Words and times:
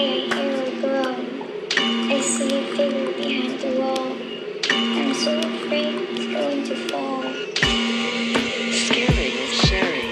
I 0.00 0.02
hear 0.02 0.56
a 0.64 0.80
groan. 0.80 1.20
I 2.10 2.20
see 2.20 2.48
a 2.56 2.62
figure 2.74 3.12
behind 3.12 3.60
the 3.60 3.70
wall. 3.78 4.16
I'm 4.72 5.12
so 5.12 5.38
afraid 5.38 5.94
it's 6.12 6.26
going 6.32 6.64
to 6.64 6.76
fall. 6.88 7.22
Scaring 8.86 9.34
is 9.44 9.54
sharing. 9.68 10.08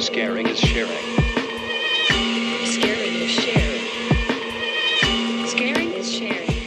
Scaring 0.00 0.46
is 0.46 0.60
sharing. 0.60 1.06
Scaring 2.66 3.14
is 3.24 3.30
sharing. 3.32 3.84
Scaring 5.48 5.92
is 5.94 6.12
sharing. 6.12 6.62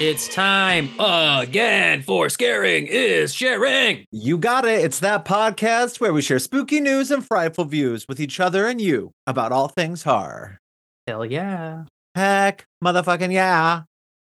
It's 0.00 0.28
time 0.28 0.88
again 0.98 2.00
for 2.00 2.30
Scaring 2.30 2.86
is 2.86 3.34
Sharing. 3.34 4.06
You 4.10 4.38
got 4.38 4.64
it. 4.64 4.82
It's 4.82 5.00
that 5.00 5.26
podcast 5.26 6.00
where 6.00 6.14
we 6.14 6.22
share 6.22 6.38
spooky 6.38 6.80
news 6.80 7.10
and 7.10 7.22
frightful 7.22 7.66
views 7.66 8.06
with 8.08 8.20
each 8.20 8.40
other 8.40 8.66
and 8.66 8.80
you 8.80 9.12
about 9.26 9.52
all 9.52 9.68
things 9.68 10.04
horror. 10.04 10.60
Hell 11.06 11.24
yeah. 11.24 11.84
Heck, 12.16 12.64
motherfucking 12.82 13.32
yeah. 13.32 13.82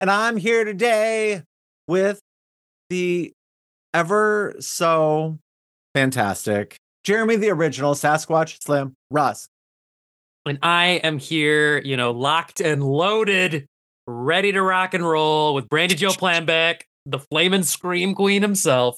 And 0.01 0.09
I'm 0.09 0.37
here 0.37 0.63
today 0.63 1.43
with 1.87 2.19
the 2.89 3.31
ever 3.93 4.55
so 4.59 5.37
fantastic 5.93 6.77
Jeremy, 7.03 7.35
the 7.35 7.51
original 7.51 7.93
Sasquatch 7.93 8.61
Slim 8.63 8.95
Russ. 9.11 9.47
And 10.45 10.57
I 10.63 11.01
am 11.03 11.19
here, 11.19 11.79
you 11.79 11.95
know, 11.95 12.11
locked 12.11 12.59
and 12.59 12.83
loaded, 12.83 13.67
ready 14.07 14.51
to 14.51 14.61
rock 14.61 14.93
and 14.93 15.07
roll 15.07 15.53
with 15.53 15.69
Brandy 15.69 15.95
Joe 15.95 16.09
Planbeck, 16.09 16.81
the 17.05 17.19
flaming 17.19 17.63
scream 17.63 18.15
queen 18.15 18.41
himself. 18.41 18.97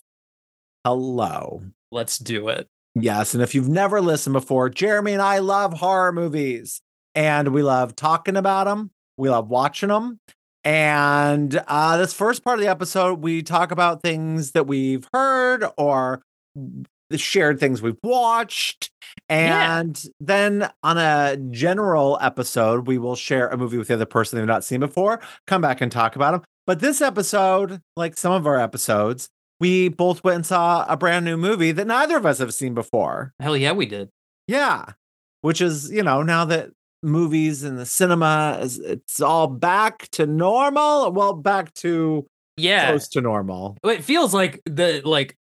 Hello. 0.85 1.63
Let's 1.91 2.19
do 2.19 2.47
it. 2.49 2.67
Yes. 2.95 3.33
And 3.33 3.43
if 3.43 3.53
you've 3.53 3.67
never 3.67 4.01
listened 4.01 4.33
before, 4.33 4.69
Jeremy 4.69 5.13
and 5.13 5.21
I 5.21 5.39
love 5.39 5.73
horror 5.73 6.11
movies 6.11 6.81
and 7.15 7.49
we 7.49 7.63
love 7.63 7.95
talking 7.95 8.35
about 8.35 8.65
them. 8.65 8.91
We 9.17 9.29
love 9.29 9.49
watching 9.49 9.89
them. 9.89 10.19
And 10.63 11.61
uh, 11.67 11.97
this 11.97 12.13
first 12.13 12.43
part 12.43 12.59
of 12.59 12.65
the 12.65 12.69
episode, 12.69 13.21
we 13.21 13.43
talk 13.43 13.71
about 13.71 14.01
things 14.01 14.51
that 14.51 14.67
we've 14.67 15.07
heard 15.13 15.63
or 15.77 16.21
the 17.09 17.17
shared 17.17 17.59
things 17.59 17.81
we've 17.81 17.99
watched. 18.03 18.89
Yeah. 19.29 19.79
And 19.79 20.03
then 20.19 20.69
on 20.83 20.97
a 20.97 21.37
general 21.51 22.17
episode, 22.19 22.87
we 22.87 22.97
will 22.97 23.15
share 23.15 23.47
a 23.47 23.57
movie 23.57 23.77
with 23.77 23.89
the 23.89 23.93
other 23.93 24.05
person 24.05 24.37
they've 24.37 24.47
not 24.47 24.63
seen 24.63 24.79
before, 24.79 25.21
come 25.45 25.61
back 25.61 25.81
and 25.81 25.91
talk 25.91 26.15
about 26.15 26.31
them. 26.31 26.41
But 26.65 26.79
this 26.79 26.99
episode, 26.99 27.81
like 27.95 28.17
some 28.17 28.33
of 28.33 28.47
our 28.47 28.59
episodes, 28.59 29.29
we 29.59 29.87
both 29.87 30.23
went 30.23 30.35
and 30.35 30.45
saw 30.45 30.85
a 30.89 30.97
brand 30.97 31.25
new 31.25 31.37
movie 31.37 31.71
that 31.71 31.87
neither 31.87 32.17
of 32.17 32.25
us 32.25 32.39
have 32.39 32.53
seen 32.53 32.73
before. 32.73 33.33
Hell 33.39 33.55
yeah, 33.55 33.71
we 33.71 33.85
did. 33.85 34.09
Yeah. 34.47 34.85
Which 35.41 35.61
is, 35.61 35.91
you 35.91 36.01
know, 36.01 36.23
now 36.23 36.43
that 36.45 36.71
movies 37.05 37.63
and 37.63 37.77
the 37.77 37.85
cinema 37.85 38.59
is 38.61 38.79
it's 38.79 39.21
all 39.21 39.47
back 39.47 40.09
to 40.11 40.25
normal. 40.25 41.11
Well, 41.11 41.33
back 41.33 41.73
to 41.75 42.25
Yeah. 42.57 42.89
close 42.89 43.07
to 43.09 43.21
normal. 43.21 43.77
It 43.83 44.03
feels 44.03 44.33
like 44.33 44.61
the 44.65 45.01
like 45.05 45.35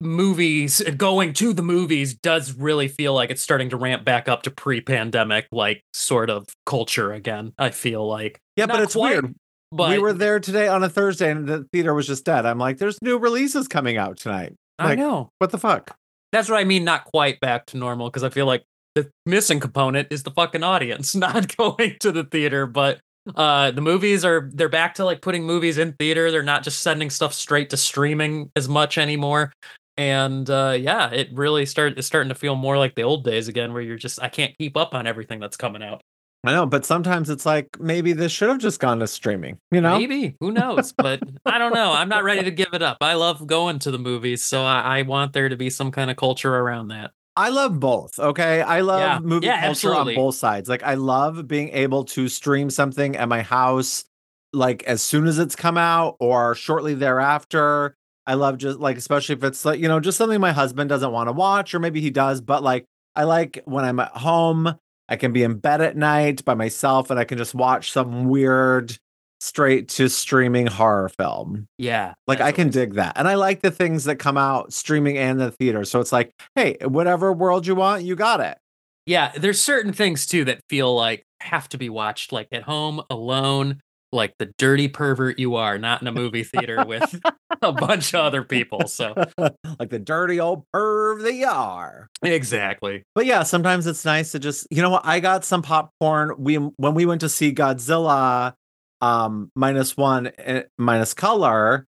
movies 0.00 0.80
going 0.96 1.32
to 1.32 1.52
the 1.52 1.62
movies 1.62 2.14
does 2.14 2.52
really 2.54 2.86
feel 2.86 3.14
like 3.14 3.30
it's 3.30 3.42
starting 3.42 3.68
to 3.70 3.76
ramp 3.76 4.04
back 4.04 4.28
up 4.28 4.42
to 4.44 4.50
pre-pandemic 4.50 5.48
like 5.50 5.82
sort 5.92 6.30
of 6.30 6.46
culture 6.66 7.12
again. 7.12 7.52
I 7.58 7.70
feel 7.70 8.06
like. 8.06 8.38
Yeah, 8.56 8.66
Not 8.66 8.74
but 8.74 8.82
it's 8.84 8.94
quite, 8.94 9.10
weird. 9.22 9.34
But 9.72 9.90
we 9.90 9.98
were 9.98 10.12
there 10.12 10.38
today 10.40 10.68
on 10.68 10.82
a 10.84 10.88
Thursday 10.88 11.30
and 11.30 11.46
the 11.46 11.64
theater 11.72 11.92
was 11.94 12.06
just 12.06 12.24
dead. 12.24 12.46
I'm 12.46 12.58
like, 12.58 12.78
there's 12.78 12.96
new 13.02 13.18
releases 13.18 13.68
coming 13.68 13.96
out 13.96 14.16
tonight. 14.18 14.54
I 14.78 14.94
know. 14.94 15.30
what 15.38 15.50
the 15.50 15.58
fuck? 15.58 15.96
That's 16.30 16.48
what 16.48 16.60
I 16.60 16.64
mean, 16.64 16.84
not 16.84 17.04
quite 17.04 17.40
back 17.40 17.66
to 17.66 17.76
normal, 17.76 18.08
because 18.08 18.22
I 18.22 18.28
feel 18.28 18.46
like 18.46 18.62
the 18.94 19.10
missing 19.26 19.60
component 19.60 20.08
is 20.10 20.22
the 20.22 20.30
fucking 20.30 20.62
audience 20.62 21.14
not 21.16 21.56
going 21.56 21.96
to 22.00 22.12
the 22.12 22.24
theater. 22.24 22.66
But 22.66 23.00
uh 23.36 23.70
the 23.72 23.82
movies 23.82 24.24
are 24.24 24.48
they're 24.54 24.70
back 24.70 24.94
to 24.94 25.04
like 25.04 25.20
putting 25.20 25.44
movies 25.44 25.78
in 25.78 25.92
theater. 25.94 26.30
They're 26.30 26.42
not 26.42 26.62
just 26.62 26.80
sending 26.80 27.10
stuff 27.10 27.34
straight 27.34 27.70
to 27.70 27.76
streaming 27.76 28.50
as 28.56 28.68
much 28.68 28.96
anymore. 28.98 29.52
And 29.96 30.48
uh 30.48 30.76
yeah, 30.78 31.10
it 31.10 31.28
really 31.32 31.66
start 31.66 31.98
it's 31.98 32.06
starting 32.06 32.30
to 32.30 32.34
feel 32.34 32.54
more 32.54 32.78
like 32.78 32.94
the 32.94 33.02
old 33.02 33.24
days 33.24 33.48
again, 33.48 33.72
where 33.72 33.82
you're 33.82 33.98
just 33.98 34.22
I 34.22 34.28
can't 34.28 34.56
keep 34.58 34.76
up 34.76 34.94
on 34.94 35.06
everything 35.06 35.40
that's 35.40 35.56
coming 35.56 35.82
out. 35.82 36.00
I 36.44 36.52
know, 36.52 36.66
but 36.66 36.86
sometimes 36.86 37.30
it's 37.30 37.44
like 37.44 37.80
maybe 37.80 38.12
this 38.12 38.30
should 38.30 38.48
have 38.48 38.58
just 38.58 38.78
gone 38.78 39.00
to 39.00 39.08
streaming, 39.08 39.58
you 39.72 39.80
know? 39.80 39.98
Maybe 39.98 40.36
who 40.40 40.52
knows? 40.52 40.92
But 40.92 41.20
I 41.44 41.58
don't 41.58 41.74
know. 41.74 41.92
I'm 41.92 42.08
not 42.08 42.22
ready 42.22 42.44
to 42.44 42.52
give 42.52 42.68
it 42.74 42.82
up. 42.82 42.98
I 43.00 43.14
love 43.14 43.44
going 43.46 43.80
to 43.80 43.90
the 43.90 43.98
movies, 43.98 44.44
so 44.44 44.62
I, 44.62 45.00
I 45.00 45.02
want 45.02 45.32
there 45.32 45.48
to 45.48 45.56
be 45.56 45.68
some 45.68 45.90
kind 45.90 46.10
of 46.10 46.16
culture 46.16 46.54
around 46.54 46.88
that. 46.88 47.10
I 47.38 47.50
love 47.50 47.78
both. 47.80 48.18
Okay. 48.18 48.60
I 48.62 48.80
love 48.80 49.00
Yeah. 49.00 49.18
movie 49.20 49.46
Yeah, 49.46 49.60
culture 49.60 49.70
absolutely. 49.88 50.16
on 50.16 50.22
both 50.24 50.34
sides. 50.34 50.68
Like, 50.68 50.82
I 50.82 50.94
love 50.94 51.46
being 51.48 51.70
able 51.70 52.04
to 52.06 52.28
stream 52.28 52.68
something 52.68 53.16
at 53.16 53.28
my 53.28 53.42
house, 53.42 54.04
like 54.52 54.82
as 54.84 55.02
soon 55.02 55.26
as 55.26 55.38
it's 55.38 55.54
come 55.56 55.78
out 55.78 56.16
or 56.20 56.54
shortly 56.54 56.94
thereafter. 56.94 57.94
I 58.26 58.34
love 58.34 58.58
just 58.58 58.78
like, 58.80 58.98
especially 58.98 59.36
if 59.36 59.44
it's 59.44 59.64
like, 59.64 59.80
you 59.80 59.88
know, 59.88 60.00
just 60.00 60.18
something 60.18 60.40
my 60.40 60.52
husband 60.52 60.88
doesn't 60.90 61.12
want 61.12 61.28
to 61.28 61.32
watch, 61.32 61.74
or 61.74 61.78
maybe 61.78 62.00
he 62.00 62.10
does, 62.10 62.40
but 62.40 62.62
like, 62.62 62.84
I 63.16 63.24
like 63.24 63.62
when 63.64 63.84
I'm 63.84 64.00
at 64.00 64.12
home, 64.16 64.74
I 65.08 65.16
can 65.16 65.32
be 65.32 65.42
in 65.44 65.54
bed 65.58 65.80
at 65.80 65.96
night 65.96 66.44
by 66.44 66.54
myself 66.54 67.10
and 67.10 67.18
I 67.18 67.24
can 67.24 67.38
just 67.38 67.54
watch 67.54 67.92
some 67.92 68.28
weird 68.28 68.98
straight 69.40 69.88
to 69.88 70.08
streaming 70.08 70.66
horror 70.66 71.08
film. 71.08 71.68
Yeah, 71.78 72.14
Like 72.26 72.40
I 72.40 72.52
can 72.52 72.70
dig 72.70 72.94
that. 72.94 73.12
And 73.16 73.28
I 73.28 73.34
like 73.34 73.62
the 73.62 73.70
things 73.70 74.04
that 74.04 74.16
come 74.16 74.36
out 74.36 74.72
streaming 74.72 75.16
and 75.16 75.40
the 75.40 75.50
theater. 75.50 75.84
So 75.84 76.00
it's 76.00 76.12
like, 76.12 76.32
hey, 76.54 76.76
whatever 76.82 77.32
world 77.32 77.66
you 77.66 77.74
want, 77.74 78.02
you 78.04 78.16
got 78.16 78.40
it. 78.40 78.58
Yeah, 79.06 79.32
there's 79.36 79.60
certain 79.60 79.92
things 79.92 80.26
too 80.26 80.44
that 80.46 80.60
feel 80.68 80.94
like 80.94 81.24
have 81.40 81.68
to 81.70 81.78
be 81.78 81.88
watched 81.88 82.32
like 82.32 82.48
at 82.52 82.64
home 82.64 83.00
alone, 83.08 83.80
like 84.12 84.34
the 84.38 84.52
dirty 84.58 84.88
pervert 84.88 85.38
you 85.38 85.54
are, 85.54 85.78
not 85.78 86.02
in 86.02 86.08
a 86.08 86.12
movie 86.12 86.44
theater 86.44 86.84
with 86.84 87.18
a 87.62 87.72
bunch 87.72 88.12
of 88.12 88.20
other 88.20 88.42
people. 88.42 88.86
So 88.86 89.14
like 89.78 89.88
the 89.88 89.98
dirty 89.98 90.40
old 90.40 90.64
perv 90.74 91.22
that 91.22 91.32
you 91.32 91.46
are. 91.46 92.08
exactly. 92.22 93.04
But 93.14 93.24
yeah, 93.24 93.44
sometimes 93.44 93.86
it's 93.86 94.04
nice 94.04 94.32
to 94.32 94.38
just, 94.38 94.66
you 94.70 94.82
know 94.82 94.90
what? 94.90 95.06
I 95.06 95.20
got 95.20 95.44
some 95.44 95.62
popcorn. 95.62 96.34
We 96.36 96.56
when 96.56 96.94
we 96.94 97.06
went 97.06 97.22
to 97.22 97.28
see 97.28 97.54
Godzilla 97.54 98.52
um 99.00 99.50
minus 99.54 99.96
one 99.96 100.28
eh, 100.38 100.62
minus 100.78 101.14
color. 101.14 101.86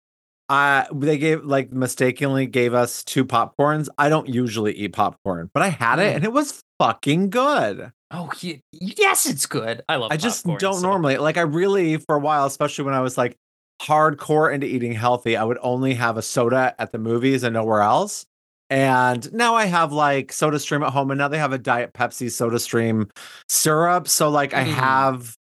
Uh, 0.48 0.84
they 0.93 1.16
gave 1.16 1.44
like 1.44 1.72
mistakenly 1.72 2.44
gave 2.47 2.75
us 2.75 3.04
two 3.04 3.25
popcorns. 3.25 3.88
I 3.98 4.09
don't 4.09 4.28
usually 4.28 4.72
eat 4.72 4.93
popcorn, 4.93 5.49
but 5.54 5.62
I 5.62 5.69
had 5.69 6.00
it 6.00 6.12
Mm. 6.12 6.16
and 6.16 6.25
it 6.25 6.32
was 6.32 6.60
fucking 6.81 7.31
good. 7.31 7.93
Oh 8.10 8.31
ye- 8.41 8.60
yes, 8.72 9.26
it's 9.26 9.47
good. 9.47 9.82
I 9.88 9.94
love. 9.97 10.10
I 10.10 10.16
just 10.16 10.44
popcorn, 10.44 10.59
don't 10.60 10.75
so- 10.75 10.82
normally 10.88 11.19
like 11.19 11.37
I 11.37 11.43
really 11.43 11.99
for 11.99 12.16
a 12.16 12.19
while, 12.19 12.47
especially 12.47 12.84
when 12.84 12.94
I 12.94 13.00
was 13.00 13.16
like 13.16 13.37
hardcore 13.81 14.53
into 14.53 14.66
eating 14.66 14.93
healthy, 14.93 15.37
I 15.37 15.44
would 15.44 15.59
only 15.62 15.94
have 15.94 16.16
a 16.16 16.22
soda 16.22 16.75
at 16.78 16.91
the 16.93 16.99
movies 16.99 17.44
and 17.44 17.54
nowhere 17.54 17.81
else. 17.82 18.26
And 18.69 19.32
now 19.32 19.54
I 19.54 19.66
have 19.66 19.93
like 19.93 20.32
soda 20.32 20.59
stream 20.59 20.82
at 20.82 20.91
home 20.93 21.10
and 21.12 21.19
now 21.19 21.28
they 21.28 21.38
have 21.38 21.53
a 21.53 21.59
diet 21.59 21.93
Pepsi 21.93 22.31
soda 22.31 22.59
stream 22.59 23.09
syrup. 23.49 24.06
So 24.09 24.28
like 24.31 24.53
I 24.53 24.65
Mm. 24.65 24.72
have 24.75 25.34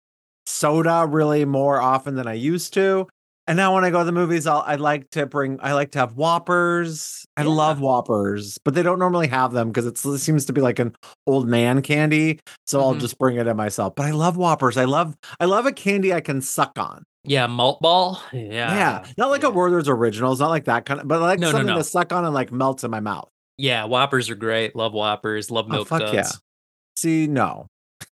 soda 0.48 1.06
really 1.08 1.46
more 1.46 1.80
often 1.82 2.16
than 2.16 2.26
I 2.28 2.34
used 2.34 2.74
to. 2.76 3.08
And 3.50 3.56
now 3.56 3.74
when 3.76 3.86
I 3.86 3.92
go 3.92 4.00
to 4.00 4.04
the 4.06 4.12
movies, 4.12 4.46
I'll 4.48 4.64
I 4.66 4.76
like 4.76 5.10
to 5.12 5.26
bring 5.26 5.60
I 5.62 5.74
like 5.74 5.92
to 5.92 6.00
have 6.00 6.16
Whoppers. 6.18 7.26
I 7.38 7.44
Yeah. 7.44 7.50
love 7.50 7.80
Whoppers, 7.80 8.58
but 8.66 8.74
they 8.74 8.84
don't 8.84 9.00
normally 9.00 9.28
have 9.28 9.54
them 9.54 9.70
because 9.70 9.86
it 9.86 9.98
seems 9.98 10.46
to 10.46 10.54
be 10.54 10.60
like 10.62 10.80
an 10.80 10.94
old 11.26 11.48
man 11.48 11.82
candy. 11.82 12.40
So 12.66 12.82
I'll 12.82 12.96
Mhm. 12.96 13.00
just 13.00 13.18
bring 13.20 13.38
it 13.38 13.48
in 13.48 13.56
myself. 13.56 13.94
But 13.96 14.06
I 14.08 14.12
love 14.12 14.36
Whoppers. 14.38 14.76
I 14.78 14.84
love 14.86 15.16
I 15.40 15.46
love 15.46 15.66
a 15.66 15.72
candy 15.72 16.14
I 16.14 16.20
can 16.22 16.42
suck 16.42 16.78
on. 16.78 17.04
Yeah, 17.24 17.48
malt 17.48 17.80
ball. 17.82 18.22
Yeah, 18.34 18.42
Yeah. 18.74 19.06
Not 19.18 19.30
like 19.30 19.44
yeah. 19.44 19.50
a 19.50 19.52
Werther's 19.52 19.88
originals, 19.90 20.40
not 20.40 20.50
like 20.50 20.66
that 20.66 20.86
kind 20.86 21.02
of 21.02 21.08
but 21.08 21.22
like 21.22 21.40
No, 21.40 21.48
no, 21.48 21.52
something 21.52 21.68
no. 21.68 21.78
to 21.78 21.84
suck 21.84 22.12
on 22.12 22.26
and 22.26 22.34
like 22.34 22.52
melts 22.52 22.84
in 22.84 22.92
my 22.92 23.00
mouth. 23.02 23.30
Yeah, 23.58 23.86
Whoppers 23.86 24.30
are 24.30 24.36
great. 24.36 24.76
Love 24.76 24.94
Whoppers. 24.94 25.50
Love 25.52 25.66
Oh, 25.70 25.74
milk 25.74 25.88
fuck 25.88 26.00
duds. 26.02 26.14
yeah. 26.14 26.30
See, 26.98 27.28
no. 27.28 27.68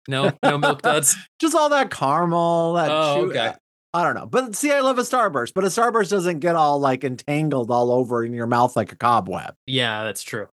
No, 0.10 0.32
no 0.44 0.58
milk 0.58 0.82
duds. 0.82 1.16
Just 1.40 1.56
all 1.56 1.70
that 1.70 1.92
caramel, 1.92 2.74
that 2.74 2.90
Oh, 2.92 3.16
chew- 3.26 3.30
okay. 3.32 3.54
I 3.94 4.04
don't 4.04 4.14
know. 4.16 4.26
But 4.28 4.56
see, 4.56 4.72
I 4.72 4.82
love 4.82 5.00
a 5.00 5.04
Starburst, 5.04 5.54
but 5.56 5.64
a 5.64 5.68
Starburst 5.68 6.10
doesn't 6.10 6.40
get 6.40 6.56
all 6.56 6.80
like 6.80 7.04
entangled 7.04 7.72
all 7.72 7.92
over 7.92 8.24
in 8.24 8.34
your 8.34 8.46
mouth 8.48 8.76
like 8.76 8.92
a 8.92 8.96
cobweb, 8.96 9.56
Yeah, 9.66 10.04
that's 10.04 10.22
true. 10.22 10.48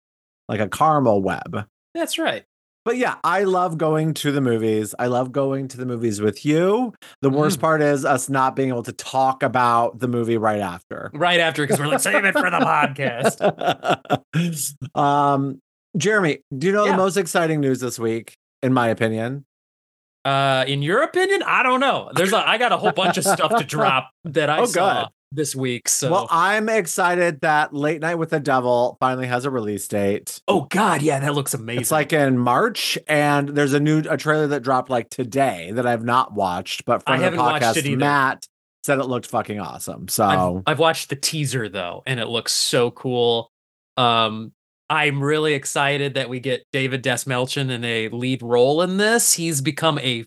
like 0.49 0.59
a 0.59 0.67
caramel 0.67 1.21
web. 1.21 1.65
That's 1.95 2.19
right. 2.19 2.43
But 2.85 2.97
yeah, 2.97 3.15
I 3.23 3.43
love 3.45 3.77
going 3.77 4.13
to 4.15 4.31
the 4.33 4.41
movies. 4.41 4.93
I 4.99 5.07
love 5.07 5.31
going 5.31 5.69
to 5.69 5.77
the 5.77 5.85
movies 5.85 6.19
with 6.19 6.45
you. 6.45 6.93
The 7.21 7.29
worst 7.29 7.59
Mm. 7.59 7.61
part 7.61 7.81
is 7.81 8.03
us 8.03 8.27
not 8.29 8.57
being 8.57 8.67
able 8.69 8.83
to 8.83 8.91
talk 8.91 9.41
about 9.41 9.99
the 9.99 10.09
movie 10.09 10.37
right 10.37 10.59
after. 10.59 11.09
Right 11.13 11.39
after, 11.39 11.63
because 11.63 11.79
we're 11.79 11.87
like, 11.87 12.01
save 12.01 12.25
it 12.25 12.33
for 12.33 12.51
the 12.51 12.59
podcast. 12.59 13.39
um, 14.99 15.59
Jeremy, 15.97 16.39
do 16.55 16.67
you 16.67 16.73
know 16.73 16.85
Yeah. 16.85 16.91
the 16.91 16.97
most 16.97 17.17
exciting 17.17 17.61
news 17.61 17.79
this 17.79 17.97
week, 17.97 18.35
in 18.63 18.73
my 18.73 18.87
opinion? 18.87 19.45
Uh, 20.25 20.63
in 20.67 20.81
your 20.81 21.03
opinion, 21.03 21.43
I 21.45 21.63
don't 21.63 21.81
know. 21.81 22.09
There's 22.15 22.31
a, 22.31 22.37
I 22.37 22.57
got 22.57 22.71
a 22.71 22.77
whole 22.77 22.93
bunch 22.93 23.17
of 23.17 23.25
stuff 23.25 23.57
to 23.57 23.63
drop 23.67 24.09
that 24.23 24.49
I 24.49 24.59
Oh, 24.59 24.65
saw. 24.65 25.03
good. 25.03 25.09
this 25.33 25.53
week. 25.53 25.89
So 25.89 26.09
Well, 26.09 26.27
I'm 26.31 26.69
excited 26.69 27.41
that 27.41 27.73
Late 27.73 27.99
Night 27.99 28.15
with 28.15 28.29
the 28.29 28.39
Devil 28.39 28.95
finally 29.01 29.27
has 29.27 29.43
a 29.43 29.49
release 29.51 29.85
date. 29.87 30.39
oh 30.47 30.61
god, 30.69 31.01
yeah, 31.01 31.19
that 31.19 31.33
looks 31.35 31.53
amazing. 31.53 31.81
It's 31.81 31.91
like 31.91 32.13
in 32.13 32.37
March, 32.37 32.97
and 33.07 33.49
there's 33.49 33.73
a 33.73 33.81
new 33.81 34.01
a 34.09 34.15
trailer 34.15 34.47
that 34.47 34.61
dropped 34.63 34.89
like 34.89 35.09
today 35.09 35.71
that 35.73 35.85
I've 35.85 36.05
not 36.05 36.33
watched, 36.33 36.85
but 36.85 37.03
I 37.05 37.13
from 37.13 37.17
the 37.17 37.23
haven't 37.25 37.39
watched 37.39 37.65
podcast. 37.77 37.97
Matt 37.97 38.47
said 38.85 38.99
it 38.99 39.05
looked 39.05 39.27
fucking 39.27 39.59
awesome. 39.59 40.07
So 40.07 40.23
I've, 40.25 40.63
I've 40.73 40.79
watched 40.79 41.09
the 41.09 41.15
teaser 41.17 41.67
though, 41.67 42.01
and 42.05 42.19
it 42.21 42.27
looks 42.27 42.53
so 42.53 42.91
cool. 42.91 43.49
Um, 43.97 44.53
I'm 44.89 45.23
really 45.23 45.53
excited 45.53 46.13
that 46.15 46.29
we 46.29 46.39
get 46.39 46.65
David 46.71 47.03
Dastmalchian 47.03 47.69
in 47.69 47.83
a 47.83 48.09
lead 48.09 48.41
role 48.41 48.81
in 48.81 48.97
this. 48.97 49.33
He's 49.33 49.61
become 49.61 49.97
a 49.99 50.25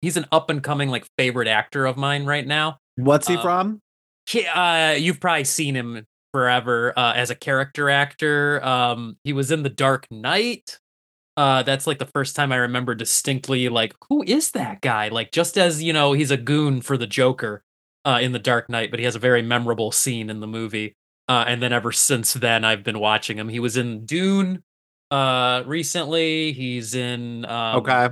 he's 0.00 0.16
an 0.16 0.26
up 0.32 0.50
and 0.50 0.62
coming 0.62 0.88
like 0.88 1.06
favorite 1.16 1.48
actor 1.48 1.86
of 1.86 1.96
mine 1.96 2.24
right 2.24 2.46
now. 2.46 2.78
what's 2.96 3.28
he 3.28 3.36
um, 3.36 3.42
from? 3.42 3.82
He, 4.28 4.46
uh, 4.46 4.92
you've 4.92 5.20
probably 5.20 5.44
seen 5.44 5.74
him 5.74 6.06
forever 6.32 6.92
uh, 6.96 7.14
as 7.14 7.30
a 7.30 7.34
character 7.34 7.90
actor. 7.90 8.64
Um, 8.64 9.16
he 9.24 9.32
was 9.32 9.50
in 9.50 9.62
The 9.62 9.70
Dark 9.70 10.06
Knight. 10.10 10.78
Uh, 11.36 11.62
that's 11.62 11.86
like 11.86 11.98
the 11.98 12.06
first 12.06 12.34
time 12.34 12.50
I 12.52 12.56
remember 12.56 12.94
distinctly, 12.94 13.68
like, 13.68 13.94
who 14.08 14.24
is 14.24 14.50
that 14.52 14.80
guy? 14.80 15.08
Like, 15.08 15.30
just 15.30 15.56
as 15.56 15.82
you 15.82 15.92
know, 15.92 16.12
he's 16.12 16.32
a 16.32 16.36
goon 16.36 16.82
for 16.82 16.96
the 16.96 17.06
Joker 17.06 17.62
uh, 18.04 18.18
in 18.20 18.32
The 18.32 18.38
Dark 18.38 18.68
Knight, 18.68 18.90
but 18.90 18.98
he 18.98 19.04
has 19.04 19.14
a 19.14 19.20
very 19.20 19.40
memorable 19.40 19.92
scene 19.92 20.30
in 20.30 20.40
the 20.40 20.46
movie. 20.46 20.96
Uh, 21.28 21.44
and 21.46 21.62
then 21.62 21.72
ever 21.72 21.92
since 21.92 22.32
then, 22.34 22.64
I've 22.64 22.82
been 22.84 22.98
watching 22.98 23.38
him. 23.38 23.48
He 23.48 23.60
was 23.60 23.76
in 23.76 24.06
Dune 24.06 24.62
uh, 25.10 25.62
recently. 25.66 26.52
He's 26.52 26.94
in 26.94 27.44
um, 27.46 27.76
okay. 27.78 28.08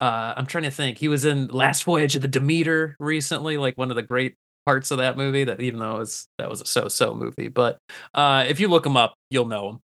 uh 0.00 0.34
i'm 0.36 0.46
trying 0.46 0.64
to 0.64 0.70
think 0.70 0.98
he 0.98 1.08
was 1.08 1.24
in 1.24 1.46
last 1.48 1.84
voyage 1.84 2.16
of 2.16 2.22
the 2.22 2.28
demeter 2.28 2.96
recently 2.98 3.56
like 3.56 3.76
one 3.78 3.90
of 3.90 3.96
the 3.96 4.02
great 4.02 4.34
parts 4.66 4.90
of 4.90 4.98
that 4.98 5.16
movie 5.16 5.44
that 5.44 5.60
even 5.60 5.80
though 5.80 5.96
it 5.96 5.98
was 5.98 6.28
that 6.38 6.48
was 6.48 6.60
a 6.60 6.66
so-so 6.66 7.14
movie 7.14 7.48
but 7.48 7.78
uh 8.14 8.44
if 8.48 8.60
you 8.60 8.68
look 8.68 8.86
him 8.86 8.96
up 8.96 9.14
you'll 9.30 9.46
know 9.46 9.68
him 9.70 9.78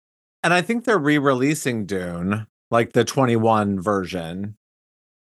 And 0.43 0.53
I 0.53 0.61
think 0.61 0.85
they're 0.85 0.99
re-releasing 0.99 1.85
Dune, 1.85 2.47
like 2.71 2.93
the 2.93 3.03
21 3.03 3.81
version. 3.81 4.55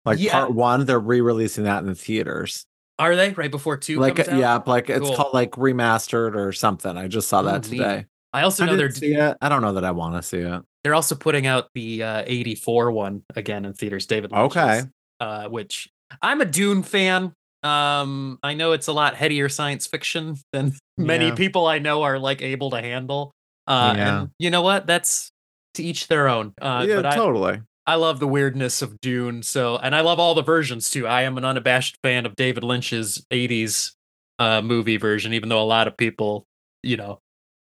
Like 0.06 0.20
Yeah. 0.20 0.32
part 0.32 0.54
one, 0.54 0.86
they're 0.86 1.00
re-releasing 1.00 1.66
that 1.66 1.80
in 1.80 1.88
the 1.88 1.96
theaters. 1.96 2.66
Are 3.00 3.16
they 3.16 3.32
right 3.32 3.52
before 3.52 3.78
two 3.78 4.00
like 4.00 4.16
comes 4.18 4.30
out? 4.30 4.40
yeah, 4.40 4.60
like 4.66 4.90
it's 4.90 5.00
Cool. 5.08 5.16
called 5.16 5.34
like 5.34 5.52
remastered 5.52 6.36
or 6.36 6.52
something. 6.52 6.96
I 6.98 7.08
just 7.08 7.28
saw 7.28 7.40
Oh, 7.40 7.44
that 7.44 7.70
neat. 7.70 7.78
today. 7.78 8.06
i 8.34 8.42
also 8.44 8.64
I 8.64 8.68
know 8.68 8.76
they're 8.76 8.92
see 8.92 9.14
it. 9.14 9.38
I 9.42 9.50
don't 9.50 9.62
know 9.62 9.74
that 9.74 9.86
I 9.86 9.92
want 9.92 10.16
to 10.16 10.22
see 10.24 10.38
it. 10.40 10.62
they're 10.84 10.94
also 10.96 11.16
putting 11.16 11.46
out 11.48 11.70
the 11.76 12.04
uh 12.04 12.24
84 12.26 12.92
one 12.92 13.24
again 13.36 13.66
in 13.66 13.74
theaters 13.74 14.06
david 14.06 14.32
Lynch's, 14.32 14.56
Okay. 14.58 14.82
uh 15.20 15.48
which 15.50 15.90
i'm 16.22 16.42
a 16.42 16.46
dune 16.46 16.84
fan 16.84 17.34
um 17.64 18.38
i 18.44 18.54
know 18.54 18.74
it's 18.74 18.88
a 18.88 18.94
lot 18.94 19.16
headier 19.16 19.48
science 19.50 19.88
fiction 19.88 20.36
than 20.52 20.74
many 20.98 21.28
Yeah. 21.28 21.36
people 21.36 21.66
i 21.68 21.80
know 21.80 22.04
are 22.04 22.20
like 22.20 22.42
able 22.42 22.70
to 22.72 22.82
handle 22.82 23.32
uh 23.68 23.94
Yeah. 23.96 24.20
and 24.20 24.30
you 24.40 24.50
know 24.52 24.62
what 24.62 24.86
that's 24.86 25.32
to 25.76 25.84
each 25.84 26.08
their 26.08 26.28
own 26.28 26.54
uh 26.62 26.86
yeah, 26.88 26.98
but 26.98 27.06
I, 27.06 27.16
totally. 27.16 27.62
I 27.86 27.96
love 27.96 28.20
the 28.20 28.28
weirdness 28.28 28.82
of 28.82 29.00
Dune. 29.02 29.44
So, 29.44 29.78
and 29.78 29.96
I 29.96 30.02
love 30.02 30.20
all 30.20 30.36
the 30.36 30.42
versions 30.44 30.90
too. 30.90 31.06
I 31.06 31.24
am 31.24 31.38
an 31.38 31.46
unabashed 31.46 31.98
fan 32.02 32.26
of 32.26 32.36
David 32.36 32.64
Lynch's 32.64 33.26
80s 33.32 33.92
uh, 34.40 34.62
movie 34.62 34.98
version, 34.98 35.34
even 35.34 35.50
though 35.50 35.62
a 35.62 35.66
lot 35.66 35.88
of 35.88 35.98
people, 35.98 36.46
you 36.82 36.98
know, 36.98 37.20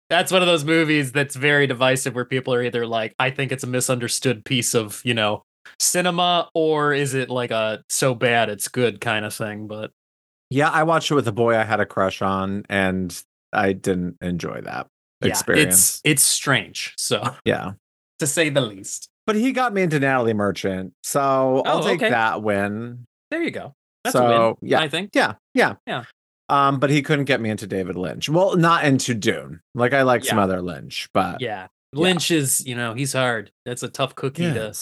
that's 0.09 0.31
one 0.31 0.41
of 0.41 0.47
those 0.47 0.63
movies 0.63 1.11
that's 1.11 1.35
very 1.35 1.67
divisive 1.67 2.15
where 2.15 2.25
people 2.25 2.53
are 2.53 2.61
either 2.61 2.85
like, 2.85 3.13
I 3.19 3.31
think 3.31 3.51
it's 3.51 3.63
a 3.63 3.67
misunderstood 3.67 4.45
piece 4.45 4.73
of, 4.73 5.01
you 5.03 5.13
know, 5.13 5.43
cinema, 5.79 6.49
or 6.53 6.93
is 6.93 7.13
it 7.13 7.29
like 7.29 7.51
a 7.51 7.83
so 7.89 8.15
bad 8.15 8.49
it's 8.49 8.67
good 8.67 9.01
kind 9.01 9.25
of 9.25 9.33
thing. 9.33 9.67
But 9.67 9.91
Yeah, 10.49 10.69
I 10.69 10.83
watched 10.83 11.11
it 11.11 11.15
with 11.15 11.27
a 11.27 11.33
boy 11.33 11.57
I 11.57 11.63
had 11.63 11.79
a 11.79 11.85
crush 11.85 12.21
on, 12.21 12.63
and 12.69 13.17
I 13.51 13.73
didn't 13.73 14.17
enjoy 14.21 14.61
that 14.61 14.87
yeah, 15.21 15.29
experience. 15.29 15.73
it's 15.73 16.01
it's 16.03 16.23
strange. 16.23 16.93
So, 16.97 17.35
yeah. 17.45 17.73
to 18.19 18.27
say 18.27 18.49
the 18.49 18.61
least. 18.61 19.09
But 19.25 19.35
he 19.35 19.51
got 19.53 19.73
me 19.73 19.81
into 19.83 19.99
Natalie 19.99 20.33
Merchant. 20.33 20.93
So 21.03 21.63
I'll 21.65 21.79
Oh, 21.79 21.87
take 21.87 22.01
okay. 22.01 22.09
that 22.09 22.41
win. 22.41 23.05
There 23.31 23.41
you 23.41 23.51
go. 23.51 23.73
That's 24.03 24.15
a 24.15 24.21
win, 24.21 24.29
so 24.31 24.57
yeah. 24.61 24.79
I 24.81 24.89
think. 24.89 25.11
Yeah. 25.13 25.35
Yeah. 25.53 25.75
Yeah. 25.87 26.03
Um, 26.49 26.79
but 26.79 26.89
he 26.89 27.01
couldn't 27.01 27.25
get 27.25 27.39
me 27.39 27.49
into 27.49 27.65
David 27.65 27.95
Lynch. 27.95 28.27
Well, 28.29 28.57
not 28.57 28.83
into 28.83 29.13
Dune. 29.13 29.61
Like 29.73 29.93
I 29.93 30.01
like 30.01 30.25
some 30.25 30.39
other 30.39 30.61
Lynch, 30.61 31.09
but 31.13 31.39
Yeah. 31.41 31.67
Lynch 31.93 32.31
is, 32.31 32.65
you 32.65 32.75
know, 32.75 32.93
he's 32.93 33.13
hard. 33.13 33.51
That's 33.65 33.81
a 33.83 33.87
tough 33.87 34.15
cookie 34.15 34.51
to 34.51 34.73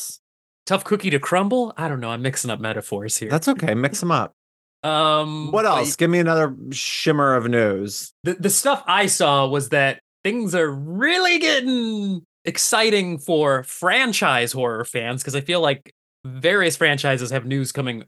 tough 0.66 0.84
cookie 0.84 1.10
to 1.12 1.20
crumble. 1.20 1.74
I 1.78 1.88
don't 1.88 2.00
know. 2.00 2.10
I'm 2.10 2.22
mixing 2.22 2.50
up 2.50 2.60
metaphors 2.60 3.18
here. 3.18 3.30
That's 3.30 3.48
okay. 3.48 3.74
Mix 3.76 4.00
them 4.00 4.12
up. 4.12 4.34
um. 4.84 5.52
What 5.52 5.66
else? 5.66 5.96
Give 5.96 6.10
me 6.10 6.20
another 6.20 6.56
shimmer 6.72 7.36
of 7.36 7.48
news. 7.48 8.12
The 8.24 8.34
the 8.34 8.50
stuff 8.50 8.84
I 8.88 9.06
saw 9.06 9.46
was 9.48 9.70
that 9.70 10.00
things 10.24 10.56
are 10.56 10.70
really 10.70 11.38
getting 11.40 12.26
exciting 12.46 13.18
for 13.18 13.64
franchise 13.64 14.52
horror 14.52 14.86
fans 14.86 15.22
because 15.22 15.36
I 15.36 15.42
feel 15.42 15.62
like 15.62 15.94
various 16.26 16.76
franchises 16.78 17.32
have 17.32 17.46
news 17.46 17.72
coming 17.72 18.04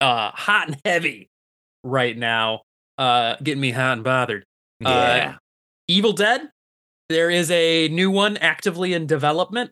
uh 0.00 0.30
hot 0.32 0.68
and 0.68 0.80
heavy 0.84 1.28
right 1.82 2.16
now. 2.16 2.62
Uh, 2.96 3.36
getting 3.42 3.60
me 3.60 3.70
hot 3.70 3.92
and 3.92 4.04
bothered. 4.04 4.44
Uh, 4.84 5.34
Evil 5.86 6.12
Dead. 6.12 6.48
There 7.08 7.30
is 7.30 7.50
a 7.50 7.88
new 7.88 8.10
one 8.10 8.36
actively 8.38 8.92
in 8.92 9.06
development. 9.06 9.70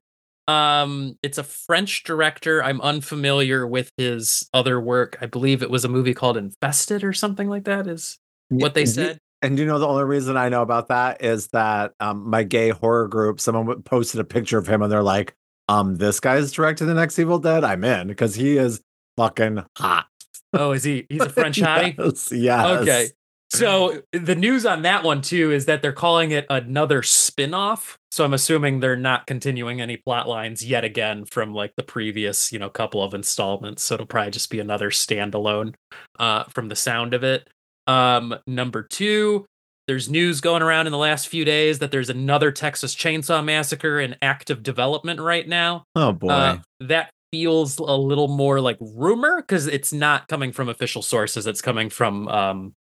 Um, 0.49 1.19
it's 1.23 1.39
a 1.39 1.43
French 1.43 2.05
director. 2.05 2.63
I'm 2.63 2.81
unfamiliar 2.81 3.67
with 3.67 3.91
his 3.97 4.49
other 4.55 4.81
work. 4.81 5.19
I 5.21 5.27
believe 5.27 5.63
it 5.63 5.71
was 5.71 5.85
a 5.85 5.89
movie 5.89 6.15
called 6.15 6.37
Infested 6.37 7.03
or 7.03 7.13
something 7.13 7.49
like 7.49 7.65
that. 7.65 7.89
Is 7.89 8.19
what 8.49 8.75
they 8.75 8.87
said. 8.87 9.19
And 9.47 9.59
you 9.59 9.65
know 9.67 9.79
the 9.79 9.87
only 9.87 10.05
reason 10.05 10.37
I 10.37 10.49
know 10.49 10.63
about 10.63 10.89
that 10.89 11.23
is 11.23 11.49
that 11.49 11.93
um, 12.01 12.29
my 12.29 12.43
gay 12.43 12.71
horror 12.71 13.07
group, 13.07 13.41
someone 13.41 13.83
posted 13.83 14.21
a 14.21 14.25
picture 14.25 14.59
of 14.59 14.67
him, 14.67 14.83
and 14.83 14.91
they're 14.91 15.03
like, 15.03 15.35
"Um, 15.69 15.97
this 15.97 16.19
guy's 16.21 16.51
directing 16.51 16.89
the 16.89 16.95
next 16.95 17.19
Evil 17.19 17.39
Dead. 17.39 17.63
I'm 17.63 17.85
in 17.85 18.09
because 18.09 18.35
he 18.35 18.57
is 18.59 18.81
fucking 19.17 19.65
hot." 19.79 20.07
Oh, 20.53 20.73
is 20.73 20.85
he? 20.85 21.07
He's 21.09 21.23
a 21.23 21.29
French 21.31 21.59
hottie. 21.59 21.97
yes, 21.97 22.33
yes. 22.33 22.81
Okay. 22.81 23.09
So 23.49 24.03
the 24.13 24.35
news 24.35 24.67
on 24.67 24.83
that 24.83 25.05
one 25.05 25.23
too 25.23 25.53
is 25.53 25.67
that 25.67 25.81
they're 25.81 25.93
calling 25.93 26.33
it 26.33 26.47
another 26.51 27.03
spin-off. 27.03 27.97
So 28.11 28.25
I'm 28.25 28.35
assuming 28.35 28.81
they're 28.81 28.97
not 28.97 29.27
continuing 29.29 29.81
any 29.81 29.97
plot 29.97 30.29
lines 30.29 30.65
yet 30.65 30.83
again 30.83 31.25
from 31.27 31.55
like 31.55 31.75
the 31.77 31.85
previous, 31.85 32.53
you 32.53 32.59
know, 32.59 32.69
couple 32.69 33.03
of 33.05 33.15
installments. 33.15 33.85
So 33.85 33.95
it'll 33.95 34.07
probably 34.07 34.33
just 34.33 34.51
be 34.51 34.59
another 34.59 34.91
standalone 34.91 35.75
uh 36.19 36.45
from 36.45 36.69
the 36.69 36.77
sound 36.77 37.15
of 37.15 37.23
it. 37.23 37.49
Um 37.87 38.35
number 38.47 38.83
2, 38.83 39.47
there's 39.87 40.11
news 40.11 40.41
going 40.41 40.63
around 40.63 40.87
in 40.87 40.93
the 40.93 40.99
last 40.99 41.29
few 41.29 41.45
days 41.45 41.79
that 41.79 41.93
there's 41.93 42.11
another 42.11 42.51
Texas 42.51 42.95
Chainsaw 42.95 43.45
Massacre 43.45 44.01
in 44.01 44.17
active 44.21 44.63
development 44.63 45.21
right 45.21 45.47
now. 45.47 45.85
Oh 45.95 46.13
boy. 46.13 46.29
Uh, 46.29 46.59
that 46.81 47.11
feels 47.33 47.79
a 47.79 47.97
little 47.97 48.29
more 48.29 48.61
like 48.61 48.79
rumor 48.81 49.37
because 49.41 49.67
it's 49.67 49.93
not 49.93 50.27
coming 50.29 50.53
from 50.53 50.69
official 50.69 51.03
sources. 51.03 51.47
It's 51.47 51.63
coming 51.63 51.91
from 51.91 52.29
um, 52.29 52.75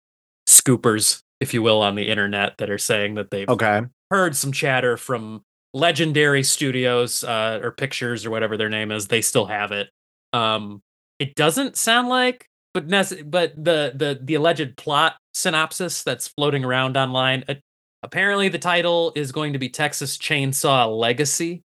scoopers, 0.48 1.22
if 1.40 1.54
you 1.54 1.62
will, 1.62 1.82
on 1.82 1.96
the 1.96 2.08
internet 2.08 2.58
that 2.58 2.70
are 2.70 2.78
saying 2.78 3.16
that 3.16 3.32
they've 3.32 3.50
okay. 3.50 3.82
heard 4.12 4.36
some 4.36 4.52
chatter 4.52 4.96
from 4.96 5.42
legendary 5.74 6.44
studios 6.44 7.24
uh, 7.24 7.60
or 7.62 7.72
pictures 7.72 8.26
or 8.26 8.32
whatever 8.32 8.58
their 8.58 8.70
name 8.70 8.92
is. 8.92 9.08
They 9.08 9.22
still 9.22 9.46
have 9.46 9.72
it. 9.72 9.90
Um, 10.32 10.82
it 11.20 11.36
doesn't 11.36 11.76
sound 11.76 12.10
like, 12.10 12.48
but 12.74 12.88
nece- 12.88 13.30
but 13.30 13.54
the 13.56 13.94
the 13.96 14.20
the 14.22 14.36
alleged 14.36 14.78
plot 14.78 15.16
synopsis 15.34 16.04
that's 16.04 16.28
floating 16.28 16.64
around 16.64 16.98
online. 16.98 17.44
Uh, 17.48 17.56
apparently, 18.02 18.50
the 18.50 18.60
title 18.60 19.12
is 19.16 19.32
going 19.32 19.54
to 19.54 19.60
be 19.60 19.70
Texas 19.70 20.18
Chainsaw 20.18 20.96
Legacy. 20.96 21.62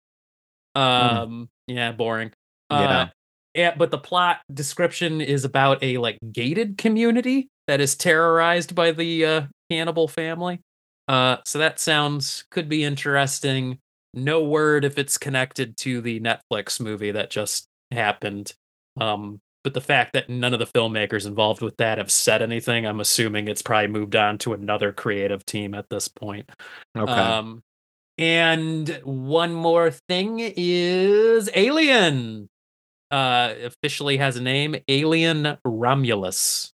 Um, 0.75 1.49
yeah, 1.67 1.91
boring. 1.91 2.31
Yeah. 2.71 2.77
Uh, 2.77 3.07
yeah, 3.53 3.73
but 3.75 3.89
the 3.89 3.97
plot 3.97 4.41
description 4.53 5.21
is 5.21 5.45
about 5.45 5.81
a 5.81 5.97
like 5.97 6.17
gated 6.31 6.77
community 6.77 7.47
that 7.67 7.79
is 7.79 7.95
terrorized 7.95 8.75
by 8.75 8.91
the 8.91 9.25
uh, 9.25 9.41
cannibal 9.71 10.07
family. 10.07 10.59
Uh, 11.07 11.37
so 11.45 11.59
that 11.59 11.79
sounds 11.79 12.43
could 12.51 12.67
be 12.67 12.83
interesting. 12.83 13.79
No 14.13 14.43
word 14.43 14.85
if 14.85 14.97
it's 14.97 15.17
connected 15.17 15.77
to 15.77 16.01
the 16.01 16.19
Netflix 16.19 16.79
movie 16.79 17.11
that 17.11 17.29
just 17.29 17.67
happened. 17.91 18.53
Um, 18.99 19.39
but 19.65 19.73
the 19.73 19.81
fact 19.81 20.13
that 20.13 20.29
none 20.29 20.53
of 20.53 20.59
the 20.59 20.67
filmmakers 20.67 21.25
involved 21.25 21.59
with 21.63 21.75
that 21.77 21.97
have 21.97 22.11
said 22.11 22.43
anything, 22.43 22.85
I'm 22.85 22.99
assuming 22.99 23.47
it's 23.47 23.63
probably 23.63 23.87
moved 23.87 24.15
on 24.15 24.37
to 24.37 24.53
another 24.53 24.91
creative 24.91 25.43
team 25.43 25.73
at 25.73 25.89
this 25.89 26.07
point. 26.07 26.47
Okay. 26.95 27.11
Um, 27.11 27.63
and 28.19 29.01
one 29.03 29.55
more 29.55 29.89
thing 29.89 30.37
is 30.39 31.49
Alien. 31.55 32.47
Uh, 33.09 33.55
officially 33.63 34.17
has 34.17 34.37
a 34.37 34.41
name, 34.41 34.75
Alien 34.87 35.57
Romulus. 35.65 36.71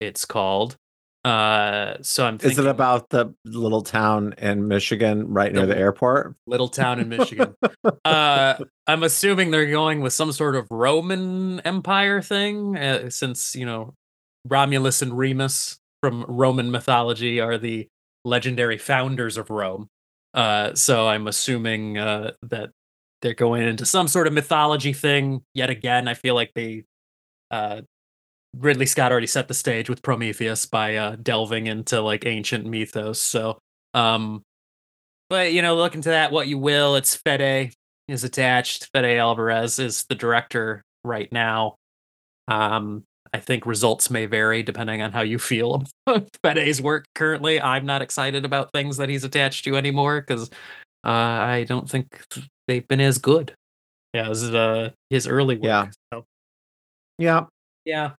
It's 0.00 0.24
called. 0.24 0.78
Uh, 1.24 1.96
so 2.02 2.26
I'm 2.26 2.38
is 2.42 2.58
it 2.58 2.66
about 2.66 3.08
the 3.08 3.34
little 3.46 3.80
town 3.82 4.34
in 4.36 4.68
Michigan 4.68 5.28
right 5.32 5.50
near 5.52 5.64
The- 5.66 5.74
the 5.74 5.78
airport? 5.78 6.36
little 6.46 6.68
town 6.68 7.00
in 7.00 7.08
Michigan. 7.08 7.54
uh, 8.04 8.54
I'm 8.86 9.02
assuming 9.02 9.50
they're 9.50 9.70
going 9.70 10.02
with 10.02 10.12
some 10.12 10.32
sort 10.32 10.54
of 10.54 10.66
Roman 10.70 11.60
Empire 11.60 12.20
thing, 12.20 12.76
uh, 12.76 13.08
since 13.08 13.56
you 13.56 13.64
know 13.64 13.94
Romulus 14.46 15.00
and 15.00 15.16
Remus 15.16 15.78
from 16.02 16.24
Roman 16.28 16.70
mythology 16.70 17.40
are 17.40 17.56
the 17.56 17.88
legendary 18.26 18.76
founders 18.76 19.38
of 19.38 19.48
Rome. 19.48 19.88
Uh, 20.34 20.74
so 20.74 21.08
I'm 21.08 21.26
assuming 21.26 21.96
uh, 21.96 22.32
that 22.42 22.70
they're 23.22 23.32
going 23.34 23.62
into 23.62 23.86
some 23.86 24.08
sort 24.08 24.26
of 24.26 24.34
mythology 24.34 24.92
thing 24.92 25.42
yet 25.54 25.70
again. 25.70 26.06
I 26.08 26.12
feel 26.14 26.34
like 26.34 26.52
they 26.54 26.84
uh, 27.50 27.80
Ridley 28.58 28.86
Scott 28.86 29.12
already 29.12 29.26
set 29.26 29.48
the 29.48 29.54
stage 29.54 29.88
with 29.88 30.02
Prometheus 30.02 30.66
by 30.66 30.96
uh, 30.96 31.16
delving 31.22 31.66
into 31.66 32.00
like 32.00 32.26
ancient 32.26 32.66
mythos. 32.66 33.20
So, 33.20 33.58
um, 33.94 34.42
but 35.30 35.52
you 35.52 35.62
know, 35.62 35.76
look 35.76 35.94
into 35.94 36.10
that 36.10 36.32
what 36.32 36.48
you 36.48 36.58
will. 36.58 36.96
It's 36.96 37.16
Fede 37.16 37.72
is 38.08 38.24
attached. 38.24 38.88
Fede 38.94 39.18
Alvarez 39.18 39.78
is 39.78 40.04
the 40.08 40.14
director 40.14 40.82
right 41.04 41.30
now. 41.32 41.76
Um, 42.48 43.04
I 43.32 43.38
think 43.40 43.66
results 43.66 44.10
may 44.10 44.26
vary 44.26 44.62
depending 44.62 45.02
on 45.02 45.10
how 45.10 45.22
you 45.22 45.38
feel 45.38 45.82
about 46.06 46.28
Fede's 46.44 46.80
work 46.80 47.06
currently. 47.14 47.60
I'm 47.60 47.86
not 47.86 48.02
excited 48.02 48.44
about 48.44 48.70
things 48.72 48.96
that 48.98 49.08
he's 49.08 49.24
attached 49.24 49.64
to 49.64 49.76
anymore 49.76 50.20
because 50.20 50.50
uh, 51.04 51.08
I 51.08 51.64
don't 51.68 51.88
think 51.90 52.20
they've 52.68 52.86
been 52.86 53.00
as 53.00 53.18
good 53.18 53.54
as 54.14 54.44
uh, 54.44 54.90
his 55.10 55.26
early 55.26 55.56
work. 55.56 55.64
Yeah. 55.64 55.86
So, 56.12 56.24
Yeah. 57.18 57.46
yeah. 57.84 58.12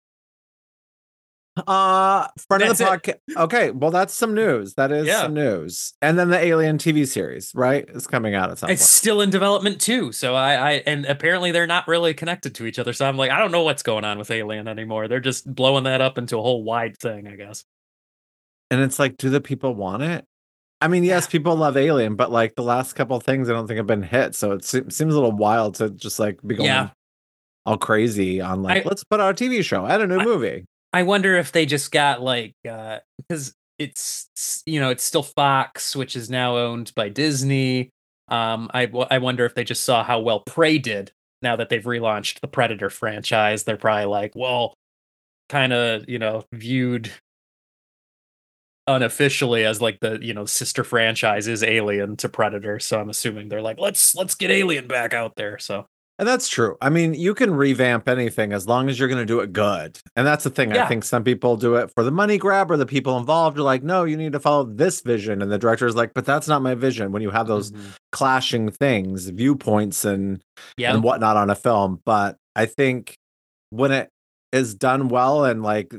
Uh 1.68 2.28
front 2.50 2.64
of 2.64 2.78
the 2.78 2.84
podcast. 2.84 3.16
Okay, 3.38 3.72
well 3.72 3.92
that's 3.92 4.14
some 4.14 4.34
news. 4.34 4.74
That 4.76 4.92
is 4.92 5.08
Yeah. 5.08 5.22
some 5.22 5.34
news. 5.34 5.94
And 6.02 6.20
then 6.20 6.30
the 6.30 6.38
Alien 6.38 6.78
TV 6.78 7.08
series, 7.08 7.52
right? 7.56 7.86
Is 7.90 8.08
coming 8.08 8.36
out 8.36 8.52
at 8.52 8.58
some 8.58 8.70
It's 8.70 8.82
point. 8.82 8.90
still 8.90 9.22
in 9.22 9.30
development 9.30 9.80
too. 9.80 10.12
So 10.12 10.36
I, 10.36 10.54
I 10.56 10.72
and 10.86 11.06
apparently 11.06 11.52
they're 11.52 11.66
not 11.68 11.88
really 11.88 12.14
connected 12.14 12.54
to 12.56 12.66
each 12.66 12.78
other. 12.78 12.92
So 12.94 13.08
I'm 13.08 13.16
like, 13.18 13.32
I 13.32 13.40
don't 13.40 13.52
know 13.52 13.64
what's 13.64 13.84
going 13.84 14.04
on 14.04 14.18
with 14.20 14.32
Alien 14.32 14.68
anymore. 14.68 15.08
They're 15.08 15.20
just 15.22 15.54
blowing 15.54 15.86
that 15.86 16.02
up 16.02 16.18
into 16.18 16.38
a 16.38 16.42
whole 16.42 16.64
wide 16.64 16.98
thing, 16.98 17.28
I 17.28 17.36
guess. 17.38 17.64
And 18.70 18.82
it's 18.82 19.00
like, 19.00 19.16
do 19.18 19.30
the 19.30 19.40
people 19.42 19.74
want 19.76 20.04
it? 20.04 20.26
I 20.82 20.90
mean, 20.90 21.06
yes, 21.06 21.26
people 21.26 21.56
love 21.56 21.78
Alien, 21.78 22.16
but 22.16 22.32
like 22.32 22.56
the 22.56 22.64
last 22.64 22.94
couple 22.94 23.18
things 23.22 23.50
I 23.50 23.54
don't 23.54 23.66
think 23.66 23.78
have 23.78 23.88
been 23.88 24.04
hit. 24.04 24.36
So 24.36 24.52
it 24.52 24.66
seems 24.66 24.98
a 25.00 25.06
little 25.06 25.32
wild 25.32 25.76
to 25.76 25.90
just 25.90 26.20
like 26.20 26.38
be 26.46 26.56
going 26.56 26.68
Yeah. 26.68 26.90
all 27.66 27.78
crazy 27.78 28.42
on 28.42 28.62
like, 28.62 28.86
I- 28.86 28.90
let's 28.90 29.06
put 29.06 29.22
out 29.22 29.40
a 29.40 29.44
TV 29.46 29.64
show 29.64 29.86
and 29.86 30.04
a 30.04 30.08
new 30.08 30.20
I- 30.20 30.26
movie. 30.26 30.66
I 30.96 31.04
wonder 31.04 31.36
if 31.36 31.52
they 31.52 31.66
just 31.66 31.92
got 31.92 32.22
like 32.22 32.56
uh 32.68 33.00
because 33.18 33.54
it's 33.78 34.64
you 34.66 34.80
know 34.80 34.92
it's 34.92 35.04
still 35.04 35.24
Fox, 35.24 35.94
which 35.94 36.16
is 36.16 36.30
now 36.30 36.56
owned 36.56 36.94
by 36.96 37.10
Disney. 37.10 37.90
Um, 38.30 38.72
I 38.74 38.90
I 39.12 39.18
wonder 39.18 39.46
if 39.46 39.56
they 39.56 39.66
just 39.66 39.84
saw 39.84 40.06
how 40.06 40.22
well 40.22 40.40
Prey 40.40 40.78
did 40.78 41.12
now 41.42 41.58
that 41.58 41.68
they've 41.68 41.84
relaunched 41.84 42.40
the 42.40 42.48
Predator 42.48 42.90
franchise. 42.90 43.66
They're 43.66 43.76
probably 43.76 44.06
like, 44.06 44.32
well, 44.36 44.74
kind 45.50 45.74
of 45.74 46.08
you 46.08 46.18
know 46.18 46.46
viewed 46.54 47.12
unofficially 48.88 49.66
as 49.66 49.82
like 49.82 50.00
the 50.00 50.18
you 50.22 50.34
know 50.34 50.46
sister 50.46 50.86
franchise 50.86 51.50
is 51.50 51.62
Alien 51.62 52.16
to 52.18 52.30
Predator. 52.30 52.80
So 52.80 53.02
I'm 53.02 53.10
assuming 53.10 53.50
they're 53.50 53.62
like, 53.62 53.80
let's 53.82 54.16
let's 54.16 54.36
get 54.36 54.50
Alien 54.50 54.88
back 54.88 55.14
out 55.14 55.36
there. 55.36 55.60
So 55.60 55.88
And 56.18 56.26
that's 56.26 56.48
true. 56.48 56.78
I 56.82 56.90
mean, 56.90 57.14
you 57.14 57.34
can 57.36 57.54
revamp 57.54 58.08
anything 58.08 58.54
as 58.54 58.68
long 58.68 58.88
as 58.90 58.98
you're 58.98 59.10
going 59.10 59.20
to 59.22 59.26
do 59.26 59.42
it 59.42 59.52
good. 59.52 60.00
And 60.16 60.26
that's 60.26 60.46
the 60.46 60.50
thing. 60.50 60.72
I 60.72 60.86
think 60.88 61.04
some 61.04 61.26
people 61.26 61.58
do 61.58 61.76
it 61.76 61.92
for 61.94 62.04
the 62.04 62.12
money 62.12 62.38
grab 62.38 62.72
or 62.72 62.78
the 62.78 62.86
people 62.86 63.18
involved 63.18 63.58
are 63.60 63.64
like, 63.64 63.84
no, 63.84 64.06
you 64.06 64.16
need 64.16 64.32
to 64.32 64.40
follow 64.40 64.64
this 64.64 65.02
vision. 65.02 65.42
And 65.42 65.52
the 65.52 65.58
director 65.58 65.86
is 65.88 65.96
like, 65.96 66.14
but 66.14 66.24
that's 66.26 66.48
not 66.48 66.62
my 66.62 66.74
vision 66.74 67.12
when 67.12 67.22
you 67.22 67.32
have 67.32 67.48
those 67.48 67.72
Mhm. 67.74 67.98
clashing 68.14 68.72
things, 68.72 69.28
viewpoints 69.28 70.06
and 70.06 70.42
yeah, 70.78 70.94
and 70.94 71.04
whatnot 71.04 71.36
on 71.36 71.50
a 71.50 71.56
film. 71.56 72.00
But 72.06 72.38
I 72.56 72.66
think 72.66 73.18
when 73.72 73.92
it 73.92 74.10
is 74.54 74.74
done 74.74 75.10
well 75.10 75.44
and 75.44 75.64
like 75.64 75.94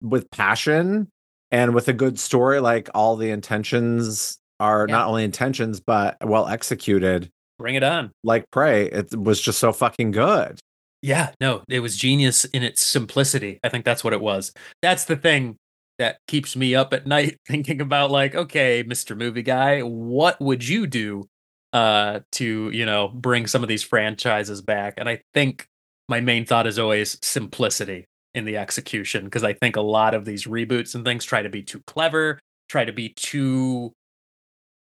with 0.00 0.30
passion 0.30 1.08
and 1.50 1.74
with 1.74 1.88
a 1.88 1.92
good 1.92 2.18
story, 2.18 2.60
like 2.60 2.88
all 2.94 3.16
the 3.16 3.30
intentions 3.30 4.38
are 4.60 4.86
Yeah. 4.88 4.94
not 4.96 5.08
only 5.08 5.24
intentions, 5.24 5.80
but 5.80 6.16
well 6.26 6.48
executed, 6.48 7.28
bring 7.58 7.74
it 7.74 7.82
on. 7.82 8.12
like 8.22 8.50
Prey, 8.50 8.86
it 8.86 9.14
was 9.16 9.40
just 9.40 9.58
so 9.58 9.72
fucking 9.72 10.12
good. 10.12 10.58
Yeah, 11.02 11.30
no, 11.40 11.62
it 11.68 11.80
was 11.80 11.96
genius 11.96 12.44
in 12.46 12.62
its 12.62 12.84
simplicity. 12.84 13.60
I 13.62 13.68
think 13.68 13.84
that's 13.84 14.02
what 14.02 14.12
it 14.12 14.20
was. 14.20 14.52
That's 14.82 15.04
the 15.04 15.16
thing 15.16 15.56
that 15.98 16.18
keeps 16.26 16.56
me 16.56 16.74
up 16.74 16.92
at 16.92 17.06
night 17.14 17.36
thinking 17.46 17.80
about 17.80 18.10
like, 18.10 18.34
okay, 18.34 18.82
Mr. 18.84 19.16
Movie 19.16 19.42
Guy, 19.42 19.80
what 19.80 20.40
would 20.40 20.66
you 20.66 20.86
do 20.86 21.26
uh 21.72 22.20
to, 22.32 22.70
you 22.70 22.86
know, 22.86 23.08
bring 23.08 23.46
some 23.46 23.62
of 23.62 23.68
these 23.68 23.82
franchises 23.82 24.62
back? 24.62 24.94
And 24.96 25.08
I 25.08 25.20
think 25.34 25.66
my 26.08 26.20
main 26.20 26.46
thought 26.46 26.66
is 26.66 26.78
always 26.78 27.18
simplicity 27.22 28.06
in 28.34 28.44
the 28.44 28.56
execution 28.56 29.24
because 29.24 29.44
I 29.44 29.52
think 29.52 29.76
a 29.76 29.80
lot 29.80 30.14
of 30.14 30.24
these 30.24 30.46
reboots 30.46 30.94
and 30.94 31.04
things 31.04 31.24
try 31.24 31.42
to 31.42 31.48
be 31.48 31.62
too 31.62 31.82
clever, 31.86 32.38
try 32.68 32.84
to 32.84 32.92
be 32.92 33.10
too 33.10 33.92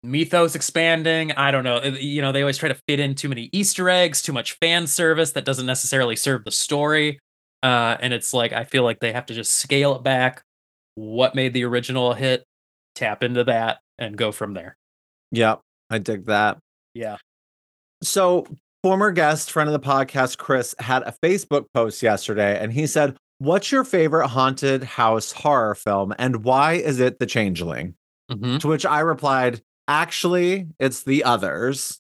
mythos 0.03 0.55
expanding. 0.55 1.31
I 1.31 1.51
don't 1.51 1.63
know. 1.63 1.81
You 1.83 2.22
know, 2.22 2.31
they 2.31 2.41
always 2.41 2.57
try 2.57 2.69
to 2.69 2.77
fit 2.88 3.00
in 3.00 3.15
too 3.15 3.29
many 3.29 3.50
Easter 3.51 3.89
eggs, 3.89 4.22
too 4.22 4.33
much 4.33 4.53
fan 4.60 4.86
service 4.88 5.31
that 5.31 5.45
doesn't 5.45 5.65
necessarily 5.65 6.15
serve 6.15 6.43
the 6.43 6.51
story. 6.51 7.19
Uh, 7.63 7.98
and 8.01 8.13
it's 8.13 8.33
like 8.33 8.51
I 8.51 8.65
feel 8.65 8.83
like 8.83 9.00
they 9.00 9.13
have 9.13 9.25
to 9.27 9.33
just 9.33 9.55
scale 9.55 9.95
it 9.95 10.03
back. 10.03 10.43
What 10.95 11.33
made 11.33 11.53
the 11.53 11.63
original 11.63 12.13
hit? 12.13 12.43
Tap 12.95 13.24
into 13.24 13.43
that 13.45 13.79
and 13.98 14.17
go 14.17 14.31
from 14.31 14.53
there. 14.53 14.75
Yep, 15.31 15.62
I 15.89 15.98
dig 15.98 16.25
that. 16.27 16.57
Yeah. 16.93 17.17
So, 18.03 18.45
former 18.83 19.12
guest, 19.12 19.51
friend 19.51 19.69
of 19.69 19.74
the 19.74 19.79
podcast, 19.79 20.38
Chris, 20.38 20.75
had 20.79 21.03
a 21.03 21.15
Facebook 21.24 21.65
post 21.74 22.03
yesterday 22.03 22.60
and 22.60 22.72
he 22.72 22.86
said, 22.86 23.15
What's 23.39 23.72
your 23.72 23.83
favorite 23.83 24.27
haunted 24.27 24.83
house 24.83 25.31
horror 25.31 25.75
film 25.75 26.13
and 26.19 26.43
why 26.43 26.74
is 26.74 27.00
it 27.00 27.19
The 27.19 27.25
Changeling? 27.25 27.95
hmm 28.29 28.57
To 28.57 28.67
which 28.67 28.86
I 28.86 29.00
replied, 29.00 29.62
Actually, 29.87 30.67
it's 30.79 31.03
The 31.03 31.23
Others. 31.23 31.99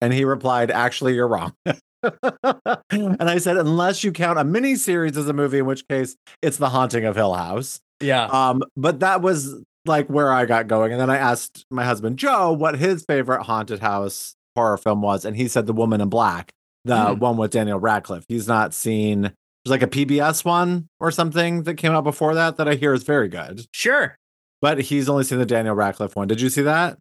And 0.00 0.12
he 0.12 0.24
replied, 0.24 0.70
Actually, 0.70 1.14
you're 1.14 1.28
wrong. 1.28 1.52
and 1.66 3.16
I 3.20 3.38
said, 3.38 3.56
Unless 3.56 4.04
you 4.04 4.12
count 4.12 4.38
a 4.38 4.44
mini 4.44 4.74
series 4.76 5.16
as 5.16 5.28
a 5.28 5.32
movie, 5.32 5.58
in 5.58 5.66
which 5.66 5.86
case 5.88 6.16
it's 6.42 6.56
The 6.56 6.68
Haunting 6.70 7.04
of 7.04 7.16
Hill 7.16 7.34
House. 7.34 7.80
Yeah. 8.00 8.24
Um, 8.26 8.62
but 8.76 9.00
that 9.00 9.20
was 9.22 9.54
like 9.86 10.08
where 10.08 10.32
I 10.32 10.46
got 10.46 10.68
going. 10.68 10.92
And 10.92 11.00
then 11.00 11.10
I 11.10 11.16
asked 11.16 11.64
my 11.70 11.84
husband 11.84 12.18
Joe 12.18 12.52
what 12.52 12.78
his 12.78 13.04
favorite 13.06 13.42
haunted 13.42 13.80
house 13.80 14.34
horror 14.56 14.76
film 14.78 15.02
was, 15.02 15.24
and 15.24 15.36
he 15.36 15.48
said 15.48 15.66
The 15.66 15.72
Woman 15.72 16.00
in 16.00 16.08
Black, 16.08 16.50
the 16.84 16.94
Mm. 16.94 17.18
one 17.18 17.36
with 17.36 17.50
Daniel 17.52 17.78
Radcliffe. 17.78 18.24
He's 18.28 18.48
not 18.48 18.74
seen 18.74 19.22
there's 19.64 19.70
like 19.70 19.82
a 19.82 19.86
PBS 19.86 20.42
one 20.44 20.88
or 21.00 21.10
something 21.10 21.64
that 21.64 21.74
came 21.74 21.92
out 21.92 22.04
before 22.04 22.34
that 22.34 22.56
that 22.56 22.66
I 22.66 22.74
hear 22.76 22.94
is 22.94 23.02
very 23.02 23.28
good. 23.28 23.66
Sure. 23.72 24.16
But 24.62 24.80
he's 24.80 25.06
only 25.08 25.24
seen 25.24 25.38
the 25.38 25.44
Daniel 25.46 25.74
Radcliffe 25.74 26.16
one. 26.16 26.28
Did 26.28 26.40
you 26.40 26.48
see 26.48 26.62
that? 26.62 26.96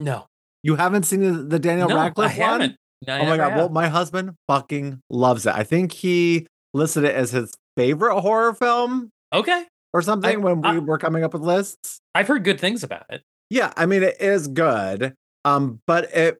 No. 0.00 0.26
You 0.62 0.76
haven't 0.76 1.04
seen 1.04 1.20
the, 1.20 1.42
the 1.42 1.58
Daniel 1.58 1.88
no, 1.88 1.96
Radcliffe 1.96 2.38
I 2.38 2.40
one? 2.40 2.60
haven't. 2.60 2.76
I 3.08 3.18
Oh 3.20 3.26
my 3.26 3.36
god! 3.36 3.56
Well, 3.56 3.68
my 3.68 3.88
husband 3.88 4.34
fucking 4.46 5.00
loves 5.10 5.44
it. 5.44 5.54
I 5.54 5.64
think 5.64 5.90
he 5.90 6.46
listed 6.72 7.02
it 7.02 7.14
as 7.16 7.32
his 7.32 7.52
favorite 7.76 8.20
horror 8.20 8.54
film 8.54 9.10
okay. 9.32 9.64
or 9.92 10.02
something 10.02 10.40
when 10.40 10.60
we 10.60 10.68
I- 10.68 10.78
were 10.78 10.98
coming 10.98 11.24
up 11.24 11.32
with 11.32 11.42
lists. 11.42 11.98
I've 12.14 12.28
heard 12.28 12.44
good 12.44 12.60
things 12.60 12.84
about 12.84 13.06
it. 13.10 13.22
Yeah, 13.50 13.72
I 13.76 13.86
mean 13.86 14.04
it 14.04 14.20
is 14.20 14.46
good. 14.46 15.14
Um, 15.44 15.80
but 15.86 16.14
it 16.14 16.38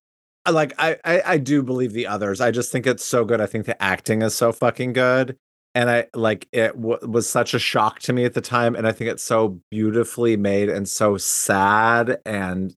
like 0.49 0.73
I, 0.79 0.99
I 1.05 1.23
I 1.27 1.39
do 1.39 1.65
believe 1.65 1.93
the 1.95 2.07
others. 2.07 2.41
I 2.41 2.53
just 2.53 2.71
think 2.71 2.87
it's 2.87 3.05
so 3.05 3.25
good. 3.25 3.41
I 3.41 3.47
think 3.47 3.67
the 3.67 3.81
acting 3.83 4.23
is 4.23 4.35
so 4.37 4.53
fucking 4.53 4.93
good. 4.93 5.37
And 5.75 5.91
I 5.91 6.07
like 6.15 6.47
it 6.53 6.81
w- 6.81 6.99
was 7.09 7.29
such 7.29 7.55
a 7.55 7.59
shock 7.59 7.99
to 8.01 8.13
me 8.13 8.25
at 8.25 8.35
the 8.35 8.41
time. 8.41 8.77
And 8.77 8.87
I 8.87 8.93
think 8.93 9.11
it's 9.11 9.25
so 9.25 9.59
beautifully 9.71 10.37
made 10.37 10.69
and 10.69 10.89
so 10.89 11.17
sad 11.17 12.19
and 12.25 12.73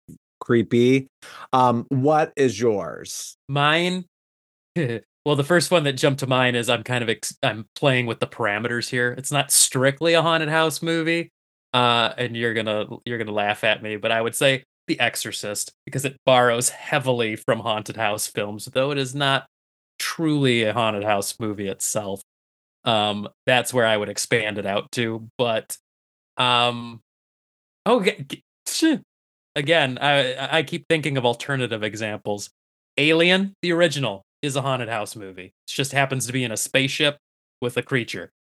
creepy. 0.46 1.08
Um, 1.52 1.86
what 1.90 2.32
is 2.36 2.60
yours? 2.60 3.36
Mine. 3.50 4.06
well, 4.76 5.36
the 5.36 5.44
first 5.44 5.72
one 5.72 5.84
that 5.84 5.94
jumped 5.94 6.20
to 6.20 6.28
mind 6.28 6.56
is 6.56 6.70
I'm 6.70 6.84
kind 6.84 7.04
of 7.04 7.10
ex- 7.10 7.38
I'm 7.44 7.68
playing 7.76 8.06
with 8.06 8.20
the 8.20 8.28
parameters 8.28 8.90
here. 8.90 9.14
It's 9.18 9.32
not 9.32 9.52
strictly 9.52 10.14
a 10.14 10.22
haunted 10.22 10.50
house 10.50 10.82
movie, 10.82 11.32
uh, 11.74 12.14
and 12.18 12.38
you're 12.38 12.54
gonna 12.54 12.86
you're 13.06 13.18
gonna 13.18 13.32
laugh 13.32 13.64
at 13.64 13.82
me, 13.82 13.98
but 13.98 14.12
I 14.12 14.22
would 14.22 14.36
say 14.36 14.64
The 14.88 15.00
Exorcist 15.00 15.72
because 15.86 16.06
it 16.06 16.18
borrows 16.26 16.70
heavily 16.70 17.36
from 17.36 17.60
haunted 17.60 17.98
house 17.98 18.28
films, 18.28 18.66
though 18.66 18.92
it 18.92 18.98
is 18.98 19.16
not 19.16 19.48
truly 19.98 20.64
a 20.64 20.74
haunted 20.74 21.04
house 21.04 21.40
movie 21.40 21.68
itself. 21.68 22.22
Um, 22.84 23.28
that's 23.48 23.74
where 23.74 23.86
I 23.86 23.98
would 23.98 24.10
expand 24.10 24.60
it 24.60 24.66
out 24.68 24.92
to, 24.92 25.28
but 25.40 25.76
um, 26.38 27.02
okay. 27.88 28.26
Again, 29.56 29.98
I 30.02 30.58
I 30.60 30.64
keep 30.64 30.86
thinking 30.90 31.18
of 31.18 31.26
alternative 31.26 31.84
examples. 31.84 32.50
Alien, 32.98 33.54
the 33.62 33.72
original, 33.72 34.24
is 34.42 34.56
a 34.56 34.62
haunted 34.62 34.90
house 34.90 35.16
movie. 35.16 35.46
It 35.46 35.54
just 35.68 35.92
happens 35.92 36.28
to 36.28 36.34
be 36.34 36.44
in 36.44 36.52
a 36.52 36.58
spaceship 36.58 37.18
with 37.62 37.78
a 37.78 37.82
creature. 37.84 38.32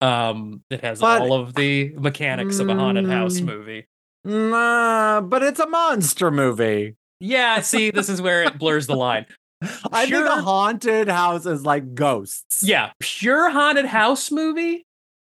Um, 0.00 0.62
it 0.70 0.80
has 0.80 1.00
But- 1.00 1.22
all 1.22 1.32
of 1.34 1.54
the 1.54 1.94
mechanics 1.96 2.58
of 2.58 2.68
a 2.68 2.74
haunted 2.74 3.06
house 3.06 3.40
Mm. 3.40 3.44
movie. 3.46 3.86
Nah, 4.24 5.20
but 5.20 5.42
it's 5.42 5.60
a 5.60 5.66
monster 5.68 6.30
movie. 6.30 6.96
Yeah, 7.20 7.60
see, 7.60 7.90
this 7.90 8.08
is 8.08 8.20
where 8.22 8.42
it 8.44 8.58
blurs 8.58 8.86
the 8.86 8.96
line. 8.96 9.26
I 9.92 10.06
think 10.06 10.26
a 10.26 10.40
haunted 10.42 11.08
house 11.08 11.46
is 11.46 11.64
like 11.64 11.94
ghosts. 11.94 12.62
Yeah, 12.64 12.92
pure 12.98 13.50
haunted 13.50 13.86
house 13.86 14.30
movie. 14.30 14.84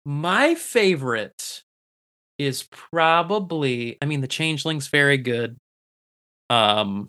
My 0.06 0.54
favorite 0.54 1.63
is 2.38 2.64
probably 2.70 3.96
I 4.02 4.06
mean 4.06 4.20
the 4.20 4.28
Changeling's 4.28 4.88
very 4.88 5.18
good. 5.18 5.56
Um 6.50 7.08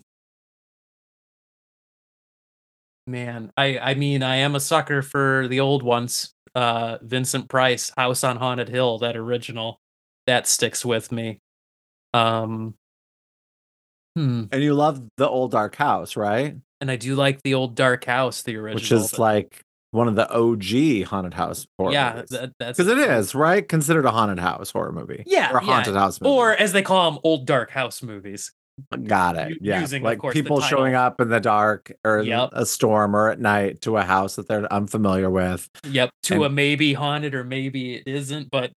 man, 3.06 3.52
I 3.56 3.78
I 3.78 3.94
mean 3.94 4.22
I 4.22 4.36
am 4.36 4.54
a 4.54 4.60
sucker 4.60 5.02
for 5.02 5.48
the 5.48 5.60
old 5.60 5.82
ones. 5.82 6.32
Uh 6.54 6.98
Vincent 7.02 7.48
Price, 7.48 7.92
House 7.96 8.24
on 8.24 8.36
Haunted 8.36 8.68
Hill, 8.68 8.98
that 8.98 9.16
original. 9.16 9.78
That 10.26 10.46
sticks 10.46 10.84
with 10.84 11.12
me. 11.12 11.38
Um 12.14 12.74
hmm. 14.14 14.44
And 14.52 14.62
you 14.62 14.74
love 14.74 15.02
the 15.16 15.28
old 15.28 15.52
dark 15.52 15.76
house, 15.76 16.16
right? 16.16 16.56
And 16.80 16.90
I 16.90 16.96
do 16.96 17.14
like 17.14 17.42
the 17.42 17.54
old 17.54 17.74
Dark 17.74 18.04
House, 18.04 18.42
the 18.42 18.56
original. 18.56 18.74
Which 18.74 18.92
is 18.92 19.18
like 19.18 19.62
one 19.96 20.06
of 20.08 20.14
the 20.14 20.30
OG 20.32 21.08
haunted 21.08 21.34
house 21.34 21.66
horror 21.78 21.92
yeah, 21.92 22.22
that's 22.30 22.76
Because 22.78 22.86
it 22.86 22.98
is, 22.98 23.34
right? 23.34 23.66
Considered 23.68 24.04
a 24.04 24.10
haunted 24.10 24.38
house 24.38 24.70
horror 24.70 24.92
movie. 24.92 25.22
Yeah, 25.26 25.52
Or 25.52 25.58
a 25.58 25.64
yeah. 25.64 25.72
haunted 25.72 25.94
house 25.94 26.20
movie. 26.20 26.32
Or 26.34 26.52
as 26.52 26.72
they 26.72 26.82
call 26.82 27.10
them, 27.10 27.20
old 27.24 27.46
dark 27.46 27.70
house 27.70 28.02
movies. 28.02 28.52
Got 29.06 29.36
it. 29.36 29.56
Yeah. 29.62 29.80
using, 29.80 30.02
like 30.02 30.18
course, 30.18 30.34
people 30.34 30.60
showing 30.60 30.94
up 30.94 31.18
in 31.20 31.30
the 31.30 31.40
dark 31.40 31.90
or 32.04 32.20
Yep. 32.20 32.50
a 32.52 32.66
storm 32.66 33.16
or 33.16 33.30
at 33.30 33.40
night 33.40 33.80
to 33.80 33.96
a 33.96 34.02
house 34.02 34.36
that 34.36 34.46
they're 34.48 34.70
unfamiliar 34.70 35.30
with. 35.30 35.66
Yep, 35.88 36.10
to 36.24 36.34
And- 36.34 36.44
a 36.44 36.48
maybe 36.50 36.92
haunted 36.92 37.34
or 37.34 37.42
maybe 37.42 37.94
it 37.94 38.06
isn't, 38.06 38.50
but 38.50 38.72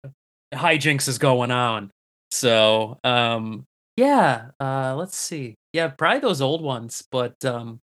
hijinks 0.53 1.07
is 1.09 1.17
going 1.17 1.51
on. 1.51 1.91
So, 2.31 2.97
um, 3.03 3.65
yeah, 3.97 4.51
uh, 4.61 4.95
let's 4.95 5.17
see. 5.17 5.55
Yeah, 5.73 5.89
probably 5.89 6.19
those 6.21 6.39
old 6.41 6.61
ones, 6.61 7.03
but 7.11 7.43
um, 7.43 7.79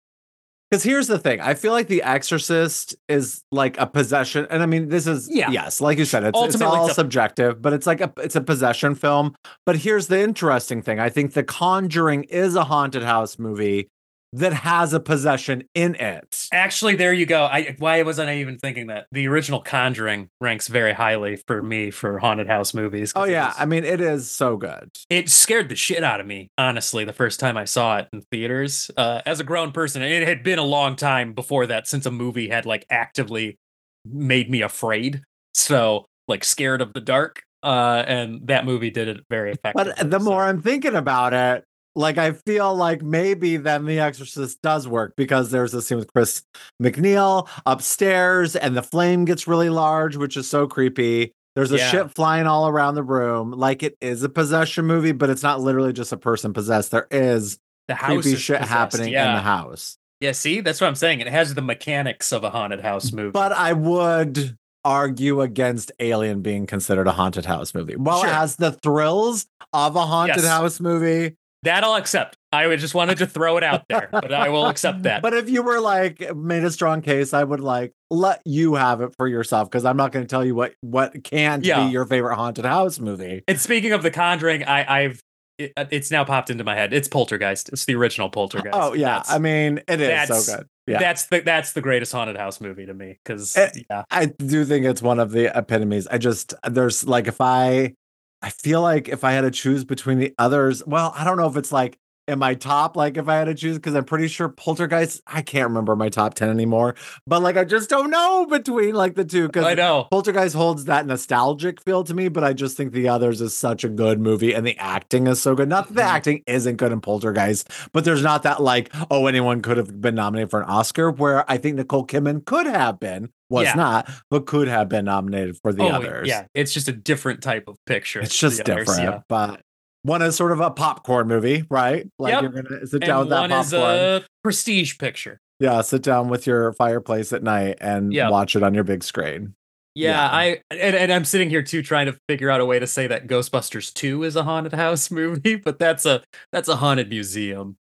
Because 0.71 0.83
here's 0.83 1.07
the 1.07 1.19
thing, 1.19 1.41
I 1.41 1.53
feel 1.53 1.73
like 1.73 1.87
The 1.87 2.01
Exorcist 2.01 2.95
is 3.09 3.43
like 3.51 3.77
a 3.77 3.85
possession, 3.85 4.47
and 4.49 4.63
I 4.63 4.65
mean, 4.65 4.87
this 4.87 5.05
is 5.05 5.27
Yeah. 5.29 5.49
yes, 5.51 5.81
like 5.81 5.97
you 5.97 6.05
said, 6.05 6.23
it's, 6.23 6.39
it's 6.41 6.61
all 6.61 6.85
it's 6.85 6.93
a- 6.93 6.95
subjective, 6.95 7.61
but 7.61 7.73
it's 7.73 7.85
like 7.85 7.99
a 7.99 8.11
it's 8.17 8.37
a 8.37 8.41
possession 8.41 8.95
film. 8.95 9.35
But 9.65 9.75
here's 9.75 10.07
the 10.07 10.21
interesting 10.21 10.81
thing: 10.81 10.97
I 10.97 11.09
think 11.09 11.33
The 11.33 11.43
Conjuring 11.43 12.23
is 12.23 12.55
a 12.55 12.63
haunted 12.63 13.03
house 13.03 13.37
movie 13.37 13.89
that 14.33 14.53
has 14.53 14.93
a 14.93 14.99
possession 14.99 15.63
in 15.75 15.95
it. 15.95 16.47
actually, 16.53 16.95
there 16.95 17.11
you 17.13 17.25
go. 17.25 17.43
I 17.45 17.75
why 17.79 18.01
wasn't 18.03 18.29
I 18.29 18.37
even 18.37 18.57
thinking 18.57 18.87
that? 18.87 19.07
The 19.11 19.27
original 19.27 19.61
Conjuring 19.61 20.29
ranks 20.39 20.67
very 20.67 20.93
highly 20.93 21.35
for 21.47 21.61
me 21.61 21.91
for 21.91 22.17
haunted 22.19 22.47
house 22.47 22.73
movies. 22.73 23.11
Oh 23.15 23.25
yeah, 23.25 23.47
was- 23.47 23.55
I 23.59 23.65
mean, 23.65 23.83
it 23.83 23.99
is 24.01 24.31
so 24.31 24.57
good. 24.57 24.89
it 25.09 25.29
scared 25.29 25.69
the 25.69 25.75
shit 25.75 26.03
out 26.03 26.19
of 26.21 26.27
me 26.27 26.49
honestly 26.57 27.03
the 27.05 27.13
first 27.13 27.39
time 27.39 27.57
i 27.57 27.65
saw 27.65 27.97
it 27.97 28.07
in 28.13 28.21
theaters 28.31 28.89
uh, 28.97 29.21
as 29.25 29.39
a 29.39 29.43
grown 29.43 29.71
person 29.71 30.01
and 30.01 30.11
it 30.13 30.27
had 30.27 30.43
been 30.43 30.59
a 30.59 30.63
long 30.63 30.95
time 30.95 31.33
before 31.33 31.65
that 31.67 31.87
since 31.87 32.05
a 32.05 32.11
movie 32.11 32.49
had 32.49 32.65
like 32.65 32.85
actively 32.89 33.57
made 34.05 34.49
me 34.49 34.61
afraid 34.61 35.21
so 35.53 36.05
like 36.27 36.43
scared 36.43 36.81
of 36.81 36.93
the 36.93 37.01
dark 37.01 37.43
uh, 37.63 38.03
and 38.07 38.47
that 38.47 38.65
movie 38.65 38.89
did 38.89 39.07
it 39.07 39.19
very 39.29 39.51
effectively 39.51 39.93
But 39.97 40.09
the 40.09 40.19
so- 40.19 40.25
more 40.25 40.43
I'm 40.43 40.61
thinking 40.61 40.95
about 40.95 41.33
it, 41.33 41.63
like 41.95 42.17
I 42.17 42.31
feel 42.33 42.73
like 42.75 43.01
maybe 43.01 43.57
then 43.57 43.85
The 43.85 43.99
Exorcist 43.99 44.61
does 44.61 44.87
work 44.87 45.13
because 45.17 45.51
there's 45.51 45.73
a 45.73 45.81
scene 45.81 45.97
with 45.97 46.11
Chris 46.13 46.43
MacNeil 46.81 47.47
upstairs 47.65 48.55
and 48.55 48.75
the 48.77 48.83
flame 48.83 49.25
gets 49.25 49.47
really 49.47 49.69
large, 49.69 50.15
which 50.15 50.37
is 50.37 50.49
so 50.49 50.67
creepy. 50.67 51.33
There's 51.55 51.71
a 51.73 51.77
Yeah. 51.77 51.89
shit 51.91 52.11
flying 52.11 52.47
all 52.47 52.67
around 52.67 52.95
the 52.95 53.03
room. 53.03 53.51
Like 53.51 53.83
it 53.83 53.97
is 53.99 54.23
a 54.23 54.29
possession 54.29 54.85
movie, 54.85 55.11
but 55.11 55.29
it's 55.29 55.43
not 55.43 55.59
literally 55.59 55.91
just 55.93 56.13
a 56.13 56.17
person 56.17 56.53
possessed. 56.53 56.91
There 56.91 57.07
is 57.11 57.57
the 57.87 57.95
house 57.95 58.21
creepy 58.23 58.33
is 58.35 58.41
shit 58.41 58.57
possessed, 58.59 58.71
happening 58.71 59.11
yeah. 59.11 59.29
in 59.31 59.35
the 59.35 59.41
house. 59.41 59.97
yeah 60.21 60.31
see 60.31 60.61
that's 60.61 60.79
what 60.79 60.87
i'm 60.87 60.93
saying 60.95 61.19
it 61.19 61.27
has 61.27 61.55
the 61.55 61.61
mechanics 61.63 62.31
of 62.31 62.43
a 62.43 62.49
haunted 62.51 62.79
house 62.79 63.11
movie 63.11 63.31
But 63.31 63.51
I 63.51 63.73
would 63.73 64.55
argue 64.85 65.41
against 65.41 65.91
Alien 65.99 66.41
being 66.41 66.65
considered 66.67 67.07
a 67.07 67.11
haunted 67.11 67.45
house 67.45 67.73
movie. 67.75 67.95
While 67.95 68.21
Sure. 68.21 68.29
it 68.29 68.33
has 68.33 68.55
the 68.55 68.71
thrills 68.71 69.45
of 69.73 69.95
a 69.95 70.05
haunted 70.05 70.37
Yes. 70.37 70.47
house 70.47 70.79
movie, 70.79 71.35
that 71.63 71.83
i'll 71.83 71.95
accept 71.95 72.35
i 72.51 72.75
just 72.75 72.93
wanted 72.95 73.17
to 73.17 73.27
throw 73.27 73.57
it 73.57 73.63
out 73.63 73.83
there 73.89 74.09
but 74.11 74.33
i 74.33 74.49
will 74.49 74.67
accept 74.67 75.03
that 75.03 75.21
But 75.21 75.33
if 75.33 75.49
you 75.49 75.61
were 75.63 75.79
like 75.79 76.35
made 76.35 76.63
a 76.63 76.71
strong 76.71 77.01
case, 77.01 77.33
I 77.33 77.43
would 77.43 77.59
like 77.59 77.91
let 78.09 78.41
you 78.45 78.75
have 78.75 79.01
it 79.01 79.13
for 79.17 79.27
yourself 79.27 79.69
because 79.69 79.85
I'm 79.85 79.95
not 79.97 80.11
going 80.11 80.25
to 80.25 80.29
tell 80.29 80.43
you 80.45 80.55
what 80.55 80.73
what 80.81 81.23
can't 81.23 81.63
Yeah. 81.63 81.85
be 81.85 81.91
your 81.91 82.05
favorite 82.05 82.35
haunted 82.35 82.65
house 82.65 82.99
movie. 82.99 83.43
And 83.47 83.59
speaking 83.59 83.93
of 83.93 84.03
The 84.03 84.11
Conjuring, 84.11 84.63
I, 84.65 85.03
I've 85.03 85.21
it, 85.57 85.71
uh, 85.77 85.85
it's 85.91 86.09
now 86.11 86.23
popped 86.25 86.49
into 86.49 86.63
my 86.63 86.75
head. 86.75 86.91
It's 86.93 87.07
Poltergeist. 87.07 87.69
It's 87.69 87.85
the 87.85 87.95
original 87.95 88.29
Poltergeist. 88.29 88.75
Oh 88.77 88.93
yeah, 88.93 89.17
That's- 89.19 89.31
I 89.31 89.37
mean 89.37 89.81
it 89.87 90.01
is 90.01 90.27
so 90.45 90.57
good. 90.57 90.67
Yeah, 90.87 90.97
that's 90.99 91.27
the 91.27 91.39
that's 91.41 91.71
the 91.73 91.81
greatest 91.81 92.11
haunted 92.11 92.35
house 92.37 92.59
movie 92.59 92.85
to 92.87 92.93
me 92.93 93.19
because 93.23 93.55
Eh, 93.55 93.69
yeah, 93.89 94.03
I 94.11 94.25
do 94.25 94.65
think 94.65 94.85
it's 94.85 95.01
one 95.01 95.19
of 95.19 95.31
the 95.31 95.55
epitomes. 95.55 96.07
I 96.07 96.17
just 96.17 96.53
there's 96.69 97.05
like 97.05 97.27
if 97.27 97.39
I 97.39 97.93
I 98.41 98.49
feel 98.49 98.81
like 98.81 99.07
if 99.07 99.23
I 99.23 99.33
had 99.33 99.41
to 99.41 99.51
choose 99.51 99.83
between 99.83 100.17
the 100.19 100.33
others, 100.37 100.83
well, 100.85 101.13
I 101.15 101.23
don't 101.23 101.37
know 101.37 101.47
if 101.47 101.57
it's 101.57 101.71
like 101.71 101.99
in 102.27 102.39
my 102.39 102.53
top, 102.53 102.95
like 102.95 103.17
if 103.17 103.27
I 103.27 103.35
had 103.35 103.45
to 103.45 103.55
choose, 103.55 103.77
because 103.77 103.95
I'm 103.95 104.05
pretty 104.05 104.27
sure 104.27 104.47
Poltergeist, 104.47 105.21
I 105.27 105.41
can't 105.41 105.67
remember 105.67 105.95
my 105.95 106.09
top 106.09 106.33
10 106.35 106.49
anymore. 106.49 106.95
But 107.27 107.41
like 107.41 107.57
I 107.57 107.63
just 107.65 107.89
don't 107.89 108.09
know 108.09 108.45
between 108.45 108.93
like 108.95 109.15
the 109.15 109.25
two 109.25 109.49
Cause 109.49 109.65
I 109.65 109.73
know. 109.73 110.07
Poltergeist 110.11 110.55
holds 110.55 110.85
that 110.85 111.05
nostalgic 111.07 111.81
feel 111.83 112.03
to 112.03 112.13
me, 112.13 112.29
but 112.29 112.43
I 112.43 112.53
just 112.53 112.77
think 112.77 112.93
the 112.93 113.09
others 113.09 113.41
is 113.41 113.55
such 113.55 113.83
a 113.83 113.89
good 113.89 114.19
movie 114.19 114.53
and 114.53 114.65
the 114.65 114.77
acting 114.77 115.27
is 115.27 115.41
so 115.41 115.55
good. 115.55 115.67
Not 115.67 115.87
that 115.89 115.93
the 115.95 116.01
Mhm. 116.01 116.05
acting 116.05 116.43
isn't 116.47 116.75
good 116.77 116.91
in 116.91 117.01
Poltergeist, 117.01 117.69
but 117.91 118.05
there's 118.05 118.23
not 118.23 118.43
that 118.43 118.61
like, 118.61 118.93
oh, 119.09 119.27
anyone 119.27 119.61
could 119.61 119.77
have 119.77 119.99
been 119.99 120.15
nominated 120.15 120.49
for 120.51 120.61
an 120.61 120.69
Oscar, 120.69 121.11
where 121.11 121.49
I 121.51 121.57
think 121.57 121.75
Nicole 121.75 122.05
Kidman 122.05 122.45
could 122.45 122.67
have 122.67 122.99
been, 122.99 123.29
was 123.49 123.65
Yeah. 123.65 123.73
not, 123.73 124.09
but 124.29 124.45
could 124.45 124.67
have 124.67 124.87
been 124.87 125.05
nominated 125.05 125.57
for 125.61 125.73
the 125.73 125.83
oh, 125.83 125.89
others. 125.89 126.27
yeah, 126.27 126.45
it's 126.53 126.71
just 126.73 126.87
a 126.87 126.93
different 126.93 127.41
type 127.41 127.65
of 127.67 127.75
picture. 127.85 128.21
It's 128.21 128.37
just 128.37 128.61
others, 128.61 128.85
different. 128.87 129.03
yeah. 129.03 129.19
But 129.27 129.61
one 130.03 130.21
is 130.21 130.35
sort 130.35 130.51
of 130.51 130.59
a 130.59 130.71
popcorn 130.71 131.27
movie, 131.27 131.63
right? 131.69 132.07
Like 132.19 132.33
Yep. 132.33 132.41
you're 132.41 132.61
gonna 132.63 132.87
sit 132.87 133.01
down 133.01 133.09
And 133.11 133.19
with 133.21 133.29
that 133.29 133.39
one 133.41 133.49
popcorn. 133.49 133.63
is 133.63 133.71
a 133.73 134.25
prestige 134.43 134.97
picture. 134.97 135.39
Yeah, 135.59 135.81
sit 135.81 136.01
down 136.01 136.29
with 136.29 136.47
your 136.47 136.73
fireplace 136.73 137.31
at 137.33 137.43
night 137.43 137.77
and 137.81 138.11
Yep. 138.13 138.31
watch 138.31 138.55
it 138.55 138.63
on 138.63 138.73
your 138.73 138.83
big 138.83 139.03
screen. 139.03 139.53
Yeah, 139.93 140.11
Yeah. 140.11 140.29
I 140.31 140.61
and, 140.71 140.95
and 140.95 141.11
I'm 141.13 141.25
sitting 141.25 141.49
here 141.49 141.61
too 141.61 141.83
trying 141.83 142.07
to 142.07 142.17
figure 142.29 142.49
out 142.49 142.61
a 142.61 142.65
way 142.65 142.79
to 142.79 142.87
say 142.87 143.07
that 143.07 143.27
Ghostbusters 143.27 143.93
2 143.93 144.23
is 144.23 144.35
a 144.35 144.43
haunted 144.43 144.73
house 144.73 145.11
movie, 145.11 145.55
but 145.55 145.77
that's 145.79 146.05
a 146.05 146.23
that's 146.51 146.67
a 146.69 146.77
haunted 146.77 147.09
museum. 147.09 147.75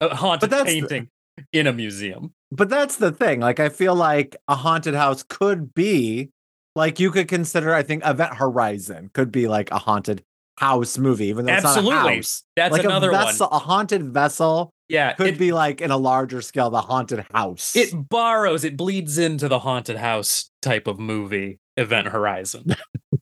A 0.00 0.14
haunted 0.14 0.50
that's 0.50 0.64
the- 0.64 0.80
painting 0.80 1.08
in 1.52 1.66
a 1.66 1.72
museum. 1.72 2.32
But 2.52 2.68
that's 2.68 2.96
the 2.96 3.10
thing. 3.10 3.40
Like, 3.40 3.58
I 3.58 3.68
feel 3.70 3.94
like 3.96 4.36
a 4.46 4.54
haunted 4.54 4.94
house 4.94 5.24
could 5.24 5.74
be 5.74 6.30
like 6.76 7.00
you 7.00 7.10
could 7.10 7.26
consider. 7.26 7.74
I 7.74 7.82
think 7.82 8.06
Event 8.06 8.34
Horizon 8.36 9.10
could 9.14 9.32
be 9.32 9.48
like 9.48 9.70
a 9.72 9.78
haunted 9.78 10.22
house 10.58 10.98
movie, 10.98 11.26
even 11.26 11.46
though 11.46 11.52
it's 11.52 11.64
not 11.64 11.76
a 11.76 11.80
Absolutely. 11.80 12.16
house. 12.16 12.42
That's 12.56 12.72
like 12.72 12.84
another 12.84 13.10
a 13.10 13.14
one. 13.14 13.34
a 13.40 13.58
haunted 13.58 14.12
vessel 14.12 14.72
Yeah, 14.88 15.12
could 15.12 15.34
it, 15.34 15.38
be 15.38 15.52
like 15.52 15.80
in 15.80 15.90
a 15.90 15.96
larger 15.96 16.42
scale, 16.42 16.70
the 16.70 16.80
haunted 16.80 17.26
house. 17.32 17.76
it 17.76 17.90
borrows, 18.08 18.64
it 18.64 18.76
bleeds 18.76 19.18
into 19.18 19.48
the 19.48 19.58
haunted 19.58 19.96
house 19.96 20.50
type 20.62 20.86
of 20.86 20.98
movie, 20.98 21.58
Event 21.76 22.08
Horizon. 22.08 22.74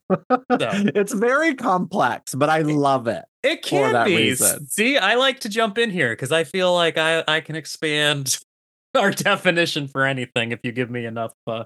it's 0.49 1.13
very 1.13 1.55
complex, 1.55 2.35
but 2.35 2.49
I 2.49 2.59
love 2.59 3.07
it. 3.07 3.25
It 3.43 3.61
can 3.61 4.05
be. 4.05 4.15
reason. 4.15 4.67
See, 4.67 4.97
I 4.97 5.15
like 5.15 5.41
to 5.41 5.49
jump 5.49 5.77
in 5.77 5.89
here 5.91 6.13
because 6.13 6.31
I 6.31 6.43
feel 6.43 6.73
like 6.73 6.97
I, 6.97 7.23
I 7.27 7.41
can 7.41 7.55
expand 7.55 8.39
our 8.95 9.11
definition 9.11 9.87
for 9.87 10.05
anything 10.05 10.51
if 10.51 10.59
you 10.63 10.71
give 10.71 10.89
me 10.89 11.05
enough 11.05 11.33
uh, 11.47 11.65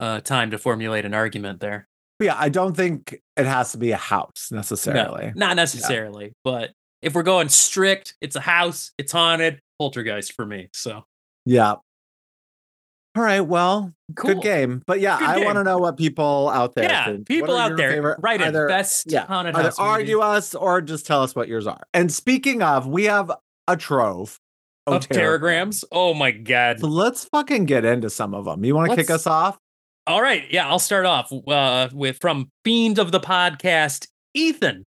uh, 0.00 0.20
time 0.20 0.50
to 0.50 0.58
formulate 0.58 1.04
an 1.04 1.14
argument 1.14 1.60
there. 1.60 1.88
But 2.22 2.26
yeah, 2.26 2.36
I 2.38 2.50
don't 2.50 2.76
think 2.76 3.20
it 3.36 3.46
has 3.46 3.72
to 3.72 3.78
be 3.78 3.90
a 3.90 3.96
house 3.96 4.46
No, 4.52 4.58
necessarily. 4.58 5.32
not 5.34 5.56
necessarily, 5.56 6.34
but 6.44 6.70
if 7.02 7.14
we're 7.16 7.24
going 7.24 7.48
strict, 7.48 8.14
it's 8.20 8.36
a 8.36 8.40
house, 8.40 8.92
it's 8.96 9.10
haunted, 9.10 9.60
poltergeist 9.80 10.34
for 10.34 10.46
me. 10.46 10.68
So 10.72 11.02
Yeah. 11.44 11.72
All 13.16 13.22
right. 13.24 13.40
Well, 13.40 13.92
cool. 14.14 14.34
good 14.34 14.42
game. 14.44 14.82
But 14.86 15.00
yeah, 15.00 15.18
Good 15.18 15.28
I 15.28 15.44
want 15.44 15.56
to 15.56 15.64
know 15.64 15.78
what 15.78 15.96
people 15.96 16.48
out 16.48 16.76
there. 16.76 16.84
Yeah, 16.84 17.06
think. 17.06 17.26
People 17.26 17.56
out 17.56 17.76
there, 17.76 17.90
favorite- 17.90 18.20
write 18.22 18.40
either- 18.40 18.68
Best 18.68 19.10
yeah, 19.10 19.26
haunted 19.26 19.56
either 19.56 19.64
house. 19.64 19.78
movie 19.80 19.90
argue 19.90 20.20
us 20.20 20.54
or 20.54 20.80
just 20.80 21.04
tell 21.04 21.22
us 21.24 21.34
what 21.34 21.48
yours 21.48 21.66
are. 21.66 21.82
And 21.92 22.12
speaking 22.12 22.62
of, 22.62 22.86
we 22.86 23.04
have 23.04 23.32
a 23.66 23.76
trove 23.76 24.38
of 24.86 25.08
terrorgrams. 25.08 25.84
Oh 25.90 26.14
my 26.14 26.30
god! 26.30 26.78
So 26.78 26.86
let's 26.86 27.24
fucking 27.24 27.64
get 27.66 27.84
into 27.84 28.08
some 28.10 28.32
of 28.32 28.44
them. 28.44 28.64
You 28.64 28.76
want 28.76 28.90
to 28.90 28.96
kick 28.96 29.10
us 29.10 29.26
off? 29.26 29.58
All 30.06 30.20
right, 30.20 30.44
yeah, 30.50 30.68
I'll 30.68 30.80
start 30.80 31.06
off 31.06 31.32
uh, 31.46 31.88
with 31.92 32.18
from 32.20 32.50
Fiend 32.64 32.98
of 32.98 33.12
the 33.12 33.20
Podcast, 33.20 34.08
Ethan. 34.34 34.84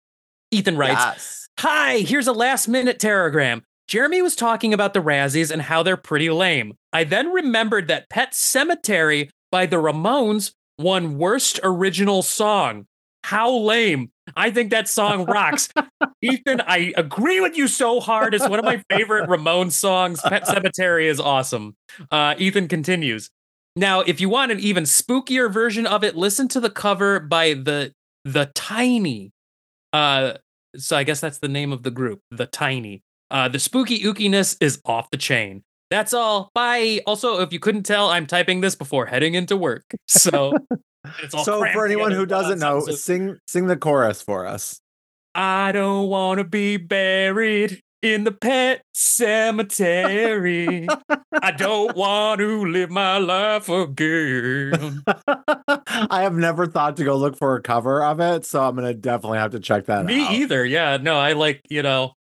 Ethan 0.53 0.77
writes, 0.77 1.01
Yes. 1.01 1.49
Hi, 1.59 1.99
here's 1.99 2.29
a 2.29 2.33
last 2.33 2.69
minute 2.69 2.99
terrorgram. 2.99 3.63
Jeremy 3.89 4.23
was 4.23 4.37
talking 4.37 4.73
about 4.73 4.95
the 4.95 5.03
Razzies 5.03 5.51
and 5.51 5.63
how 5.63 5.83
they're 5.83 5.97
pretty 5.97 6.31
lame. 6.31 6.75
I 6.93 7.03
then 7.03 7.33
remembered 7.33 7.89
that 7.89 8.09
Pet 8.09 8.33
Sematary 8.33 9.31
by 9.51 9.67
the 9.67 9.77
Ramones 9.77 10.53
won 10.79 11.19
Worst 11.19 11.59
Original 11.65 12.23
Song. 12.23 12.87
How 13.25 13.51
lame. 13.51 14.13
I 14.37 14.53
think 14.53 14.71
that 14.71 14.89
song 14.89 15.25
rocks. 15.27 15.69
Ethan, 16.23 16.61
I 16.61 16.93
agree 16.97 17.41
with 17.41 17.57
you 17.57 17.67
so 17.67 17.99
hard. 17.99 18.33
It's 18.33 18.49
one 18.49 18.61
of 18.61 18.65
my 18.65 18.83
favorite 18.89 19.29
Ramones 19.29 19.73
songs. 19.73 20.21
Pet 20.23 20.45
Sematary 20.45 21.07
is 21.07 21.19
awesome. 21.19 21.75
Uh, 22.13 22.37
Ethan 22.39 22.69
continues. 22.69 23.29
Now, 23.77 24.01
if 24.01 24.21
you 24.21 24.29
want 24.29 24.53
an 24.53 24.61
even 24.61 24.85
spookier 24.85 25.53
version 25.53 25.87
of 25.87 26.03
it, 26.05 26.17
listen 26.17 26.49
to 26.49 26.61
the 26.61 26.71
cover 26.71 27.21
by 27.21 27.55
the 27.55 27.93
the 28.25 28.51
Tiny 28.55 29.33
Uh, 29.93 30.35
so 30.77 30.97
I 30.97 31.05
guess 31.05 31.21
that's 31.21 31.39
the 31.39 31.49
name 31.49 31.73
of 31.73 31.83
the 31.83 31.91
group, 31.91 32.21
the 32.31 32.47
Tiny. 32.47 33.03
Uh, 33.31 33.49
the 33.49 33.59
spooky 33.59 34.01
ookiness 34.01 34.57
is 34.61 34.81
off 34.85 35.11
the 35.11 35.17
chain. 35.17 35.63
That's 35.91 36.15
all. 36.15 36.51
Bye. 36.55 37.01
Also, 37.07 37.41
if 37.41 37.53
you 37.53 37.59
couldn't 37.59 37.83
tell, 37.85 38.09
I'm 38.09 38.27
typing 38.27 38.61
this 38.61 38.75
before 38.75 39.07
heading 39.07 39.35
into 39.35 39.57
work. 39.57 39.85
So 40.07 40.53
it's 41.23 41.35
all 41.35 41.45
So 41.45 41.65
for 41.73 41.85
anyone 41.87 42.13
who 42.13 42.27
doesn't 42.27 42.59
know, 42.59 42.81
sing 42.81 43.39
sing 43.47 43.67
the 43.67 43.77
chorus 43.77 44.23
for 44.23 44.47
us. 44.47 44.81
I 45.35 45.73
don't 45.73 46.09
want 46.09 46.39
to 46.39 46.45
be 46.45 46.77
buried 46.77 47.81
in 48.03 48.25
the 48.25 48.33
pet 48.33 48.83
cemetery. 48.95 50.87
I 51.43 51.51
don't 51.53 51.95
want 51.97 52.41
to 52.41 52.67
live 52.67 52.91
my 52.91 53.19
life 53.19 53.69
again. 53.69 55.03
I 55.07 56.23
have 56.23 56.35
never 56.35 56.67
thought 56.67 56.97
to 56.97 57.05
go 57.05 57.17
look 57.17 57.37
for 57.37 57.57
a 57.57 57.63
cover 57.63 58.03
of 58.03 58.21
it, 58.21 58.45
so 58.47 58.63
I'm 58.63 58.75
gonna 58.77 58.95
definitely 58.95 59.39
have 59.39 59.53
to 59.53 59.61
check 59.61 59.87
that 59.87 60.05
Me 60.07 60.25
out. 60.25 60.33
either. 60.33 60.65
Yeah. 60.65 60.97
No, 60.97 61.19
I 61.19 61.33
like, 61.35 61.61
you 61.69 61.83
know, 61.83 62.13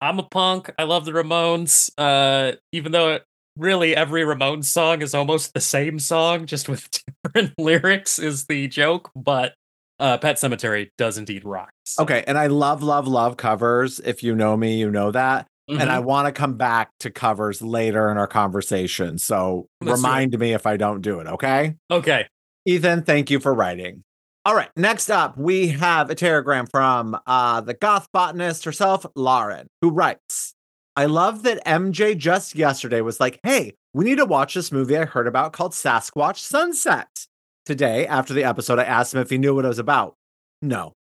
I'm 0.00 0.18
a 0.18 0.24
punk. 0.24 0.70
I 0.78 0.84
love 0.84 1.04
the 1.04 1.12
Ramones. 1.12 1.90
Uh, 1.98 2.56
even 2.72 2.92
though 2.92 3.14
it, 3.14 3.24
really 3.56 3.96
every 3.96 4.22
Ramones 4.22 4.66
song 4.66 5.02
is 5.02 5.14
almost 5.14 5.52
the 5.54 5.60
same 5.60 5.98
song, 5.98 6.46
just 6.46 6.68
with 6.68 6.88
different 7.24 7.54
lyrics, 7.58 8.18
is 8.18 8.44
the 8.46 8.68
joke. 8.68 9.10
But 9.16 9.54
uh, 9.98 10.18
Pet 10.18 10.36
Sematary 10.36 10.90
does 10.96 11.18
indeed 11.18 11.44
rock. 11.44 11.70
So, 11.84 12.02
Okay, 12.04 12.24
and 12.26 12.38
I 12.38 12.46
love, 12.46 12.82
love, 12.82 13.06
love 13.06 13.36
covers. 13.36 14.00
If 14.00 14.22
you 14.22 14.34
know 14.34 14.56
me, 14.56 14.78
you 14.78 14.90
know 14.90 15.10
that. 15.10 15.46
And 15.68 15.80
mhm. 15.80 15.88
I 15.88 15.98
want 15.98 16.26
to 16.26 16.32
come 16.32 16.56
back 16.56 16.90
to 17.00 17.10
covers 17.10 17.60
later 17.60 18.10
in 18.10 18.16
our 18.16 18.26
conversation. 18.26 19.18
So 19.18 19.68
it. 19.82 19.90
remind 19.90 20.38
me 20.38 20.54
if 20.54 20.66
I 20.66 20.78
don't 20.78 21.02
do 21.02 21.20
it, 21.20 21.26
okay? 21.26 21.74
okay. 21.90 22.26
Ethan, 22.64 23.02
thank 23.02 23.30
you 23.30 23.38
for 23.38 23.52
writing. 23.52 24.02
All 24.46 24.54
right, 24.54 24.70
next 24.76 25.10
up, 25.10 25.36
we 25.36 25.68
have 25.68 26.08
a 26.08 26.14
telegram 26.14 26.66
from 26.66 27.18
uh, 27.26 27.60
the 27.60 27.74
goth 27.74 28.08
botanist 28.12 28.64
herself, 28.64 29.04
Lauren, 29.14 29.66
who 29.82 29.90
writes 29.90 30.54
I 30.98 31.04
love 31.04 31.44
that 31.44 31.64
MJ 31.64 32.18
just 32.18 32.56
yesterday 32.56 33.00
was 33.02 33.20
like, 33.20 33.38
hey, 33.44 33.74
we 33.94 34.04
need 34.04 34.18
to 34.18 34.24
watch 34.24 34.54
this 34.54 34.72
movie 34.72 34.96
I 34.96 35.04
heard 35.04 35.28
about 35.28 35.52
called 35.52 35.70
Sasquatch 35.70 36.38
Sunset. 36.38 37.26
Today, 37.68 38.06
after 38.06 38.32
the 38.32 38.44
episode, 38.44 38.78
I 38.78 38.84
asked 38.84 39.12
him 39.12 39.20
if 39.20 39.28
he 39.28 39.36
knew 39.36 39.54
what 39.54 39.66
it 39.66 39.68
was 39.68 39.78
about. 39.78 40.14
No. 40.62 40.94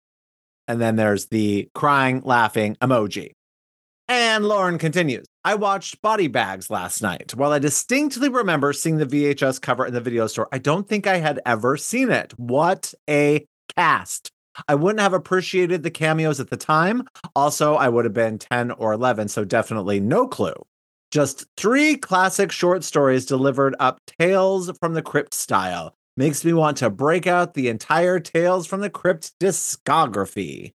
And 0.67 0.81
then 0.81 0.97
there's 0.97 1.27
the 1.27 1.69
crying, 1.77 2.23
laughing 2.25 2.77
emoji. 2.83 3.31
And 4.09 4.45
Lauren 4.45 4.77
continues 4.77 5.27
I 5.45 5.55
watched 5.55 6.03
Body 6.03 6.27
Bags 6.27 6.69
last 6.69 7.03
night. 7.03 7.37
While 7.37 7.53
I 7.53 7.61
distinctly 7.61 8.29
remember 8.29 8.73
seeing 8.73 8.97
the 8.97 9.07
VHS 9.07 9.63
cover 9.63 9.87
in 9.87 9.95
the 9.95 10.01
video 10.01 10.27
store, 10.27 10.49
I 10.51 10.59
don't 10.59 10.89
think 10.89 11.07
I 11.07 11.19
had 11.19 11.39
ever 11.47 11.77
seen 11.77 12.11
it. 12.11 12.37
What 12.37 12.93
a 13.09 13.47
cast! 13.77 14.33
I 14.67 14.75
wouldn't 14.75 14.99
have 14.99 15.15
appreciated 15.15 15.85
the 15.85 15.91
cameos 15.93 16.41
at 16.41 16.51
the 16.51 16.57
time. 16.57 17.05
Also, 17.37 17.77
I 17.77 17.89
would 17.89 18.07
have 18.07 18.13
been 18.13 18.39
10 18.39 18.73
or 18.73 18.93
11, 18.93 19.29
so 19.29 19.45
definitely 19.45 20.01
no 20.01 20.27
clue. 20.27 20.57
Just 21.13 21.45
three 21.57 21.97
classic 21.97 22.51
short 22.51 22.83
stories 22.83 23.25
delivered 23.25 23.77
up 23.79 24.01
Tales 24.19 24.77
from 24.81 24.95
the 24.95 25.03
Crypt 25.03 25.33
style. 25.33 25.95
Makes 26.17 26.45
me 26.45 26.53
want 26.55 26.79
to 26.79 26.89
break 26.91 27.27
out 27.27 27.55
the 27.55 27.69
entire 27.69 28.19
Tales 28.21 28.67
from 28.67 28.81
the 28.81 28.89
Crypt 28.91 29.33
discography. 29.39 30.73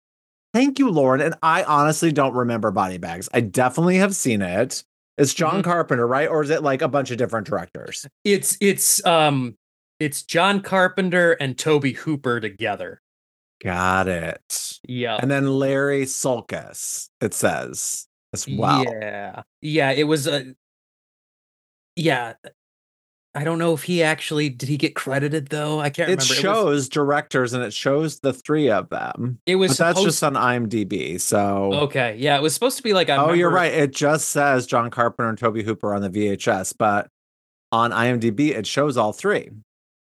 Thank 0.53 0.79
you, 0.79 0.89
Lauren. 0.89 1.21
And 1.21 1.35
I 1.41 1.63
honestly 1.63 2.11
don't 2.11 2.33
remember 2.33 2.71
Body 2.71 2.97
Bags. 2.97 3.29
I 3.33 3.41
definitely 3.41 3.97
have 3.97 4.15
seen 4.15 4.41
it. 4.41 4.83
It's 5.17 5.33
John 5.33 5.61
Mhm. 5.61 5.65
Carpenter, 5.65 6.07
right? 6.07 6.27
Or 6.27 6.41
is 6.43 6.49
it 6.49 6.63
like 6.63 6.81
a 6.81 6.87
bunch 6.87 7.11
of 7.11 7.17
different 7.17 7.45
directors? 7.47 8.05
It's 8.23 8.57
it's 8.59 9.05
um 9.05 9.57
it's 9.99 10.23
John 10.23 10.61
Carpenter 10.61 11.33
and 11.33 11.57
Tobe 11.57 11.93
Hooper 11.95 12.39
together. 12.39 13.01
Got 13.63 14.07
it. 14.07 14.79
Yeah. 14.87 15.17
And 15.21 15.29
then 15.29 15.59
Larry 15.59 16.03
Sulkis, 16.05 17.09
it 17.21 17.33
says 17.33 18.07
as 18.33 18.47
well. 18.47 18.83
Yeah. 18.85 19.43
Yeah, 19.61 19.91
it 19.91 20.05
was 20.05 20.25
a 20.27 20.53
Yeah. 21.95 22.33
I 23.39 23.45
don't 23.45 23.57
know 23.57 23.73
if 23.73 23.83
he 23.83 24.03
actually 24.03 24.49
did 24.49 24.67
he 24.67 24.75
get 24.75 24.95
credited 24.95 25.47
though. 25.47 25.79
I 25.79 25.89
can't 25.89 26.09
It 26.09 26.19
remember. 26.19 26.33
shows 26.33 26.89
directors 26.89 27.53
and 27.53 27.63
it 27.63 27.73
shows 27.73 28.19
the 28.19 28.33
three 28.33 28.69
of 28.69 28.89
them. 28.89 29.39
it 29.45 29.55
was, 29.55 29.77
But 29.77 29.77
that's 29.95 30.03
just 30.03 30.21
on 30.23 30.33
IMDb. 30.33 31.21
So, 31.21 31.71
Okay. 31.73 32.17
Yeah, 32.19 32.35
it 32.35 32.41
was 32.41 32.53
supposed 32.53 32.75
to 32.77 32.83
be 32.83 32.91
like 32.91 33.09
I 33.09 33.15
oh, 33.15 33.31
you're 33.31 33.49
right. 33.49 33.71
It 33.71 33.91
just 33.95 34.29
says 34.29 34.67
John 34.67 34.89
Carpenter 34.89 35.29
and 35.29 35.37
Tobe 35.37 35.61
Hooper 35.61 35.93
on 35.93 36.01
the 36.01 36.09
VHS, 36.09 36.73
but 36.77 37.07
on 37.71 37.91
IMDb, 37.91 38.49
it 38.49 38.67
shows 38.67 38.97
all 38.97 39.13
three. 39.13 39.49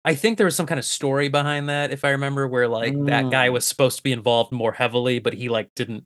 I 0.06 0.15
think 0.15 0.38
there 0.38 0.45
was 0.45 0.56
some 0.56 0.67
kind 0.67 0.80
of 0.80 0.86
story 0.86 1.28
behind 1.28 1.67
that, 1.67 1.91
if 1.91 2.06
I 2.06 2.12
remember, 2.12 2.48
where 2.48 2.67
like 2.69 2.93
that 3.08 3.32
guy 3.32 3.50
Mm. 3.50 3.54
was 3.54 3.65
supposed 3.67 3.98
to 3.98 4.04
be 4.04 4.13
involved 4.13 4.52
more 4.54 4.71
heavily, 4.71 5.19
but 5.19 5.34
he 5.34 5.50
like 5.50 5.69
didn't 5.76 6.06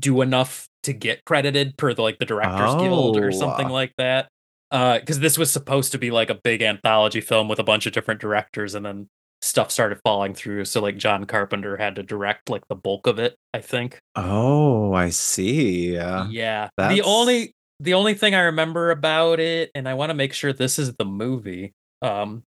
do 0.00 0.22
enough 0.22 0.68
to 0.84 0.92
get 0.94 1.24
credited 1.26 1.76
per 1.76 1.92
the 1.92 2.00
like 2.02 2.18
the 2.18 2.24
Directors 2.24 2.76
Guild 2.76 3.18
or 3.18 3.30
something 3.30 3.68
Oh. 3.68 3.72
like 3.72 3.92
that. 3.98 4.28
Uh, 4.72 4.98
because 4.98 5.20
this 5.20 5.36
was 5.36 5.50
supposed 5.50 5.92
to 5.92 5.98
be 5.98 6.10
like 6.10 6.30
a 6.30 6.34
big 6.34 6.62
anthology 6.62 7.20
film 7.20 7.46
with 7.46 7.58
a 7.58 7.64
bunch 7.64 7.86
of 7.86 7.92
different 7.92 8.20
directors, 8.20 8.74
and 8.74 8.84
then 8.84 9.08
stuff 9.42 9.70
started 9.70 10.00
falling 10.02 10.34
through. 10.34 10.64
So 10.64 10.80
like 10.80 10.96
John 10.96 11.26
Carpenter 11.26 11.76
had 11.76 11.96
to 11.96 12.02
direct 12.02 12.48
like 12.48 12.66
the 12.68 12.74
bulk 12.74 13.06
of 13.06 13.18
it, 13.18 13.36
I 13.52 13.60
think. 13.60 13.98
Oh, 14.16 14.94
I 14.94 15.10
see. 15.10 15.92
Yeah. 15.92 16.26
yeah. 16.30 16.70
The 16.78 17.02
only 17.02 17.54
the 17.80 17.94
only 17.94 18.14
thing 18.14 18.34
I 18.34 18.42
remember 18.42 18.90
about 18.90 19.40
it, 19.40 19.70
and 19.74 19.88
I 19.88 19.94
want 19.94 20.10
to 20.10 20.14
make 20.14 20.32
sure 20.32 20.52
this 20.52 20.78
is 20.78 20.94
the 20.94 21.04
movie, 21.04 21.74
um, 22.00 22.44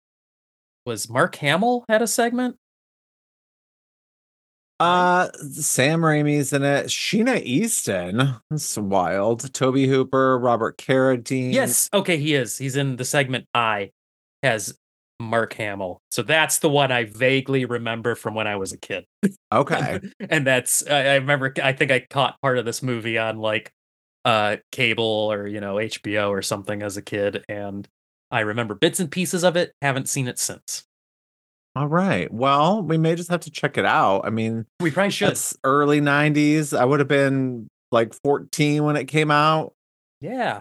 was 0.87 1.11
Mark 1.11 1.35
Hamill 1.37 1.85
had 1.89 2.03
a 2.03 2.07
segment. 2.07 2.57
Uh, 4.81 5.31
Sam 5.53 6.01
Raimi's 6.01 6.53
in 6.53 6.63
it. 6.63 6.87
Sheena 6.87 7.43
Easton. 7.43 8.37
That's 8.51 8.77
wild. 8.77 9.53
Tobe 9.55 9.77
Hooper, 9.77 10.39
Robert 10.39 10.79
Carradine. 10.79 11.53
Yes. 11.53 11.89
Okay, 11.93 12.17
he 12.17 12.35
is. 12.35 12.59
He's 12.59 12.77
in 12.77 12.97
the 12.97 13.05
segment 13.05 13.47
I 13.55 13.91
has 14.43 14.77
Mark 15.21 15.55
Hamill. 15.55 16.03
So 16.11 16.23
that's 16.23 16.59
the 16.59 16.69
one 16.69 16.91
I 16.91 17.05
vaguely 17.05 17.65
remember 17.65 18.15
from 18.15 18.35
when 18.35 18.47
I 18.47 18.57
was 18.57 18.73
a 18.73 18.79
kid. 18.79 19.05
Okay. 19.53 20.01
and 20.29 20.47
that's 20.47 20.87
I, 20.87 21.07
I 21.07 21.15
remember 21.15 21.53
I 21.63 21.73
think 21.73 21.91
I 21.91 22.01
caught 22.01 22.41
part 22.41 22.59
of 22.59 22.65
this 22.65 22.83
movie 22.83 23.17
on 23.19 23.39
like 23.39 23.73
uh 24.25 24.57
cable 24.73 25.05
or 25.05 25.47
you 25.47 25.61
know 25.61 25.77
HBO 25.77 26.31
or 26.31 26.43
something 26.43 26.83
as 26.83 26.97
a 26.97 27.03
kid 27.03 27.45
and 27.49 27.87
I 28.31 28.41
remember 28.41 28.75
bits 28.75 28.99
and 28.99 29.11
pieces 29.11 29.45
of 29.45 29.57
it, 29.57 29.73
haven't 29.81 30.09
seen 30.09 30.27
it 30.27 30.39
since. 30.41 30.85
All 31.77 31.89
right. 31.89 32.33
Well, 32.33 32.83
we 32.83 32.97
may 32.99 33.15
just 33.17 33.31
have 33.31 33.41
to 33.41 33.51
check 33.51 33.77
it 33.77 33.85
out. 33.85 34.23
I 34.25 34.31
mean, 34.31 34.65
We 34.81 34.91
probably 34.93 35.11
should. 35.11 35.31
it's 35.31 35.57
early 35.65 36.01
90s. 36.01 36.77
I 36.77 36.85
would 36.85 37.01
have 37.01 37.09
been 37.09 37.67
like 37.91 38.15
14 38.23 38.85
when 38.85 38.97
it 38.97 39.07
came 39.07 39.31
out. 39.31 39.73
yeah. 40.21 40.61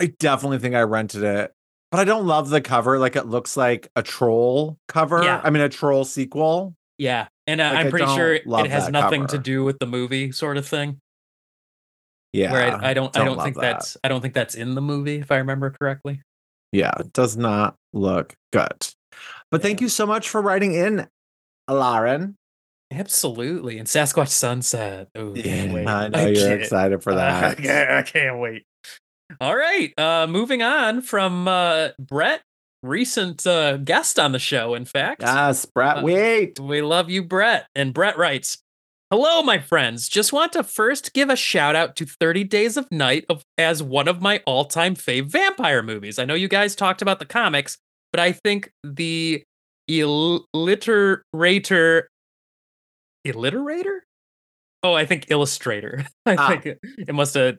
I 0.00 0.06
definitely 0.18 0.58
think 0.58 0.74
I 0.74 0.80
rented 0.82 1.22
it. 1.22 1.52
But 1.92 2.00
I 2.00 2.04
don't 2.04 2.26
love 2.26 2.50
the 2.50 2.60
cover. 2.60 2.98
Like 2.98 3.14
it 3.14 3.26
looks 3.26 3.56
like 3.56 3.88
a 3.94 4.02
troll 4.02 4.78
cover. 4.88 5.22
Yeah. 5.22 5.40
I 5.44 5.50
mean, 5.50 5.62
a 5.62 5.68
troll 5.68 6.04
sequel. 6.04 6.74
Yeah. 6.98 7.28
And 7.46 7.60
uh, 7.60 7.70
Like, 7.72 7.84
I'm 7.86 7.90
pretty 7.90 8.06
sure 8.06 8.34
it 8.34 8.44
has 8.70 8.88
nothing 8.88 9.28
to 9.28 9.38
do 9.38 9.62
with 9.62 9.78
the 9.78 9.86
movie 9.86 10.32
sort 10.32 10.56
of 10.56 10.66
thing. 10.66 10.98
Yeah. 12.32 12.50
where 12.50 12.74
I, 12.82 12.90
I 12.90 12.94
don't 12.94 13.14
I 13.16 13.24
don't 13.24 13.36
don't 13.36 13.44
think 13.44 13.56
that. 13.56 13.60
that's 13.60 13.96
I 14.02 14.08
don't 14.08 14.20
think 14.22 14.34
that's 14.34 14.54
in 14.56 14.74
the 14.74 14.80
movie 14.80 15.16
if 15.16 15.30
I 15.30 15.36
remember 15.36 15.70
correctly. 15.70 16.22
Yeah, 16.72 16.90
it 16.98 17.12
does 17.12 17.36
not 17.36 17.76
look 17.92 18.32
good. 18.52 18.88
But 19.52 19.62
thank 19.62 19.80
you 19.80 19.88
so 19.88 20.06
much 20.06 20.28
for 20.28 20.42
writing 20.42 20.74
in, 20.74 21.06
Lauren. 21.70 22.36
Absolutely. 22.90 23.78
And 23.78 23.86
Sasquatch 23.86 24.28
Sunset. 24.28 25.08
Oh, 25.14 25.30
wait. 25.30 25.46
I 25.86 26.08
know 26.08 26.26
you're 26.26 26.34
can't- 26.48 26.60
excited 26.62 27.02
for 27.02 27.14
that. 27.14 27.44
I 27.58 27.62
can't, 27.62 27.90
I 27.90 28.02
can't 28.02 28.38
wait. 28.38 28.64
All 29.40 29.56
right. 29.56 29.92
Uh 29.98 30.26
moving 30.28 30.62
on 30.62 31.00
from 31.00 31.48
uh 31.48 31.90
Brett, 31.98 32.42
recent 32.82 33.46
uh 33.46 33.78
guest 33.78 34.18
on 34.18 34.32
the 34.32 34.38
show, 34.38 34.74
in 34.74 34.84
fact. 34.84 35.22
Yes, 35.22 35.64
Brett. 35.64 35.98
Uh, 35.98 36.02
wait. 36.02 36.60
We 36.60 36.82
love 36.82 37.08
you, 37.08 37.22
Brett. 37.22 37.66
And 37.74 37.94
Brett 37.94 38.18
writes, 38.18 38.58
Hello, 39.10 39.42
my 39.42 39.58
friends. 39.58 40.08
Just 40.08 40.32
want 40.34 40.52
to 40.52 40.62
first 40.62 41.12
give 41.14 41.28
a 41.30 41.36
shout 41.36 41.76
out 41.76 41.96
to 41.96 42.06
30 42.06 42.44
Days 42.44 42.76
of 42.78 42.90
Night 42.90 43.24
of, 43.28 43.44
as 43.58 43.82
one 43.82 44.08
of 44.08 44.20
my 44.22 44.42
all 44.46 44.64
time 44.66 44.94
fave 44.96 45.26
vampire 45.26 45.82
movies. 45.82 46.18
I 46.18 46.24
know 46.26 46.34
you 46.34 46.48
guys 46.48 46.74
talked 46.74 47.00
about 47.02 47.18
the 47.18 47.26
comics, 47.26 47.78
but 48.12 48.20
I 48.20 48.32
think 48.32 48.70
the 48.84 49.42
illiterator. 49.88 51.24
Illiterator? 53.24 54.04
Oh, 54.82 54.94
I 54.94 55.06
think 55.06 55.26
illustrator. 55.30 56.04
I 56.26 56.36
Ah. 56.36 56.48
think 56.48 56.66
it, 56.66 56.78
it 57.08 57.14
must 57.14 57.34
have 57.34 57.56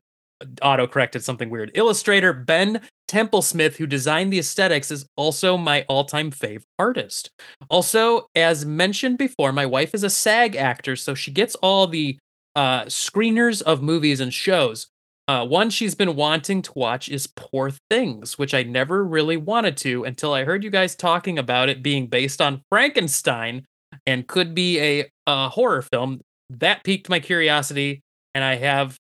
auto 0.61 0.87
corrected 0.87 1.23
something 1.23 1.49
weird. 1.49 1.71
Illustrator 1.73 2.33
Ben 2.33 2.81
Templesmith, 3.07 3.77
who 3.77 3.87
designed 3.87 4.33
the 4.33 4.39
aesthetics, 4.39 4.91
is 4.91 5.05
also 5.15 5.55
my 5.57 5.85
all 5.87 6.03
time 6.03 6.31
fave 6.31 6.63
artist. 6.77 7.29
Also, 7.69 8.27
as 8.35 8.65
mentioned 8.65 9.17
before, 9.17 9.53
my 9.53 9.65
wife 9.65 9.93
is 9.93 10.03
a 10.03 10.09
SAG 10.09 10.55
actor, 10.57 10.97
so 10.97 11.13
she 11.13 11.31
gets 11.31 11.55
all 11.55 11.87
the 11.87 12.17
uh, 12.55 12.83
screeners 12.85 13.61
of 13.61 13.81
movies 13.81 14.19
and 14.19 14.33
shows. 14.33 14.87
Uh, 15.27 15.45
one 15.45 15.69
she's 15.69 15.95
been 15.95 16.15
wanting 16.15 16.61
to 16.61 16.71
watch 16.75 17.07
is 17.07 17.27
Poor 17.27 17.71
Things, 17.89 18.37
which 18.37 18.53
I 18.53 18.63
never 18.63 19.05
really 19.05 19.37
wanted 19.37 19.77
to 19.77 20.03
until 20.03 20.33
I 20.33 20.43
heard 20.43 20.63
you 20.63 20.69
guys 20.69 20.95
talking 20.95 21.39
about 21.39 21.69
it 21.69 21.81
being 21.81 22.07
based 22.07 22.41
on 22.41 22.61
Frankenstein 22.69 23.65
and 24.05 24.27
could 24.27 24.53
be 24.53 24.79
a, 24.79 25.09
a 25.25 25.49
horror 25.49 25.81
film. 25.81 26.21
that 26.49 26.83
piqued 26.83 27.09
my 27.09 27.19
curiosity, 27.19 28.01
and 28.33 28.43
I 28.43 28.55
have. 28.55 28.97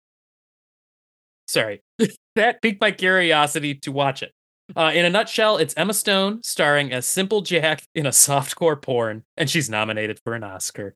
Sorry, 1.47 1.81
that 2.35 2.61
piqued 2.61 2.79
my 2.79 2.91
curiosity 2.91 3.75
to 3.75 3.91
watch 3.91 4.23
it. 4.23 4.31
Uh, 4.77 4.91
in 4.93 5.03
a 5.03 5.09
nutshell, 5.09 5.57
it's 5.57 5.73
Emma 5.75 5.93
Stone 5.93 6.41
starring 6.43 6.93
as 6.93 7.05
Simple 7.05 7.41
Jack 7.41 7.83
in 7.95 8.05
a 8.05 8.11
softcore 8.11 8.81
porn, 8.81 9.23
and 9.35 9.49
she's 9.49 9.69
nominated 9.69 10.21
for 10.23 10.35
an 10.35 10.43
Oscar. 10.43 10.95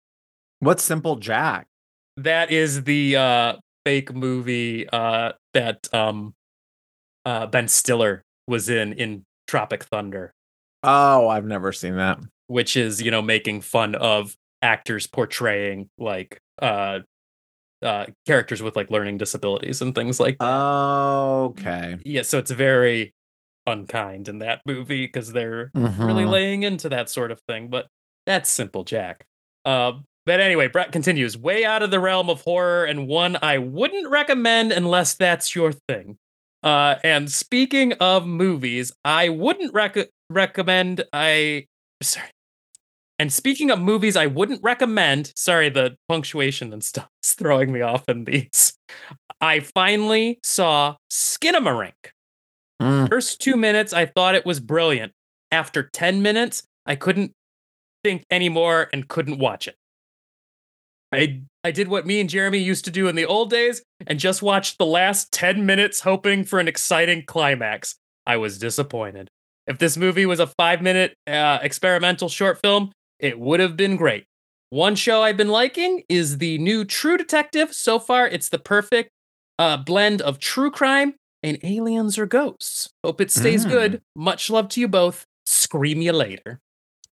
What's 0.60 0.84
Simple 0.84 1.18
Jack? 1.18 1.68
That 2.16 2.50
is 2.50 2.86
the 2.86 3.16
uh, 3.18 3.54
fake 3.88 4.14
movie 4.14 4.86
uh, 4.90 5.32
that 5.54 5.88
um, 5.94 6.34
uh, 7.26 7.46
Ben 7.48 7.70
Stiller 7.70 8.22
was 8.46 8.68
in 8.68 8.92
in 8.94 9.24
Tropic 9.48 9.86
Thunder, 9.86 10.34
Oh, 10.84 11.30
I've 11.30 11.46
never 11.46 11.72
seen 11.72 11.96
that. 11.96 12.20
which 12.48 12.76
is 12.76 13.02
you 13.02 13.12
know 13.12 13.22
making 13.22 13.62
fun 13.62 13.96
of 13.96 14.36
actors 14.62 15.08
portraying 15.08 15.90
like 15.98 16.42
uh, 16.62 17.00
uh, 17.82 18.08
characters 18.26 18.62
with 18.62 18.76
like 18.76 18.92
learning 18.92 19.18
disabilities 19.20 19.82
and 19.82 19.96
things 19.96 20.20
like 20.20 20.38
that. 20.40 20.46
Okay. 20.46 21.98
yeah, 22.04 22.24
so 22.24 22.40
it's 22.40 22.52
very 22.52 23.14
unkind 23.66 24.28
in 24.28 24.40
that 24.40 24.60
movie 24.66 25.06
because 25.06 25.32
they're 25.32 25.72
really 25.74 26.24
Mhm. 26.26 26.30
laying 26.30 26.64
into 26.64 26.90
that 26.90 27.10
sort 27.10 27.32
of 27.32 27.40
thing. 27.48 27.70
But 27.70 27.88
that's 28.26 28.50
simple, 28.50 28.84
Jack. 28.84 29.26
Uh, 29.64 29.94
but 30.28 30.42
anyway, 30.42 30.68
Brett 30.68 30.92
continues 30.92 31.38
way 31.38 31.64
out 31.64 31.82
of 31.82 31.90
the 31.90 32.02
realm 32.02 32.30
of 32.30 32.42
horror 32.42 32.84
and 32.84 33.08
one 33.08 33.38
I 33.42 33.60
wouldn't 33.60 34.10
recommend 34.10 34.74
unless 34.74 35.14
that's 35.14 35.56
your 35.56 35.72
thing. 35.72 36.18
Uh, 36.62 36.96
and 37.02 37.32
speaking 37.32 37.94
of 37.94 38.28
movies, 38.28 38.92
I 39.06 39.30
wouldn't 39.30 39.74
rec- 39.74 40.10
recommend. 40.30 41.06
I 41.14 41.68
sorry. 42.04 42.28
And 43.18 43.32
speaking 43.32 43.72
of 43.72 43.80
movies, 43.80 44.18
I 44.18 44.26
wouldn't 44.26 44.62
recommend. 44.62 45.32
Sorry, 45.38 45.70
the 45.70 45.96
punctuation 46.10 46.74
and 46.74 46.84
stuff 46.84 47.08
is 47.24 47.32
throwing 47.34 47.72
me 47.72 47.80
off 47.80 48.04
in 48.10 48.26
these. 48.26 48.74
I 49.40 49.62
finally 49.62 50.40
saw 50.44 50.98
Skinamarink. 51.10 51.94
Mm. 52.82 53.08
First 53.08 53.40
two 53.40 53.56
minutes, 53.56 53.94
I 53.94 54.06
thought 54.06 54.36
it 54.36 54.46
was 54.46 54.60
brilliant. 54.60 55.14
After 55.54 55.84
10 55.84 56.22
minutes, 56.22 56.64
I 56.86 56.96
couldn't 56.96 57.32
think 58.04 58.26
anymore 58.30 58.90
and 58.92 59.08
couldn't 59.08 59.40
watch 59.40 59.70
it. 59.70 59.76
I 61.12 61.42
I 61.64 61.72
did 61.72 61.88
what 61.88 62.06
me 62.06 62.20
and 62.20 62.30
Jeremy 62.30 62.60
used 62.60 62.86
to 62.86 62.92
do 62.92 63.08
in 63.08 63.16
the 63.16 63.26
old 63.26 63.50
days 63.50 63.82
and 64.06 64.20
just 64.20 64.42
watched 64.42 64.78
the 64.78 64.86
last 64.86 65.32
10 65.32 65.66
minutes 65.66 66.02
hoping 66.02 66.44
for 66.44 66.60
an 66.60 66.68
exciting 66.68 67.24
climax. 67.26 67.96
I 68.26 68.38
was 68.38 68.58
disappointed. 68.58 69.28
If 69.68 69.78
this 69.80 69.98
movie 69.98 70.26
was 70.26 70.40
a 70.40 70.48
5-minute 70.48 71.14
uh, 71.28 71.60
experimental 71.62 72.30
short 72.30 72.60
film, 72.64 72.92
it 73.20 73.38
would 73.40 73.60
have 73.60 73.76
been 73.76 73.96
great. 73.98 74.26
One 74.70 74.96
show 74.96 75.24
I've 75.24 75.36
been 75.38 75.50
liking 75.50 76.04
is 76.10 76.38
the 76.38 76.58
new 76.58 76.86
True 76.86 77.18
Detective. 77.18 77.74
So 77.74 78.00
far, 78.00 78.28
it's 78.28 78.50
the 78.50 78.60
perfect 78.60 79.10
uh, 79.60 79.78
blend 79.78 80.22
of 80.22 80.40
true 80.40 80.72
crime 80.72 81.16
and 81.44 81.58
aliens 81.64 82.18
or 82.18 82.26
ghosts. 82.26 82.90
Hope 83.04 83.20
it 83.22 83.32
stays 83.32 83.66
Mm. 83.66 83.70
good. 83.70 84.02
Much 84.16 84.50
love 84.50 84.70
to 84.70 84.80
you 84.82 84.88
both. 84.88 85.26
Scream 85.46 86.02
you 86.02 86.12
later. 86.14 86.60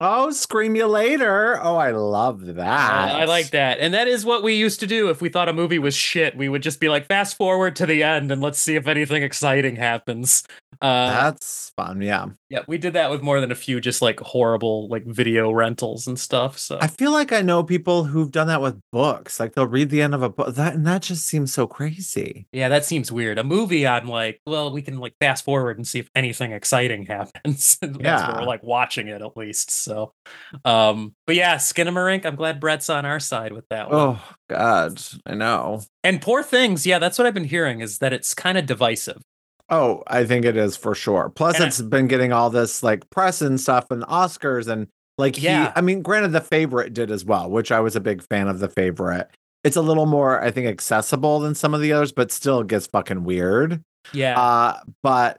Oh, 0.05 0.31
scream 0.31 0.75
you 0.75 0.85
later. 0.87 1.57
Oh, 1.63 1.77
I 1.77 1.91
love 1.91 2.45
that. 2.45 2.57
Uh, 2.57 3.17
I 3.19 3.23
like 3.23 3.51
that. 3.51 3.79
And 3.79 3.93
that 3.93 4.09
is 4.09 4.25
what 4.25 4.43
we 4.43 4.53
used 4.53 4.81
to 4.81 4.87
do 4.87 5.09
if 5.09 5.21
we 5.21 5.29
thought 5.29 5.47
a 5.47 5.53
movie 5.53 5.79
was 5.79 5.95
shit. 5.95 6.35
We 6.35 6.49
would 6.49 6.61
just 6.61 6.81
be 6.81 6.89
like, 6.89 7.05
fast 7.05 7.37
forward 7.37 7.77
to 7.77 7.85
the 7.85 8.03
end 8.03 8.29
and 8.29 8.41
let's 8.41 8.59
see 8.59 8.75
if 8.75 8.85
anything 8.85 9.23
exciting 9.23 9.77
happens. 9.77 10.43
Uh, 10.81 11.07
That's 11.09 11.71
fun. 11.77 12.01
Yeah. 12.01 12.25
Yeah, 12.53 12.59
we 12.67 12.77
did 12.77 12.93
that 12.93 13.09
with 13.09 13.23
more 13.23 13.41
than 13.41 13.51
a 13.51 13.55
few 13.55 13.81
just 13.81 13.99
like 14.01 14.19
horrible 14.19 14.87
like 14.87 15.05
video 15.05 15.51
rentals 15.51 16.05
and 16.05 16.19
stuff. 16.19 16.59
So 16.59 16.77
I 16.79 16.85
feel 16.87 17.11
like 17.11 17.31
I 17.31 17.41
know 17.41 17.63
people 17.63 18.03
who've 18.03 18.29
done 18.31 18.45
that 18.47 18.61
with 18.61 18.79
books. 18.91 19.39
Like 19.39 19.55
they'll 19.55 19.65
read 19.67 19.89
the 19.89 20.01
end 20.03 20.13
of 20.13 20.21
a 20.21 20.29
book. 20.29 20.53
That 20.55 20.75
and 20.75 20.85
that 20.85 21.01
just 21.01 21.25
seems 21.25 21.51
so 21.51 21.65
crazy. 21.65 22.45
yeah, 22.51 22.69
that 22.69 22.85
seems 22.85 23.11
weird. 23.11 23.39
A 23.39 23.43
movie, 23.43 23.87
I'm 23.87 24.07
like, 24.07 24.39
well, 24.45 24.71
we 24.71 24.83
can 24.83 24.99
like 24.99 25.15
fast 25.19 25.43
forward 25.43 25.77
and 25.77 25.87
see 25.87 25.97
if 25.99 26.09
anything 26.13 26.51
exciting 26.51 27.05
happens. 27.07 27.77
That's 27.81 27.97
Yeah. 27.99 28.39
we're 28.39 28.45
like 28.45 28.61
watching 28.63 29.07
it 29.07 29.21
at 29.21 29.35
least. 29.35 29.71
So, 29.71 30.13
um, 30.63 31.15
but 31.25 31.35
yeah, 31.35 31.55
Skinamarink. 31.55 32.25
I'm 32.25 32.35
glad 32.35 32.59
Brett's 32.59 32.89
on 32.89 33.05
our 33.05 33.19
side 33.19 33.51
with 33.51 33.67
that 33.69 33.89
one. 33.89 33.99
Oh 33.99 34.21
God, 34.49 35.01
I 35.25 35.33
know. 35.33 35.81
And 36.03 36.21
Poor 36.21 36.43
Things, 36.43 36.85
yeah, 36.85 36.99
that's 36.99 37.17
what 37.17 37.25
I've 37.25 37.33
been 37.33 37.45
hearing 37.45 37.81
is 37.81 37.97
that 37.99 38.13
it's 38.13 38.33
kind 38.33 38.57
of 38.57 38.65
divisive. 38.65 39.21
Oh, 39.69 40.03
I 40.07 40.25
think 40.25 40.45
it 40.45 40.57
is 40.57 40.75
for 40.77 40.93
sure. 40.93 41.29
Plus, 41.29 41.55
And 41.55 41.63
I- 41.65 41.67
it's 41.67 41.81
been 41.81 42.07
getting 42.07 42.31
all 42.33 42.49
this 42.49 42.83
like 42.83 43.09
press 43.09 43.41
and 43.41 43.59
stuff 43.59 43.85
and 43.91 44.03
Oscars 44.03 44.67
and 44.67 44.87
like 45.17 45.35
he. 45.37 45.45
Yeah. 45.45 45.71
I 45.75 45.81
mean, 45.81 46.01
granted, 46.01 46.31
the 46.31 46.41
favorite 46.41 46.93
did 46.93 47.09
as 47.11 47.23
well, 47.25 47.49
which 47.49 47.71
I 47.71 47.79
was 47.79 47.95
a 47.95 48.01
big 48.01 48.21
fan 48.29 48.47
of. 48.47 48.59
The 48.59 48.69
favorite. 48.69 49.29
It's 49.63 49.77
a 49.77 49.81
little 49.81 50.05
more, 50.05 50.41
I 50.43 50.51
think, 50.51 50.67
accessible 50.67 51.39
than 51.39 51.55
some 51.55 51.73
of 51.73 51.79
the 51.81 51.93
others, 51.93 52.11
but 52.11 52.31
still 52.31 52.63
gets 52.63 52.87
fucking 52.87 53.23
weird. 53.23 53.81
Yeah. 54.11 54.37
Uh, 54.39 54.79
but 55.01 55.37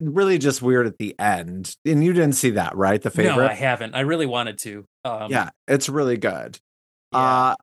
really 0.00 0.38
just 0.38 0.62
weird 0.62 0.86
at 0.86 0.96
the 0.98 1.14
end. 1.18 1.76
And 1.84 2.02
you 2.02 2.12
didn't 2.14 2.32
see 2.34 2.50
that, 2.50 2.74
right? 2.76 3.00
The 3.02 3.10
favorite. 3.10 3.36
No, 3.36 3.46
I 3.46 3.52
haven't. 3.54 3.94
I 3.94 4.00
really 4.00 4.26
wanted 4.26 4.58
to. 4.60 4.84
Um, 5.04 5.30
yeah, 5.30 5.50
it's 5.68 5.88
really 5.90 6.16
good. 6.16 6.58
yeah. 7.12 7.18
Uh, 7.18 7.54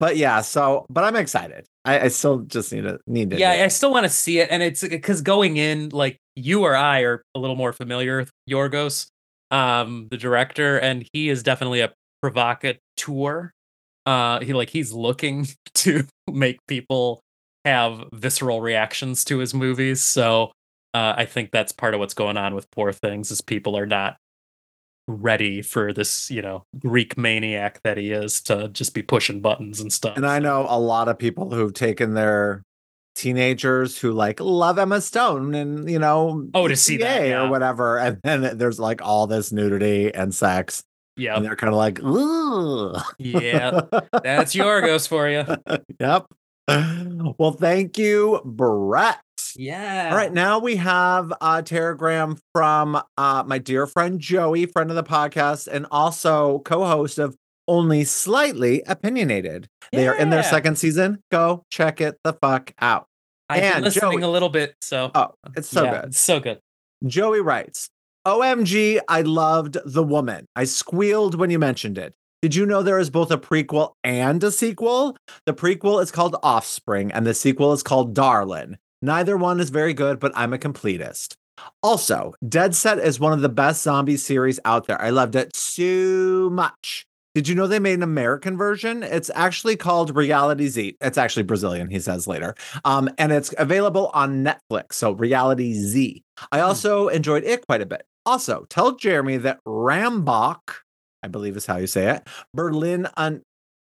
but 0.00 0.16
yeah, 0.16 0.40
so 0.40 0.86
but 0.88 1.04
I'm 1.04 1.16
excited. 1.16 1.66
I, 1.86 2.00
I 2.00 2.08
still 2.08 2.40
just 2.40 2.72
need 2.72 2.82
to 2.82 2.98
need 3.06 3.30
to. 3.30 3.38
yeah. 3.38 3.64
I 3.64 3.68
still 3.68 3.92
want 3.92 4.04
to 4.04 4.10
see 4.10 4.40
it, 4.40 4.48
and 4.50 4.62
it's 4.62 4.86
because 4.86 5.22
going 5.22 5.56
in, 5.56 5.90
like 5.90 6.18
you 6.34 6.64
or 6.64 6.76
I 6.76 7.00
are 7.00 7.22
a 7.34 7.38
little 7.38 7.56
more 7.56 7.72
familiar 7.72 8.18
with 8.18 8.30
Yorgos, 8.50 9.06
um, 9.50 10.08
the 10.10 10.16
director, 10.16 10.78
and 10.78 11.08
he 11.12 11.28
is 11.28 11.42
definitely 11.42 11.80
a 11.80 11.92
provocateur. 12.20 13.52
Uh, 14.04 14.40
he 14.40 14.52
like 14.52 14.70
he's 14.70 14.92
looking 14.92 15.46
to 15.74 16.04
make 16.30 16.58
people 16.66 17.20
have 17.64 18.04
visceral 18.12 18.60
reactions 18.60 19.24
to 19.24 19.38
his 19.38 19.54
movies. 19.54 20.02
So 20.02 20.52
uh, 20.92 21.14
I 21.16 21.24
think 21.24 21.50
that's 21.50 21.72
part 21.72 21.94
of 21.94 22.00
what's 22.00 22.14
going 22.14 22.36
on 22.36 22.54
with 22.54 22.70
Poor 22.70 22.92
Things 22.92 23.30
is 23.30 23.40
people 23.40 23.76
are 23.76 23.86
not 23.86 24.16
ready 25.08 25.62
for 25.62 25.92
this, 25.92 26.30
you 26.30 26.42
know, 26.42 26.64
Greek 26.80 27.16
maniac 27.16 27.80
that 27.84 27.96
he 27.96 28.10
is 28.10 28.40
to 28.42 28.68
just 28.68 28.94
be 28.94 29.02
pushing 29.02 29.40
buttons 29.40 29.80
and 29.80 29.92
stuff. 29.92 30.16
And 30.16 30.26
I 30.26 30.38
know 30.38 30.66
a 30.68 30.78
lot 30.78 31.08
of 31.08 31.18
people 31.18 31.50
who've 31.50 31.72
taken 31.74 32.14
their 32.14 32.62
teenagers 33.14 33.98
who 33.98 34.12
like 34.12 34.40
love 34.40 34.78
Emma 34.78 35.00
Stone 35.00 35.54
and 35.54 35.88
you 35.90 35.98
know 35.98 36.46
Oh, 36.52 36.68
to 36.68 36.76
see 36.76 36.98
that, 36.98 37.26
yeah. 37.26 37.44
or 37.44 37.48
whatever, 37.50 37.98
and 37.98 38.18
then 38.22 38.58
there's 38.58 38.78
like 38.78 39.00
all 39.02 39.26
this 39.26 39.52
nudity 39.52 40.12
and 40.14 40.34
sex, 40.34 40.82
yeah, 41.16 41.34
and 41.36 41.42
they're 41.44 41.56
kind 41.56 41.72
of 41.72 41.78
like, 41.78 41.98
Ugh. 42.04 43.02
yeah, 43.18 43.80
that's 44.22 44.54
Yorgos 44.54 45.08
for 45.08 45.28
you. 45.30 45.44
yep. 46.00 46.26
Well, 47.38 47.52
thank 47.52 47.96
you, 47.96 48.40
Brett. 48.44 49.18
Yeah. 49.56 50.08
All 50.10 50.16
right, 50.16 50.32
now 50.32 50.58
we 50.58 50.76
have 50.76 51.32
a 51.40 51.62
telegram 51.62 52.38
from 52.54 53.00
uh, 53.16 53.44
my 53.46 53.58
dear 53.58 53.86
friend 53.86 54.18
Joey, 54.20 54.66
friend 54.66 54.90
of 54.90 54.96
the 54.96 55.02
podcast, 55.04 55.68
and 55.68 55.86
also 55.90 56.60
co-host 56.60 57.18
of 57.18 57.36
Only 57.68 58.04
Slightly 58.04 58.82
Opinionated. 58.86 59.68
They 59.92 60.08
are 60.08 60.16
in 60.16 60.30
their 60.30 60.42
second 60.42 60.76
season. 60.76 61.22
Go 61.30 61.64
check 61.70 62.00
it 62.00 62.16
the 62.24 62.32
fuck 62.32 62.72
out. 62.80 63.06
I've 63.48 63.60
been 63.62 63.72
and 63.74 63.84
listening 63.84 64.12
Joey- 64.12 64.22
a 64.22 64.28
little 64.28 64.48
bit, 64.48 64.74
so 64.80 65.10
Oh, 65.14 65.34
it's 65.56 65.68
so 65.68 65.84
yeah, 65.84 66.00
good. 66.00 66.04
It's 66.08 66.18
so 66.20 66.40
good. 66.40 66.58
Joey 67.06 67.40
writes, 67.40 67.88
OMG, 68.26 69.00
I 69.08 69.22
loved 69.22 69.76
The 69.84 70.02
Woman. 70.02 70.46
I 70.56 70.64
squealed 70.64 71.36
when 71.36 71.50
you 71.50 71.58
mentioned 71.60 71.96
it. 71.98 72.12
Did 72.42 72.54
you 72.54 72.66
know 72.66 72.82
there 72.82 72.98
is 72.98 73.08
both 73.08 73.30
a 73.30 73.38
prequel 73.38 73.92
and 74.02 74.42
a 74.42 74.50
sequel? 74.50 75.16
The 75.46 75.54
prequel 75.54 76.02
is 76.02 76.10
called 76.10 76.36
Offspring 76.42 77.12
and 77.12 77.24
the 77.26 77.34
sequel 77.34 77.72
is 77.72 77.82
called 77.82 78.14
Darlin. 78.14 78.78
Neither 79.02 79.36
one 79.36 79.60
is 79.60 79.70
very 79.70 79.94
good, 79.94 80.18
but 80.18 80.32
I'm 80.34 80.52
a 80.52 80.58
completist. 80.58 81.34
Also, 81.82 82.34
Dead 82.46 82.74
Set 82.74 82.98
is 82.98 83.20
one 83.20 83.32
of 83.32 83.40
the 83.40 83.48
best 83.48 83.82
zombie 83.82 84.16
series 84.16 84.60
out 84.64 84.86
there. 84.86 85.00
I 85.00 85.10
loved 85.10 85.34
it 85.36 85.54
so 85.56 86.50
much. 86.50 87.06
Did 87.34 87.48
you 87.48 87.54
know 87.54 87.66
they 87.66 87.78
made 87.78 87.94
an 87.94 88.02
American 88.02 88.56
version? 88.56 89.02
It's 89.02 89.30
actually 89.34 89.76
called 89.76 90.16
Reality 90.16 90.68
Z. 90.68 90.96
It's 91.02 91.18
actually 91.18 91.42
Brazilian, 91.42 91.90
he 91.90 92.00
says 92.00 92.26
later. 92.26 92.54
Um, 92.86 93.10
and 93.18 93.30
it's 93.30 93.52
available 93.58 94.10
on 94.14 94.42
Netflix. 94.42 94.94
So 94.94 95.12
Reality 95.12 95.74
Z. 95.74 96.22
I 96.50 96.60
also 96.60 97.08
enjoyed 97.08 97.44
it 97.44 97.66
quite 97.66 97.82
a 97.82 97.86
bit. 97.86 98.06
Also, 98.24 98.64
tell 98.70 98.96
Jeremy 98.96 99.36
that 99.36 99.60
Rammbock, 99.66 100.82
I 101.22 101.28
believe 101.28 101.58
is 101.58 101.66
how 101.66 101.76
you 101.76 101.86
say 101.86 102.10
it, 102.10 102.26
Berlin 102.54 103.06
un 103.18 103.42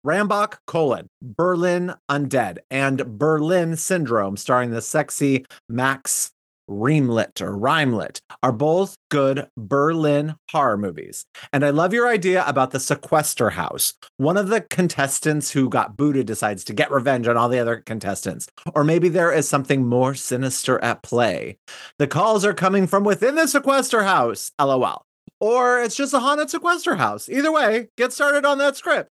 Rammbock 0.07 0.61
colon 0.67 1.09
Berlin 1.21 1.93
Undead 2.09 2.59
and 2.71 3.19
Berlin 3.19 3.75
Syndrome, 3.75 4.37
starring 4.37 4.71
the 4.71 4.81
sexy 4.81 5.45
Max 5.67 6.31
Riemelt 6.69 7.41
or 7.41 7.51
Riemelt, 7.51 8.21
are 8.41 8.53
both 8.53 8.95
good 9.11 9.49
Berlin 9.57 10.35
horror 10.49 10.77
movies. 10.77 11.25
And 11.51 11.65
I 11.65 11.71
love 11.71 11.91
your 11.91 12.07
idea 12.07 12.45
about 12.47 12.71
the 12.71 12.79
sequester 12.79 13.49
house. 13.49 13.95
One 14.15 14.37
of 14.37 14.47
the 14.47 14.61
contestants 14.61 15.51
who 15.51 15.67
got 15.67 15.97
booted 15.97 16.25
decides 16.25 16.63
to 16.65 16.73
get 16.73 16.89
revenge 16.89 17.27
on 17.27 17.35
all 17.35 17.49
the 17.49 17.59
other 17.59 17.83
contestants. 17.85 18.47
Or 18.73 18.85
maybe 18.85 19.09
there 19.09 19.33
is 19.33 19.49
something 19.49 19.85
more 19.85 20.15
sinister 20.15 20.81
at 20.81 21.03
play. 21.03 21.57
The 21.99 22.07
calls 22.07 22.45
are 22.45 22.53
coming 22.53 22.87
from 22.87 23.03
within 23.03 23.35
the 23.35 23.45
sequester 23.45 24.03
house, 24.03 24.51
lol. 24.57 25.03
Or 25.41 25.81
it's 25.81 25.97
just 25.97 26.13
a 26.13 26.19
haunted 26.19 26.49
sequester 26.49 26.95
house. 26.95 27.27
Either 27.27 27.51
way, 27.51 27.89
get 27.97 28.13
started 28.13 28.45
on 28.45 28.57
that 28.59 28.77
script. 28.77 29.09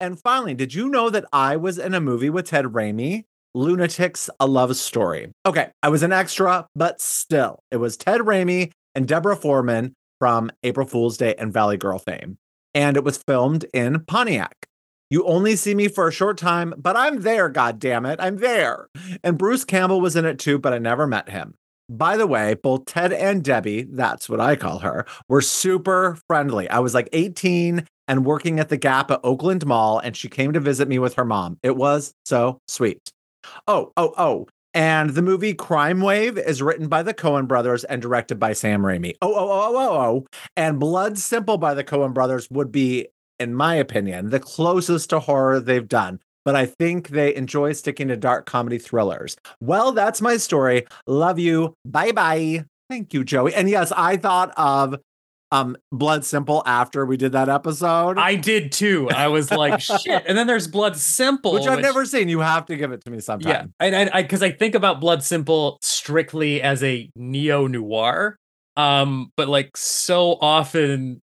And 0.00 0.20
finally, 0.20 0.54
did 0.54 0.74
you 0.74 0.88
know 0.88 1.10
that 1.10 1.24
I 1.32 1.56
was 1.56 1.76
in 1.76 1.92
a 1.92 2.00
movie 2.00 2.30
with 2.30 2.46
Ted 2.46 2.66
Raimi? 2.66 3.24
Lunatics, 3.54 4.30
a 4.38 4.46
love 4.46 4.76
story. 4.76 5.32
Okay, 5.44 5.70
I 5.82 5.88
was 5.88 6.02
an 6.04 6.12
extra, 6.12 6.66
but 6.76 7.00
still, 7.00 7.58
it 7.70 7.78
was 7.78 7.96
Ted 7.96 8.20
Raimi 8.20 8.70
and 8.94 9.08
Deborah 9.08 9.36
Foreman 9.36 9.94
from 10.20 10.50
April 10.62 10.86
Fool's 10.86 11.16
Day 11.16 11.34
and 11.36 11.52
Valley 11.52 11.76
Girl 11.76 11.98
fame. 11.98 12.38
And 12.74 12.96
it 12.96 13.02
was 13.02 13.18
filmed 13.18 13.64
in 13.74 14.04
Pontiac. 14.04 14.66
You 15.10 15.24
only 15.24 15.56
see 15.56 15.74
me 15.74 15.88
for 15.88 16.06
a 16.06 16.12
short 16.12 16.36
time, 16.36 16.74
but 16.76 16.94
I'm 16.94 17.22
there, 17.22 17.48
God 17.48 17.78
damn 17.78 18.04
it, 18.06 18.20
I'm 18.20 18.36
there. 18.36 18.88
And 19.24 19.38
Bruce 19.38 19.64
Campbell 19.64 20.00
was 20.00 20.14
in 20.14 20.26
it 20.26 20.38
too, 20.38 20.58
but 20.58 20.74
I 20.74 20.78
never 20.78 21.06
met 21.06 21.30
him. 21.30 21.54
By 21.88 22.18
the 22.18 22.26
way, 22.26 22.54
both 22.54 22.84
Ted 22.84 23.14
and 23.14 23.42
Debbie, 23.42 23.84
that's 23.90 24.28
what 24.28 24.40
I 24.40 24.54
call 24.54 24.80
her, 24.80 25.06
were 25.28 25.40
super 25.40 26.18
friendly. 26.28 26.68
I 26.68 26.80
was 26.80 26.92
like 26.92 27.08
18 27.12 27.86
and 28.08 28.24
working 28.24 28.58
at 28.58 28.70
the 28.70 28.76
Gap 28.76 29.10
at 29.10 29.20
Oakland 29.22 29.64
Mall, 29.66 29.98
and 29.98 30.16
she 30.16 30.28
came 30.28 30.52
to 30.54 30.60
visit 30.60 30.88
me 30.88 30.98
with 30.98 31.14
her 31.14 31.24
mom. 31.24 31.58
It 31.62 31.76
was 31.76 32.14
so 32.24 32.58
sweet. 32.66 33.10
Oh, 33.66 33.92
oh, 33.96 34.14
oh. 34.18 34.48
And 34.74 35.10
the 35.10 35.22
movie 35.22 35.54
Crime 35.54 36.00
Wave 36.00 36.36
is 36.36 36.62
written 36.62 36.88
by 36.88 37.02
the 37.02 37.14
Coen 37.14 37.48
brothers 37.48 37.84
and 37.84 38.02
directed 38.02 38.38
by 38.38 38.52
Sam 38.52 38.82
Raimi. 38.82 39.14
Oh, 39.22 39.34
oh, 39.34 39.50
oh, 39.50 39.62
oh, 39.62 39.76
oh, 39.76 40.00
oh. 40.00 40.26
And 40.56 40.78
Blood 40.78 41.18
Simple 41.18 41.58
by 41.58 41.74
the 41.74 41.84
Coen 41.84 42.12
brothers 42.12 42.48
would 42.50 42.70
be, 42.70 43.08
in 43.38 43.54
my 43.54 43.74
opinion, 43.74 44.30
the 44.30 44.40
closest 44.40 45.10
to 45.10 45.20
horror 45.20 45.60
they've 45.60 45.88
done. 45.88 46.20
But 46.44 46.54
I 46.54 46.66
think 46.66 47.08
they 47.08 47.34
enjoy 47.34 47.72
sticking 47.72 48.08
to 48.08 48.16
dark 48.16 48.46
comedy 48.46 48.78
thrillers. 48.78 49.36
Well, 49.60 49.92
that's 49.92 50.20
my 50.20 50.36
story. 50.36 50.86
Love 51.06 51.38
you. 51.38 51.74
Bye 51.84 52.12
bye. 52.12 52.64
Thank 52.88 53.12
you, 53.12 53.22
Joey. 53.22 53.54
And 53.54 53.68
yes, 53.68 53.92
I 53.94 54.16
thought 54.16 54.52
of 54.56 54.96
um 55.50 55.76
Blood 55.90 56.24
Simple 56.24 56.62
after 56.66 57.06
we 57.06 57.16
did 57.16 57.32
that 57.32 57.48
episode. 57.48 58.18
I 58.18 58.34
did 58.34 58.72
too. 58.72 59.08
I 59.10 59.28
was 59.28 59.50
like, 59.50 59.80
shit. 60.02 60.24
And 60.26 60.36
then 60.36 60.46
there's 60.46 60.68
Blood 60.68 60.96
Simple, 60.96 61.52
which 61.52 61.66
I've 61.66 61.80
never 61.80 62.04
seen. 62.04 62.28
You 62.28 62.40
have 62.40 62.66
to 62.66 62.76
give 62.76 62.92
it 62.92 63.04
to 63.04 63.10
me 63.10 63.20
sometime. 63.20 63.72
Yeah, 63.80 63.86
and 63.86 64.10
I 64.10 64.22
because 64.22 64.42
I, 64.42 64.50
think 64.50 64.74
about 64.74 65.00
Blood 65.00 65.22
Simple 65.22 65.78
strictly 65.82 66.60
as 66.62 66.82
a 66.82 67.10
neo 67.16 67.66
noir, 67.66 68.36
um, 68.76 69.32
but 69.36 69.48
like 69.48 69.76
so 69.76 70.38
often, 70.40 71.20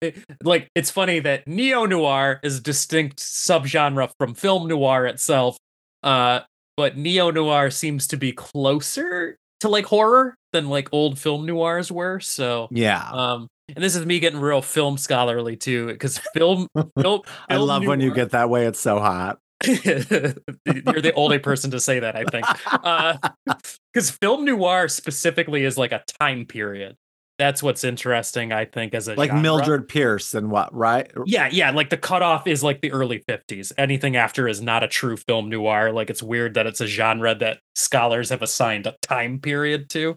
it, 0.00 0.16
like 0.42 0.70
it's 0.74 0.90
funny 0.90 1.20
that 1.20 1.46
neo 1.46 1.86
noir 1.86 2.40
is 2.42 2.58
a 2.58 2.62
distinct 2.62 3.18
subgenre 3.18 4.10
from 4.18 4.34
film 4.34 4.68
noir 4.68 5.06
itself, 5.06 5.56
uh, 6.02 6.40
but 6.76 6.96
neo 6.96 7.30
noir 7.30 7.70
seems 7.70 8.06
to 8.08 8.16
be 8.16 8.32
closer 8.32 9.36
to 9.60 9.68
like 9.68 9.86
horror 9.86 10.34
than 10.52 10.68
like 10.68 10.88
old 10.92 11.18
film 11.18 11.46
noirs 11.46 11.90
were. 11.90 12.20
So 12.20 12.68
yeah, 12.70 13.08
um, 13.10 13.48
and 13.74 13.84
this 13.84 13.96
is 13.96 14.06
me 14.06 14.18
getting 14.18 14.40
real 14.40 14.62
film 14.62 14.96
scholarly 14.96 15.56
too, 15.56 15.86
because 15.86 16.18
film, 16.34 16.68
film, 17.00 17.22
I 17.48 17.56
love 17.56 17.82
noir, 17.82 17.90
when 17.90 18.00
you 18.00 18.14
get 18.14 18.30
that 18.30 18.50
way. 18.50 18.66
It's 18.66 18.80
so 18.80 18.98
hot. 18.98 19.38
You're 19.66 19.82
the 19.84 21.12
only 21.16 21.38
person 21.38 21.72
to 21.72 21.80
say 21.80 21.98
that, 22.00 22.14
I 22.14 22.24
think. 22.24 22.46
Because 23.92 24.10
uh, 24.10 24.14
film 24.20 24.44
noir 24.44 24.88
specifically 24.88 25.64
is 25.64 25.76
like 25.76 25.92
a 25.92 26.02
time 26.20 26.46
period 26.46 26.96
that's 27.38 27.62
what's 27.62 27.84
interesting, 27.84 28.52
I 28.52 28.64
think, 28.64 28.94
as 28.94 29.08
a 29.08 29.14
like 29.14 29.30
genre. 29.30 29.42
Mildred 29.42 29.88
Pierce 29.88 30.34
and 30.34 30.50
what, 30.50 30.74
right? 30.74 31.10
Yeah, 31.24 31.48
yeah. 31.50 31.70
Like 31.70 31.90
the 31.90 31.96
cutoff 31.96 32.46
is 32.46 32.64
like 32.64 32.80
the 32.80 32.92
early 32.92 33.22
50s. 33.28 33.72
Anything 33.78 34.16
after 34.16 34.48
is 34.48 34.60
not 34.60 34.82
a 34.82 34.88
true 34.88 35.16
film 35.16 35.48
noir. 35.48 35.92
Like 35.92 36.10
it's 36.10 36.22
weird 36.22 36.54
that 36.54 36.66
it's 36.66 36.80
a 36.80 36.86
genre 36.86 37.34
that 37.36 37.60
scholars 37.74 38.30
have 38.30 38.42
assigned 38.42 38.86
a 38.86 38.96
time 39.02 39.38
period 39.38 39.88
to. 39.90 40.16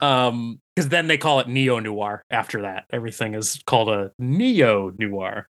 Um, 0.00 0.60
because 0.74 0.88
then 0.88 1.08
they 1.08 1.18
call 1.18 1.40
it 1.40 1.48
neo 1.48 1.78
noir 1.78 2.24
after 2.30 2.62
that. 2.62 2.84
Everything 2.92 3.34
is 3.34 3.60
called 3.66 3.88
a 3.88 4.12
neo 4.18 4.92
noir. 4.98 5.48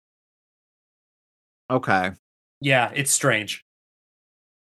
Okay. 1.70 2.12
Yeah, 2.60 2.92
it's 2.94 3.12
strange. 3.12 3.63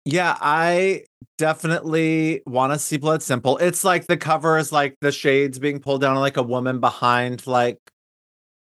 Yeah, 0.06 0.36
I 0.40 1.02
definitely 1.36 2.40
want 2.46 2.72
to 2.72 2.78
see 2.78 2.96
Blood 2.96 3.24
Simple. 3.24 3.58
It's 3.58 3.82
like 3.82 4.06
the 4.06 4.16
cover 4.16 4.56
is 4.56 4.70
like 4.70 4.94
the 5.00 5.10
shades 5.10 5.58
being 5.58 5.80
pulled 5.80 6.00
down, 6.00 6.14
like 6.16 6.36
a 6.36 6.44
woman 6.44 6.78
behind, 6.78 7.44
like 7.44 7.78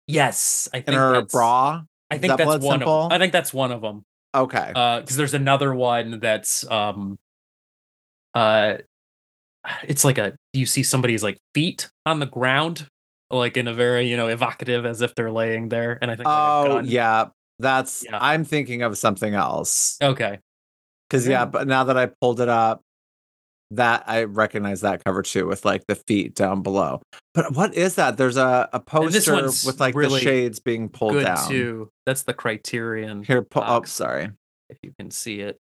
yes, 0.07 0.71
I 0.73 0.79
think 0.79 0.89
in 0.89 0.95
her 0.95 1.21
bra. 1.27 1.83
I 2.11 2.17
think 2.17 2.31
that 2.31 2.39
that's 2.39 2.47
Blood 2.47 2.63
one. 2.63 2.79
Simple? 2.79 3.07
Of, 3.07 3.13
I 3.13 3.19
think 3.19 3.35
that's 3.35 3.53
one 3.53 3.73
of 3.73 3.83
them. 3.83 4.07
Okay, 4.35 4.69
because 4.69 5.15
uh, 5.15 5.17
there's 5.17 5.35
another 5.35 5.75
one 5.75 6.19
that's 6.19 6.69
um, 6.71 7.19
uh, 8.35 8.79
it's 9.87 10.03
like 10.03 10.17
a 10.17 10.35
you 10.55 10.65
see 10.65 10.83
somebody's 10.83 11.23
like 11.23 11.37
feet 11.53 11.91
on 12.07 12.21
the 12.21 12.27
ground, 12.27 12.89
like 13.31 13.59
in 13.59 13.69
a 13.69 13.75
very 13.75 14.09
you 14.09 14.17
know 14.17 14.29
evocative 14.29 14.87
as 14.87 15.03
if 15.03 15.15
they're 15.15 15.31
laying 15.31 15.69
there, 15.69 15.99
and 16.01 16.11
I 16.11 16.17
think 16.17 16.27
oh 16.27 16.81
yeah, 16.81 17.27
that's 17.59 18.03
yeah. 18.03 18.19
I'm 18.19 18.45
thinking 18.45 18.81
of 18.81 18.97
something 18.97 19.35
else. 19.35 19.99
Okay. 20.01 20.39
Because 21.09 21.27
yeah. 21.27 21.41
yeah, 21.41 21.45
but 21.45 21.67
now 21.69 21.85
that 21.85 21.97
I 21.97 22.07
pulled 22.07 22.41
it 22.41 22.49
up, 22.49 22.83
that 23.71 24.05
I 24.07 24.25
recognize 24.25 24.83
that 24.83 25.05
cover 25.05 25.23
too 25.23 25.47
with 25.47 25.65
like 25.65 25.87
the 25.87 25.95
feet 25.95 26.35
down 26.35 26.63
below. 26.63 27.03
But 27.33 27.55
what 27.55 27.75
is 27.75 27.97
that? 27.97 28.17
There's 28.17 28.37
a, 28.37 28.69
a 28.73 28.81
poster 28.81 29.43
with 29.43 29.81
like 29.81 29.95
really 29.95 30.21
the 30.21 30.25
shades 30.25 30.61
being 30.61 30.89
pulled 30.89 31.23
down. 31.23 31.49
Too. 31.49 31.91
That's 32.07 32.23
the 32.23 32.35
criterion. 32.35 33.25
Here, 33.25 33.43
pull 33.43 33.65
oh 33.67 33.83
sorry. 33.85 34.31
If 34.71 34.79
you 34.83 34.93
can 34.99 35.11
see 35.11 35.41
it. 35.41 35.59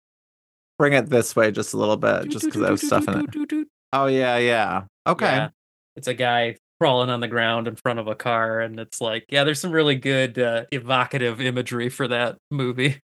Bring 0.78 0.92
it 0.94 1.09
this 1.09 1.37
way 1.37 1.50
just 1.50 1.74
a 1.74 1.76
little 1.76 1.96
bit, 1.96 2.28
just 2.28 2.44
because 2.44 2.62
I 2.62 2.70
was 2.70 2.83
stuff 2.83 3.07
in 3.09 3.20
it. 3.20 3.68
Oh 3.92 4.07
yeah, 4.07 4.38
yeah. 4.38 4.85
Okay. 5.07 5.26
Yeah. 5.26 5.48
It's 5.96 6.09
a 6.09 6.14
guy 6.14 6.57
crawling 6.81 7.11
on 7.11 7.20
the 7.20 7.28
ground 7.28 7.68
in 7.68 7.76
front 7.76 7.98
of 7.98 8.09
a 8.09 8.14
car, 8.14 8.61
and 8.61 8.81
it's 8.81 9.00
like, 9.00 9.24
yeah, 9.28 9.44
there's 9.44 9.61
some 9.61 9.70
really 9.70 9.94
good 9.94 10.38
uh, 10.38 10.64
evocative 10.72 11.40
imagery 11.40 11.88
for 11.88 12.09
that 12.09 12.38
movie. 12.50 13.00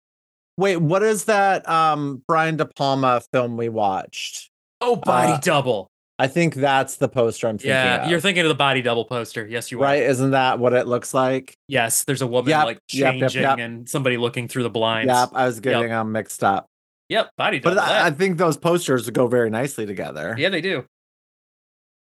Wait, 0.59 0.77
what 0.79 1.05
is 1.05 1.25
that 1.25 1.66
um 1.68 2.23
Brian 2.27 2.57
De 2.57 2.66
Palma 2.66 3.23
film 3.33 3.57
we 3.57 3.68
watched? 3.68 4.51
Oh, 4.81 4.97
Body 4.97 5.33
uh, 5.33 5.38
Double. 5.38 5.88
I 6.18 6.27
think 6.27 6.55
that's 6.55 6.97
the 6.97 7.09
poster 7.09 7.47
I'm 7.47 7.59
thinking. 7.59 7.71
Yeah, 7.71 8.05
of. 8.05 8.11
you're 8.11 8.18
thinking 8.18 8.42
of 8.42 8.49
the 8.49 8.57
Body 8.57 8.83
Double 8.83 9.05
poster. 9.05 9.47
Yes, 9.47 9.71
you 9.71 9.79
are. 9.79 9.85
Right? 9.85 10.03
Isn't 10.03 10.33
that 10.33 10.59
what 10.59 10.73
it 10.73 10.88
looks 10.88 11.14
like? 11.14 11.55
Yes, 11.68 12.03
there's 12.03 12.23
a 12.23 12.27
woman 12.27 12.51
yep, 12.51 12.64
like 12.64 12.81
changing 12.88 13.21
yep, 13.21 13.35
yep, 13.35 13.59
and 13.59 13.88
somebody 13.88 14.16
looking 14.16 14.49
through 14.49 14.64
the 14.64 14.71
blinds. 14.71 15.12
Yep, 15.12 15.31
I 15.33 15.47
was 15.47 15.61
getting 15.61 15.90
them 15.90 16.11
mixed 16.11 16.42
up. 16.42 16.66
Yep, 17.09 17.31
Body 17.38 17.61
Double. 17.61 17.77
But 17.77 17.85
I, 17.85 18.09
I, 18.09 18.11
think 18.11 18.37
those 18.37 18.57
posters 18.57 19.09
go 19.11 19.29
very 19.29 19.49
nicely 19.49 19.87
together. 19.87 20.35
Yeah, 20.37 20.49
they 20.49 20.61
do. 20.61 20.85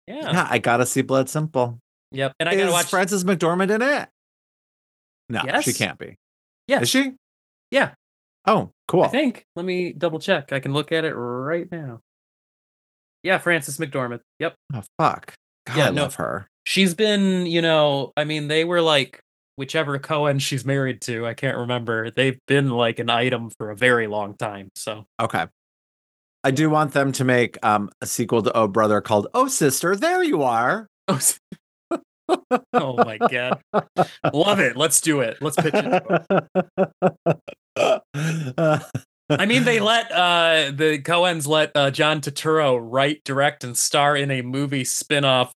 Yeah. 0.06 0.30
Yeah, 0.30 0.46
I 0.50 0.58
gotta 0.58 0.84
see 0.84 1.00
Blood 1.00 1.30
Simple. 1.30 1.78
Yep, 2.10 2.34
and 2.38 2.50
I 2.50 2.56
gotta 2.56 2.70
watch 2.70 2.90
Frances 2.90 3.24
McDormand 3.24 3.70
in 3.74 3.80
it. 3.80 4.10
No, 5.30 5.40
yes? 5.42 5.64
she 5.64 5.72
can't 5.72 5.98
be. 5.98 6.16
Yeah, 6.68 6.82
is 6.82 6.90
she? 6.90 7.14
Yeah, 7.70 7.92
Oh, 8.46 8.70
cool. 8.88 9.02
I 9.02 9.08
think. 9.08 9.44
Let 9.56 9.64
me 9.64 9.92
double 9.92 10.18
check. 10.18 10.52
I 10.52 10.60
can 10.60 10.72
look 10.72 10.92
at 10.92 11.04
it 11.04 11.12
right 11.12 11.70
now. 11.70 12.00
Yeah, 13.22 13.38
Frances 13.38 13.78
McDormand. 13.78 14.20
Yep. 14.40 14.54
Oh 14.74 14.82
fuck. 14.98 15.34
God, 15.66 15.76
yeah, 15.76 15.86
I 15.88 15.90
no, 15.90 16.02
love 16.02 16.16
her. 16.16 16.48
She's 16.64 16.94
been, 16.94 17.46
you 17.46 17.62
know, 17.62 18.12
I 18.16 18.24
mean, 18.24 18.48
they 18.48 18.64
were 18.64 18.80
like 18.80 19.20
whichever 19.56 19.98
Coen 19.98 20.40
she's 20.40 20.64
married 20.64 21.00
to, 21.02 21.26
I 21.26 21.34
can't 21.34 21.56
remember. 21.56 22.10
They've 22.10 22.38
been 22.48 22.70
like 22.70 22.98
an 22.98 23.10
item 23.10 23.50
for 23.58 23.70
a 23.70 23.76
very 23.76 24.06
long 24.06 24.36
time. 24.36 24.70
So 24.74 25.04
okay. 25.20 25.46
I 26.44 26.50
do 26.50 26.68
want 26.68 26.92
them 26.92 27.12
to 27.12 27.24
make 27.24 27.64
um, 27.64 27.90
a 28.00 28.06
sequel 28.06 28.42
to 28.42 28.56
Oh 28.56 28.66
Brother 28.66 29.00
called 29.00 29.28
Oh 29.34 29.46
Sister, 29.46 29.94
There 29.94 30.22
You 30.22 30.42
Are. 30.42 30.88
Oh, 32.28 32.40
oh 32.72 32.96
my 33.04 33.18
god. 33.18 33.60
Love 34.32 34.60
it. 34.60 34.76
Let's 34.76 35.00
do 35.00 35.20
it. 35.20 35.38
Let's 35.42 35.56
pitch 35.56 35.74
it. 35.74 37.38
I 37.76 39.46
mean, 39.46 39.64
they 39.64 39.80
let 39.80 40.12
uh, 40.12 40.72
the 40.74 41.00
Coens 41.02 41.46
let 41.46 41.72
uh, 41.74 41.90
John 41.90 42.20
Turturro 42.20 42.78
write, 42.82 43.24
direct, 43.24 43.64
and 43.64 43.76
star 43.76 44.16
in 44.16 44.30
a 44.30 44.42
movie 44.42 44.84
spinoff 44.84 45.52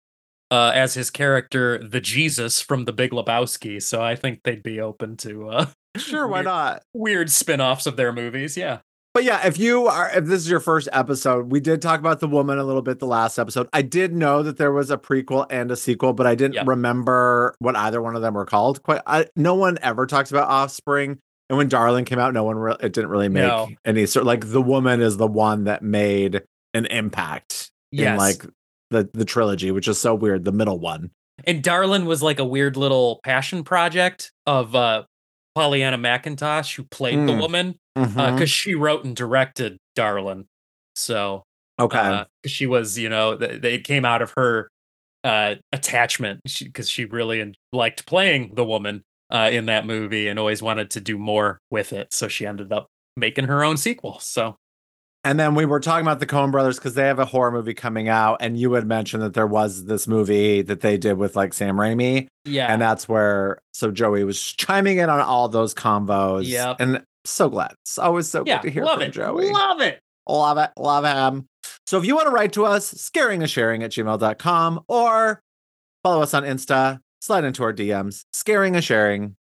uh, 0.51 0.71
as 0.75 0.95
his 0.95 1.11
character, 1.11 1.79
the 1.79 2.01
Jesus 2.01 2.61
from 2.61 2.85
The 2.85 2.93
Big 2.93 3.11
Lebowski. 3.11 3.83
So 3.83 4.01
I 4.03 4.15
think 4.15 4.41
they'd 4.45 4.63
be 4.63 4.81
open 4.81 5.17
to 5.19 5.49
uh, 5.49 5.67
sure, 5.97 6.29
why 6.29 6.39
weird, 6.39 6.45
not 6.45 6.83
weird 6.93 7.29
spinoffs 7.29 7.87
of 7.87 7.97
their 7.97 8.13
movies. 8.13 8.57
Yeah. 8.57 8.81
But 9.15 9.23
yeah, 9.23 9.47
if 9.47 9.59
you 9.59 9.87
are, 9.87 10.11
if 10.11 10.25
this 10.25 10.41
is 10.41 10.51
your 10.51 10.59
first 10.59 10.89
episode, 10.93 11.53
we 11.53 11.61
did 11.61 11.81
talk 11.81 12.01
about 12.01 12.19
the 12.19 12.27
woman 12.27 12.59
a 12.59 12.65
little 12.65 12.83
bit 12.83 12.99
the 12.99 13.07
last 13.07 13.39
episode. 13.39 13.69
I 13.73 13.83
did 13.83 14.13
know 14.13 14.43
that 14.43 14.57
there 14.57 14.73
was 14.73 14.91
a 14.91 14.97
prequel 14.97 15.47
and 15.51 15.71
a 15.71 15.77
sequel, 15.77 16.13
but 16.13 16.27
I 16.27 16.35
didn't 16.35 16.55
yep. 16.55 16.67
remember 16.67 17.55
what 17.61 17.77
either 17.77 18.03
one 18.03 18.17
of 18.17 18.23
them 18.23 18.35
were 18.35 18.45
called. 18.45 18.83
Quite, 18.83 19.03
I, 19.07 19.27
no 19.37 19.55
one 19.55 19.79
ever 19.83 20.07
talks 20.07 20.33
about 20.33 20.49
Offspring. 20.49 21.21
And 21.51 21.59
when 21.59 21.69
Darling 21.69 22.05
came 22.05 22.19
out, 22.19 22.33
no 22.33 22.45
one 22.45 22.57
re- 22.57 22.77
it 22.81 22.93
didn't 22.93 23.11
really 23.11 23.29
make 23.29 23.43
no. 23.43 23.69
any 23.85 24.07
sort. 24.07 24.25
Like 24.25 24.51
the 24.51 24.63
woman 24.63 25.01
is 25.01 25.17
the 25.19 25.27
one 25.27 25.65
that 25.65 25.83
made 25.83 26.43
an 26.73 26.87
impact 26.87 27.71
yes. 27.91 28.13
in 28.13 28.17
like 28.17 28.45
the 28.91 29.09
the 29.13 29.25
trilogy, 29.25 29.71
which 29.71 29.89
is 29.89 29.99
so 29.99 30.15
weird. 30.15 30.45
The 30.45 30.53
middle 30.53 30.79
one. 30.79 31.11
And 31.47 31.63
Darlin 31.63 32.07
was 32.07 32.23
like 32.23 32.39
a 32.39 32.45
weird 32.45 32.77
little 32.77 33.21
passion 33.25 33.65
project 33.65 34.33
of 34.47 34.75
uh 34.75 35.05
Pollyanna 35.55 35.99
McIntosh, 35.99 36.75
who 36.75 36.85
played 36.85 37.19
mm. 37.19 37.27
the 37.27 37.37
woman, 37.37 37.79
because 37.95 38.17
uh, 38.17 38.21
mm-hmm. 38.31 38.43
uh, 38.43 38.47
she 38.47 38.75
wrote 38.75 39.05
and 39.05 39.15
directed 39.15 39.79
Darlin. 39.95 40.47
So 40.97 41.45
okay, 41.79 41.99
uh, 41.99 42.25
she 42.47 42.67
was, 42.67 42.99
you 42.99 43.09
know, 43.09 43.37
th- 43.37 43.63
it 43.63 43.85
came 43.85 44.05
out 44.05 44.23
of 44.23 44.33
her 44.37 44.69
uh 45.25 45.57
attachment 45.73 46.41
because 46.45 46.89
she, 46.89 47.05
she, 47.05 47.05
really 47.07 47.55
liked 47.73 48.05
playing 48.07 48.55
the 48.55 48.65
woman 48.65 49.03
uh, 49.35 49.51
in 49.53 49.67
that 49.67 49.85
movie 49.85 50.29
and 50.29 50.39
always 50.39 50.63
wanted 50.63 50.91
to 50.93 51.01
do 51.01 51.19
more 51.19 51.59
with 51.71 51.93
it. 51.93 52.15
So 52.15 52.29
she 52.29 52.47
ended 52.47 52.73
up 52.73 52.87
making 53.17 53.47
her 53.47 53.65
own 53.65 53.77
sequel. 53.77 54.19
So 54.21 54.57
And 55.25 55.41
then 55.41 55.55
we 55.55 55.65
were 55.67 55.81
talking 55.81 56.05
about 56.07 56.21
the 56.21 56.27
Coen 56.27 56.51
brothers 56.53 56.79
because 56.79 56.95
they 56.95 57.07
have 57.07 57.19
a 57.19 57.25
horror 57.25 57.51
movie 57.51 57.75
coming 57.75 58.09
out, 58.09 58.37
and 58.41 58.59
you 58.59 58.73
had 58.75 58.87
mentioned 58.87 59.23
that 59.23 59.35
there 59.35 59.47
was 59.47 59.87
this 59.87 60.07
movie 60.07 60.63
that 60.63 60.81
they 60.81 60.97
did 60.97 61.19
with 61.19 61.35
like 61.35 61.53
Sam 61.55 61.77
Raimi, 61.77 62.29
yeah, 62.45 62.73
and 62.73 62.81
that's 62.81 63.09
where 63.09 63.59
so 63.73 63.91
Joey 63.91 64.23
was 64.25 64.41
chiming 64.41 64.99
in 64.99 65.11
on 65.11 65.21
all 65.21 65.49
those 65.49 65.75
combos. 65.75 66.45
Yeah. 66.47 66.75
and 66.79 67.03
so 67.25 67.49
glad. 67.49 67.73
It's 67.83 67.99
always 67.99 68.29
so 68.29 68.45
yeah, 68.47 68.59
good 68.61 68.69
to 68.69 68.71
hear 68.75 68.85
love 68.85 68.95
from 68.97 69.03
it, 69.05 69.13
Joey. 69.13 69.51
love 69.51 69.81
it. 69.81 70.01
Love 70.29 70.59
it. 70.59 70.71
Love 70.79 71.05
him. 71.05 71.47
So 71.87 71.99
if 71.99 72.05
you 72.05 72.15
want 72.15 72.27
to 72.27 72.31
write 72.31 72.53
to 72.55 72.65
us, 72.67 72.89
scaring 72.91 73.43
and 73.43 73.51
sharing 73.51 73.83
at 73.83 73.91
gmail.com 73.93 74.85
or 74.89 75.41
follow 76.03 76.23
us 76.23 76.35
on 76.35 76.43
Insta, 76.45 77.01
slide 77.25 77.45
into 77.45 77.63
our 77.63 77.73
DMs, 77.73 78.25
scaring 78.33 78.75
and 78.77 78.85
sharing. 78.85 79.35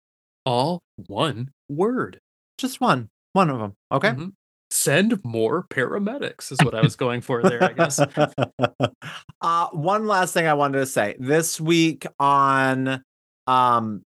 All 0.46 0.80
one 1.08 1.50
word. 1.68 2.18
Just 2.58 2.80
one. 2.80 3.08
One 3.32 3.50
of 3.50 3.58
them. 3.58 3.74
Okay. 3.90 4.10
Mhm. 4.10 4.32
Send 4.70 5.22
more 5.24 5.64
paramedics 5.68 6.50
is 6.52 6.58
what 6.64 6.74
I 6.74 6.80
was 6.80 6.96
going 6.96 7.20
for 7.20 7.42
there. 7.42 7.62
I 7.62 7.72
guess. 7.72 8.00
uh, 9.40 9.66
one 9.72 10.06
last 10.06 10.32
thing 10.34 10.46
I 10.46 10.54
wanted 10.54 10.78
to 10.78 10.86
say. 10.86 11.16
This 11.18 11.60
week 11.60 12.06
on 12.18 13.02
um 13.46 14.02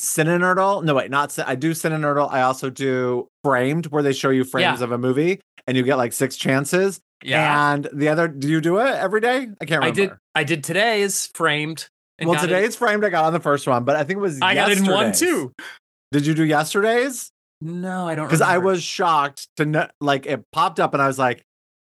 Cinenerdle. 0.00 0.84
No, 0.84 0.94
wait, 0.94 1.10
not 1.10 1.36
I 1.40 1.54
do 1.56 1.72
Cinenerdle. 1.72 2.30
I 2.32 2.42
also 2.42 2.70
do 2.70 3.26
Framed, 3.44 3.86
where 3.86 4.02
they 4.02 4.12
show 4.12 4.30
you 4.30 4.44
frames 4.44 4.78
Yeah. 4.78 4.84
of 4.84 4.92
a 4.92 4.98
movie 4.98 5.40
and 5.66 5.76
you 5.76 5.82
get 5.82 5.96
like 5.96 6.12
six 6.12 6.36
chances. 6.36 7.00
Yeah, 7.24 7.72
And 7.74 7.88
the 7.92 8.08
other, 8.08 8.28
do 8.28 8.48
you 8.48 8.60
do 8.60 8.78
it 8.78 8.94
every 8.94 9.20
day? 9.20 9.48
I 9.60 9.64
can't 9.64 9.80
remember. 9.82 9.86
I 9.86 9.90
did. 9.90 10.10
I 10.36 10.44
did 10.44 10.62
today's 10.62 11.28
framed. 11.34 11.88
Well, 12.26 12.34
got 12.34 12.44
it- 12.44 12.48
today's 12.48 12.76
framed. 12.76 13.04
I 13.04 13.10
got 13.10 13.24
on 13.24 13.32
the 13.32 13.40
first 13.40 13.66
one, 13.66 13.84
but 13.84 13.96
I 13.96 14.04
think 14.04 14.18
it 14.18 14.20
was. 14.22 14.38
I 14.42 14.54
got 14.54 14.70
in 14.72 14.86
one 14.86 15.12
too. 15.12 15.52
Did 16.12 16.26
you 16.26 16.34
do 16.34 16.44
yesterday's? 16.44 17.30
No, 17.60 18.06
I 18.08 18.14
don't. 18.14 18.26
Because 18.26 18.40
I 18.40 18.58
was 18.58 18.82
shocked 18.82 19.48
to 19.56 19.66
know, 19.66 19.88
like 20.00 20.26
it 20.26 20.44
popped 20.52 20.80
up, 20.80 20.94
and 20.94 21.02
I 21.02 21.06
was 21.06 21.18
like, 21.18 21.42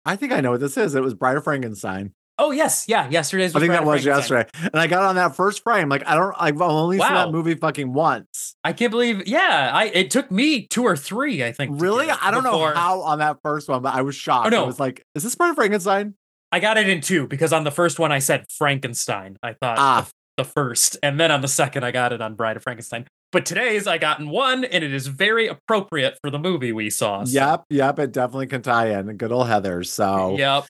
I 0.05 0.17
think 0.17 0.33
I 0.33 0.41
know 0.41 0.53
what 0.53 0.61
this 0.61 0.77
is. 0.77 0.95
It 0.95 1.03
was 1.03 1.15
Bride 1.15 1.37
of 1.37 1.45
Frankenstein. 1.45 2.13
Oh 2.39 2.53
yes, 2.53 2.87
yeah. 2.89 3.09
Yesterday's. 3.11 3.55
I 3.55 3.61
think 3.61 3.69
Bride 3.71 3.81
that 3.81 3.87
was 3.87 4.05
yesterday, 4.05 4.49
and 4.63 4.77
I 4.77 4.87
got 4.87 5.03
on 5.05 5.17
that 5.17 5.37
first 5.37 5.63
frame. 5.63 5.89
Like 5.89 6.07
I 6.07 6.15
don't, 6.17 6.35
I've 6.39 6.61
only 6.61 6.99
seen 6.99 7.07
that 7.13 7.31
movie 7.31 7.55
fucking 7.55 7.93
once. 7.93 8.57
I 8.65 8.73
can't 8.73 8.91
believe. 8.91 9.27
Yeah, 9.29 9.71
I. 9.73 9.85
It 9.87 10.11
took 10.11 10.31
me 10.31 10.67
two 10.67 10.83
or 10.85 10.97
three. 10.97 11.45
I 11.45 11.53
think. 11.53 11.81
Really, 11.81 12.09
I 12.11 12.31
don't 12.31 12.43
before- 12.43 12.71
know 12.71 12.75
how 12.81 13.01
on 13.03 13.19
that 13.19 13.39
first 13.43 13.69
one, 13.69 13.83
but 13.83 13.95
I 13.95 14.03
was 14.03 14.15
shocked. 14.17 14.47
Oh, 14.47 14.51
no. 14.51 14.65
was 14.67 14.81
like, 14.81 15.03
is 15.15 15.23
this 15.23 15.35
Bride 15.35 15.51
of 15.51 15.57
Frankenstein? 15.57 16.15
I 16.51 16.59
got 16.61 16.79
it 16.79 16.89
in 16.89 17.01
two 17.01 17.27
because 17.29 17.53
on 17.53 17.63
the 17.65 17.71
first 17.71 17.99
one 18.01 18.11
I 18.11 18.19
said 18.19 18.47
Frankenstein. 18.51 19.37
I 19.43 19.53
thought 19.53 19.79
Ah. 19.79 20.09
The, 20.45 20.51
first, 20.51 20.97
and 21.03 21.19
then 21.21 21.31
on 21.31 21.41
the 21.41 21.49
second 21.49 21.85
I 21.85 21.91
got 21.91 22.13
it 22.13 22.21
on 22.21 22.35
Bride 22.35 22.57
of 22.57 22.63
Frankenstein. 22.63 23.07
But 23.33 23.47
today's 23.47 23.87
I 23.87 23.99
got 23.99 24.19
in 24.19 24.29
one, 24.29 24.65
and 24.65 24.83
it 24.83 24.93
is 24.93 25.07
very 25.07 25.47
appropriate 25.47 26.19
for 26.23 26.31
the 26.31 26.39
movie 26.39 26.73
we 26.73 26.91
saw. 26.91 27.23
so- 27.25 27.33
Yep, 27.33 27.65
yep. 27.71 27.99
It 27.99 28.13
definitely 28.13 28.49
can 28.49 28.63
tie 28.63 28.91
in. 28.99 29.17
Good 29.17 29.31
old 29.33 29.47
Heather. 29.47 29.85
So, 29.85 30.37
Yep. 30.37 30.67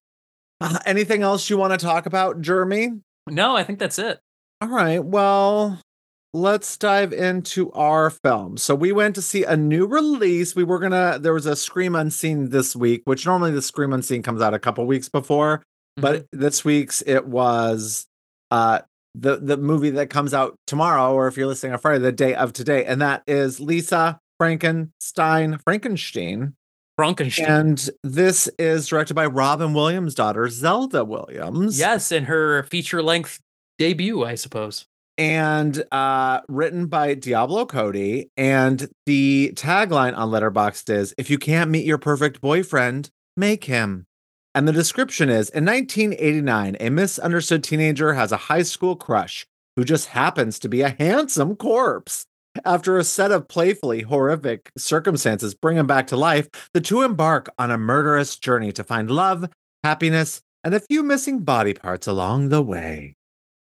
Uh, 0.61 0.79
anything 0.85 1.23
else 1.23 1.49
you 1.49 1.57
want 1.57 1.73
to 1.73 1.79
talk 1.85 2.05
about, 2.05 2.43
Jeremy? 2.43 2.91
No, 3.27 3.57
I 3.57 3.65
think 3.65 3.79
that's 3.79 3.99
it. 3.99 4.21
All 4.61 4.69
right. 4.69 5.03
Well, 5.03 5.81
let's 6.35 6.77
dive 6.77 7.15
into 7.15 7.73
our 7.73 8.11
film. 8.11 8.59
So 8.59 8.75
we 8.75 8.93
went 8.93 9.15
to 9.15 9.23
see 9.23 9.43
a 9.45 9.57
new 9.57 9.87
release. 9.87 10.55
We 10.55 10.65
were 10.65 10.79
gonna. 10.79 11.19
There 11.19 11.33
was 11.33 11.47
a 11.47 11.57
Scream 11.57 11.95
Unseen 11.95 12.51
this 12.51 12.77
week, 12.77 13.01
which 13.07 13.25
normally 13.25 13.53
the 13.53 13.63
Scream 13.63 13.95
Unseen 13.95 14.23
comes 14.23 14.43
out 14.43 14.53
a 14.53 14.59
couple 14.59 14.85
weeks 14.87 15.09
before, 15.09 15.63
but 15.97 16.27
this 16.31 16.63
week's 16.63 17.03
it 17.07 17.27
was 17.27 18.07
uh 18.51 18.81
the 19.15 19.37
the 19.37 19.57
movie 19.57 19.91
that 19.91 20.11
comes 20.11 20.33
out 20.35 20.55
tomorrow, 20.67 21.13
or 21.13 21.27
if 21.29 21.37
you're 21.37 21.47
listening 21.47 21.73
on 21.73 21.79
Friday, 21.79 21.99
the 22.01 22.13
day 22.13 22.35
of 22.35 22.53
today, 22.53 22.85
and 22.85 23.01
that 23.01 23.23
is 23.27 23.61
Lisa 23.61 24.19
Frankenstein 24.39 25.59
Frankenstein. 25.65 26.55
Frankenstein. 26.97 27.47
And 27.47 27.91
this 28.03 28.49
is 28.59 28.87
directed 28.87 29.15
by 29.15 29.25
Robin 29.27 29.73
Williams' 29.73 30.15
daughter, 30.15 30.49
Zelda 30.49 31.03
Williams. 31.05 31.79
yes, 31.79 32.13
in 32.13 32.25
her 32.25 32.63
feature 32.65 33.03
length 33.03 33.41
debut, 33.79 34.23
I 34.23 34.35
suppose. 34.35 34.85
and 35.17 35.83
uh, 35.93 36.41
written 36.49 36.87
by 36.87 37.15
Diablo 37.15 37.65
Cody. 37.65 38.29
And 38.37 38.89
the 39.07 39.53
tagline 39.55 40.17
on 40.17 40.31
Letterboxd 40.31 40.91
is 40.91 41.15
If 41.17 41.31
you 41.31 41.39
can't 41.39 41.71
meet 41.71 41.87
your 41.87 41.99
perfect 41.99 42.41
boyfriend, 42.43 43.09
make 43.37 43.65
him. 43.65 44.07
And 44.55 44.67
the 44.67 44.73
description 44.73 45.29
is 45.29 45.49
In 45.51 45.65
1989, 45.65 46.77
a 46.81 46.91
misunderstood 46.91 47.63
teenager 47.63 48.15
has 48.15 48.33
a 48.33 48.37
high 48.37 48.63
school 48.63 48.97
crush 48.97 49.47
who 49.77 49.85
just 49.85 50.09
happens 50.09 50.59
to 50.59 50.69
be 50.69 50.83
a 50.83 50.97
handsome 50.99 51.57
corpse. 51.57 52.27
After 52.65 52.99
a 52.99 53.05
set 53.05 53.31
of 53.31 53.47
playfully 53.47 54.03
horrific 54.03 54.71
circumstances 54.77 55.55
bring 55.55 55.77
him 55.77 55.87
back 55.87 56.09
to 56.09 56.17
life, 56.17 56.49
the 56.75 56.81
two 56.81 57.03
embark 57.03 57.49
on 57.59 57.71
a 57.71 57.79
murderous 57.79 58.37
journey 58.37 58.73
to 58.73 58.83
find 58.83 59.09
love, 59.09 59.49
happiness, 59.85 60.43
and 60.65 60.75
a 60.75 60.81
few 60.81 61.05
missing 61.05 61.41
body 61.41 61.75
parts 61.75 62.09
along 62.09 62.49
the 62.49 62.61
way. 62.61 63.15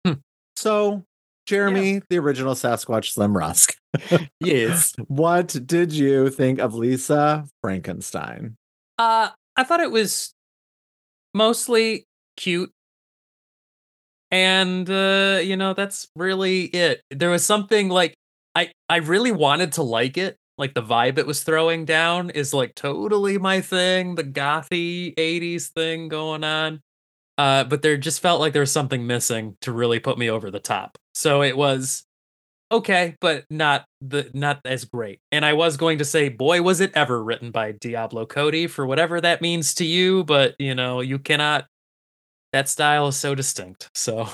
Hmm. 0.07 0.15
So, 0.55 1.05
Jeremy, 1.47 2.03
the 2.09 2.19
original 2.21 2.55
Sasquatch 2.55 3.13
Slim 3.13 3.37
Rusk, 3.37 3.75
Yes. 4.41 4.95
what 5.09 5.49
did 5.67 5.93
you 5.93 6.31
think 6.31 6.61
of 6.61 6.75
Lisa 6.75 7.47
Frankenstein? 7.63 8.57
Uh, 8.99 9.31
I 9.57 9.65
thought 9.65 9.81
it 9.81 9.91
was 9.91 10.33
mostly 11.37 12.07
cute. 12.37 12.73
And 14.31 14.89
uh, 14.91 15.41
you 15.43 15.57
know, 15.57 15.73
that's 15.75 16.09
really 16.17 16.65
it. 16.65 17.03
There 17.11 17.31
was 17.31 17.47
something 17.47 17.89
like 17.89 18.15
I 18.55 18.73
I 18.89 18.97
really 18.97 19.33
wanted 19.33 19.73
to 19.73 19.83
like 19.83 20.17
it. 20.19 20.37
Like 20.59 20.75
the 20.75 20.83
vibe 20.83 21.19
it 21.19 21.27
was 21.27 21.43
throwing 21.45 21.85
down 21.85 22.31
is 22.31 22.53
like 22.55 22.75
totally 22.75 23.39
my 23.39 23.61
thing, 23.61 24.15
the 24.17 24.25
gothy 24.25 25.15
80s 25.19 25.69
thing 25.69 26.09
going 26.09 26.45
on. 26.45 26.81
Uh, 27.39 27.65
but 27.65 27.83
there 27.83 27.97
just 27.99 28.21
felt 28.21 28.41
like 28.41 28.53
there 28.53 28.61
was 28.63 28.73
something 28.73 29.07
missing 29.07 29.57
to 29.63 29.73
really 29.73 30.01
put 30.01 30.19
me 30.19 30.31
over 30.31 30.51
the 30.51 30.61
top. 30.61 30.99
So 31.15 31.43
it 31.43 31.57
was 31.57 32.05
okay, 32.71 33.17
but 33.21 33.45
not 33.51 33.85
the 34.01 34.31
not 34.35 34.61
as 34.65 34.85
great. 34.85 35.21
And 35.33 35.45
I 35.45 35.53
was 35.53 35.77
going 35.77 35.99
to 35.99 36.05
say, 36.05 36.29
boy, 36.29 36.63
was 36.63 36.81
it 36.81 36.93
ever 36.95 37.23
written 37.23 37.51
by 37.51 37.73
Diablo 37.73 38.27
Cody 38.27 38.67
for 38.67 38.87
whatever 38.87 39.21
that 39.21 39.43
means 39.43 39.75
to 39.75 39.85
you, 39.85 40.25
but 40.25 40.55
you 40.59 40.75
know, 40.75 41.01
you 41.01 41.19
cannot 41.19 41.67
that 42.53 42.69
style 42.69 43.09
is 43.09 43.17
so 43.17 43.35
distinct. 43.35 43.91
So 43.95 44.29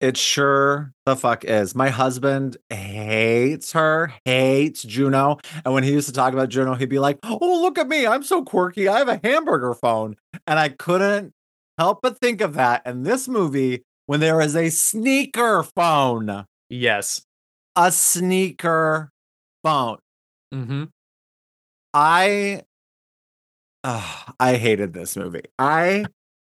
It 0.00 0.16
sure 0.18 0.92
the 1.06 1.16
fuck 1.16 1.44
is. 1.44 1.74
My 1.74 1.88
husband 1.88 2.58
hates 2.68 3.72
her, 3.72 4.12
hates 4.26 4.82
Juno. 4.82 5.38
And 5.64 5.72
when 5.72 5.84
he 5.84 5.92
used 5.92 6.08
to 6.08 6.12
talk 6.12 6.34
about 6.34 6.50
Juno, 6.50 6.74
he'd 6.74 6.90
be 6.90 6.98
like, 6.98 7.18
Oh, 7.24 7.38
look 7.62 7.78
at 7.78 7.88
me. 7.88 8.06
I'm 8.06 8.22
so 8.22 8.42
quirky. 8.44 8.88
I 8.88 8.98
have 8.98 9.08
a 9.08 9.20
hamburger 9.24 9.74
phone. 9.74 10.16
And 10.46 10.58
I 10.58 10.68
couldn't 10.68 11.32
help 11.78 12.00
but 12.02 12.18
think 12.18 12.40
of 12.42 12.54
that 12.54 12.82
in 12.86 13.04
this 13.04 13.26
movie 13.28 13.84
when 14.06 14.20
there 14.20 14.40
is 14.40 14.54
a 14.54 14.70
sneaker 14.70 15.62
phone. 15.62 16.44
yes. 16.68 17.22
A 17.76 17.92
sneaker 17.92 19.10
phone. 19.62 19.98
Mm-hmm. 20.52 20.84
I 21.92 22.62
Ugh, 23.84 24.34
I 24.40 24.56
hated 24.56 24.92
this 24.92 25.16
movie. 25.16 25.44
I 25.58 26.06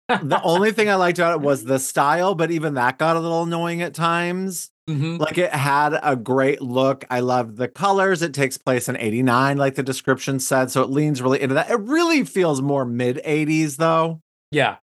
the 0.09 0.41
only 0.43 0.73
thing 0.73 0.91
I 0.91 0.97
liked 0.97 1.19
about 1.19 1.41
it 1.41 1.41
was 1.41 1.65
the 1.65 1.79
style, 1.79 2.35
but 2.35 2.51
even 2.51 2.75
that 2.75 2.99
got 2.99 3.17
a 3.17 3.21
little 3.21 3.45
annoying 3.45 3.81
at 3.81 3.95
times. 3.95 4.71
mm-hmm. 4.89 5.17
Like 5.17 5.39
it 5.39 5.51
had 5.51 5.99
a 6.03 6.15
great 6.15 6.61
look. 6.61 7.05
I 7.09 7.21
loved 7.21 7.57
the 7.57 7.69
colors. 7.69 8.21
It 8.21 8.35
takes 8.35 8.59
place 8.59 8.89
in 8.89 8.97
89, 8.97 9.57
like 9.57 9.77
the 9.77 9.83
description 9.83 10.41
said. 10.41 10.71
So 10.71 10.83
it 10.83 10.91
leans 10.91 11.23
really 11.23 11.41
into 11.41 11.55
that. 11.55 11.71
It 11.71 11.81
really 11.81 12.25
feels 12.25 12.61
more 12.61 12.85
mid 12.85 13.21
80s 13.25 13.77
though. 13.77 14.21
Yeah. 14.51 14.77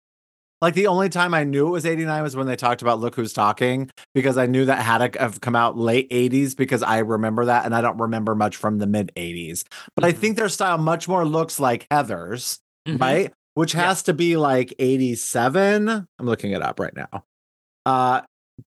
Like 0.62 0.74
the 0.74 0.88
only 0.88 1.10
time 1.10 1.34
I 1.36 1.43
knew 1.43 1.68
it 1.68 1.72
was 1.72 1.86
89 1.86 2.24
was 2.24 2.36
when 2.36 2.47
they 2.47 2.55
talked 2.55 2.82
about 2.82 2.99
Look 2.99 3.16
Who's 3.16 3.32
Talking, 3.34 3.91
because 4.16 4.38
I 4.38 4.47
knew 4.47 4.66
that 4.66 4.80
had 4.82 5.14
to 5.14 5.20
have 5.20 5.39
come 5.39 5.55
out 5.55 5.78
late 5.78 6.10
80s 6.10 6.55
because 6.55 6.82
I 6.82 6.99
remember 6.99 7.45
that 7.45 7.66
and 7.66 7.76
I 7.76 7.82
don't 7.82 7.99
remember 7.99 8.34
much 8.34 8.55
from 8.55 8.80
the 8.80 8.88
mid 8.88 9.12
80s. 9.16 9.64
But 9.95 10.03
I 10.05 10.14
Mhm. 10.14 10.18
think 10.18 10.38
their 10.38 10.49
style 10.49 10.78
much 10.80 11.08
more 11.08 11.26
looks 11.26 11.60
like 11.60 11.86
Heather's, 11.91 12.60
Mhm. 12.88 12.99
right? 12.99 13.34
Which 13.53 13.76
Yeah. 13.76 13.86
has 13.88 14.03
to 14.03 14.14
be 14.14 14.36
like 14.38 14.74
87. 14.80 15.89
I'm 15.89 16.26
looking 16.26 16.51
it 16.51 16.62
up 16.64 16.80
right 16.80 16.95
now. 16.95 17.24
Uh 17.86 18.22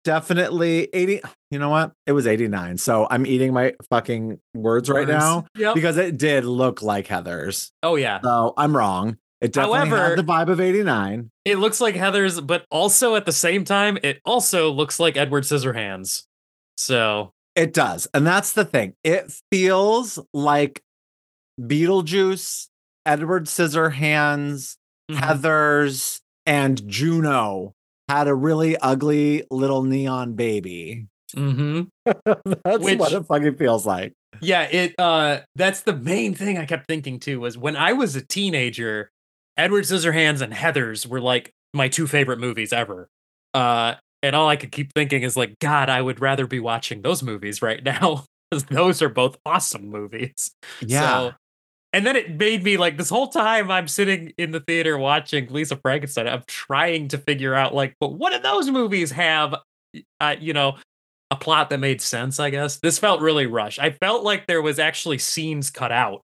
definitely 0.03 0.89
80. 0.93 1.21
You 1.51 1.59
know 1.59 1.69
what? 1.69 1.93
It 2.05 2.11
was 2.11 2.27
89. 2.27 2.77
So 2.77 3.07
I'm 3.09 3.25
eating 3.25 3.53
my 3.53 3.73
fucking 3.89 4.39
words 4.53 4.89
right 4.89 5.07
Words. 5.07 5.09
now 5.09 5.45
Yep. 5.55 5.75
because 5.75 5.95
it 5.97 6.17
did 6.17 6.43
look 6.43 6.81
like 6.81 7.07
Heather's. 7.07 7.71
oh 7.83 7.95
yeah. 7.95 8.19
So 8.21 8.53
I'm 8.57 8.75
wrong. 8.75 9.17
It 9.41 9.53
definitely 9.53 9.89
However- 9.89 10.09
had 10.09 10.17
the 10.17 10.23
vibe 10.23 10.49
of 10.49 10.59
89. 10.59 11.29
It 11.45 11.57
looks 11.57 11.79
like 11.79 11.95
Heather's, 11.95 12.41
but 12.41 12.65
also 12.71 13.15
at 13.15 13.25
the 13.25 13.31
same 13.31 13.63
time, 13.63 13.97
it 14.03 14.19
also 14.25 14.71
looks 14.71 14.99
like 14.99 15.15
Edward 15.17 15.43
Scissorhands. 15.43 16.23
So 16.77 17.31
It 17.55 17.73
does. 17.73 18.07
And 18.13 18.25
that's 18.25 18.53
the 18.53 18.65
thing. 18.65 18.93
It 19.03 19.31
feels 19.51 20.19
like 20.33 20.81
Beetlejuice, 21.59 22.67
Edward 23.05 23.45
Scissorhands, 23.45 24.75
mhm. 25.11 25.15
Heather's, 25.15 26.21
and 26.45 26.87
Juno 26.87 27.73
had 28.09 28.27
a 28.27 28.35
really 28.35 28.77
ugly 28.77 29.43
little 29.51 29.83
neon 29.83 30.33
baby. 30.33 31.07
hmm 31.35 31.81
That's 32.05 32.79
Which- 32.83 32.99
what 32.99 33.11
it 33.11 33.23
fucking 33.25 33.55
feels 33.57 33.85
like. 33.85 34.13
Yeah, 34.39 34.63
it 34.63 34.93
uh 34.99 35.39
that's 35.55 35.81
the 35.81 35.95
main 35.95 36.35
thing 36.35 36.57
I 36.59 36.65
kept 36.65 36.87
thinking 36.87 37.19
too 37.19 37.39
was 37.39 37.57
when 37.57 37.75
I 37.75 37.93
was 37.93 38.15
a 38.15 38.21
teenager, 38.21 39.09
Edward 39.57 39.83
Scissorhands 39.85 40.41
and 40.41 40.53
Heathers 40.53 41.05
were 41.05 41.21
like 41.21 41.51
my 41.73 41.87
two 41.89 42.07
favorite 42.07 42.39
movies 42.39 42.71
ever. 42.73 43.07
Uh 43.53 43.95
and 44.23 44.35
all 44.35 44.47
I 44.49 44.55
could 44.55 44.71
keep 44.71 44.93
thinking 44.93 45.23
is 45.23 45.37
like 45.37 45.59
god, 45.59 45.89
I 45.89 46.01
would 46.01 46.19
rather 46.21 46.47
be 46.47 46.59
watching 46.59 47.01
those 47.01 47.23
movies 47.23 47.61
right 47.61 47.83
now 47.83 48.25
cuz 48.51 48.63
those 48.65 49.01
are 49.01 49.09
both 49.09 49.37
awesome 49.45 49.89
movies. 49.89 50.51
Yeah. 50.81 51.01
So, 51.29 51.33
and 51.93 52.05
then 52.05 52.15
it 52.15 52.37
made 52.37 52.63
me 52.63 52.77
like 52.77 52.97
this 52.97 53.09
whole 53.09 53.27
time 53.29 53.71
I'm 53.71 53.87
sitting 53.87 54.33
in 54.37 54.51
the 54.51 54.59
theater 54.59 54.97
watching 54.97 55.47
Lisa 55.51 55.77
Frankenstein. 55.77 56.27
I'm 56.27 56.43
trying 56.47 57.07
to 57.09 57.17
figure 57.17 57.55
out 57.55 57.73
like, 57.73 57.95
but 57.99 58.13
what 58.13 58.33
do 58.33 58.39
those 58.39 58.69
movies 58.69 59.11
have? 59.11 59.55
Uh, 60.19 60.35
you 60.39 60.53
know, 60.53 60.77
a 61.31 61.35
plot 61.35 61.69
that 61.69 61.79
made 61.79 62.01
sense. 62.01 62.39
I 62.39 62.49
guess 62.49 62.77
this 62.79 62.99
felt 62.99 63.21
really 63.21 63.47
rushed. 63.47 63.79
I 63.79 63.91
felt 63.91 64.23
like 64.23 64.47
there 64.47 64.61
was 64.61 64.79
actually 64.79 65.17
scenes 65.17 65.71
cut 65.71 65.91
out 65.91 66.21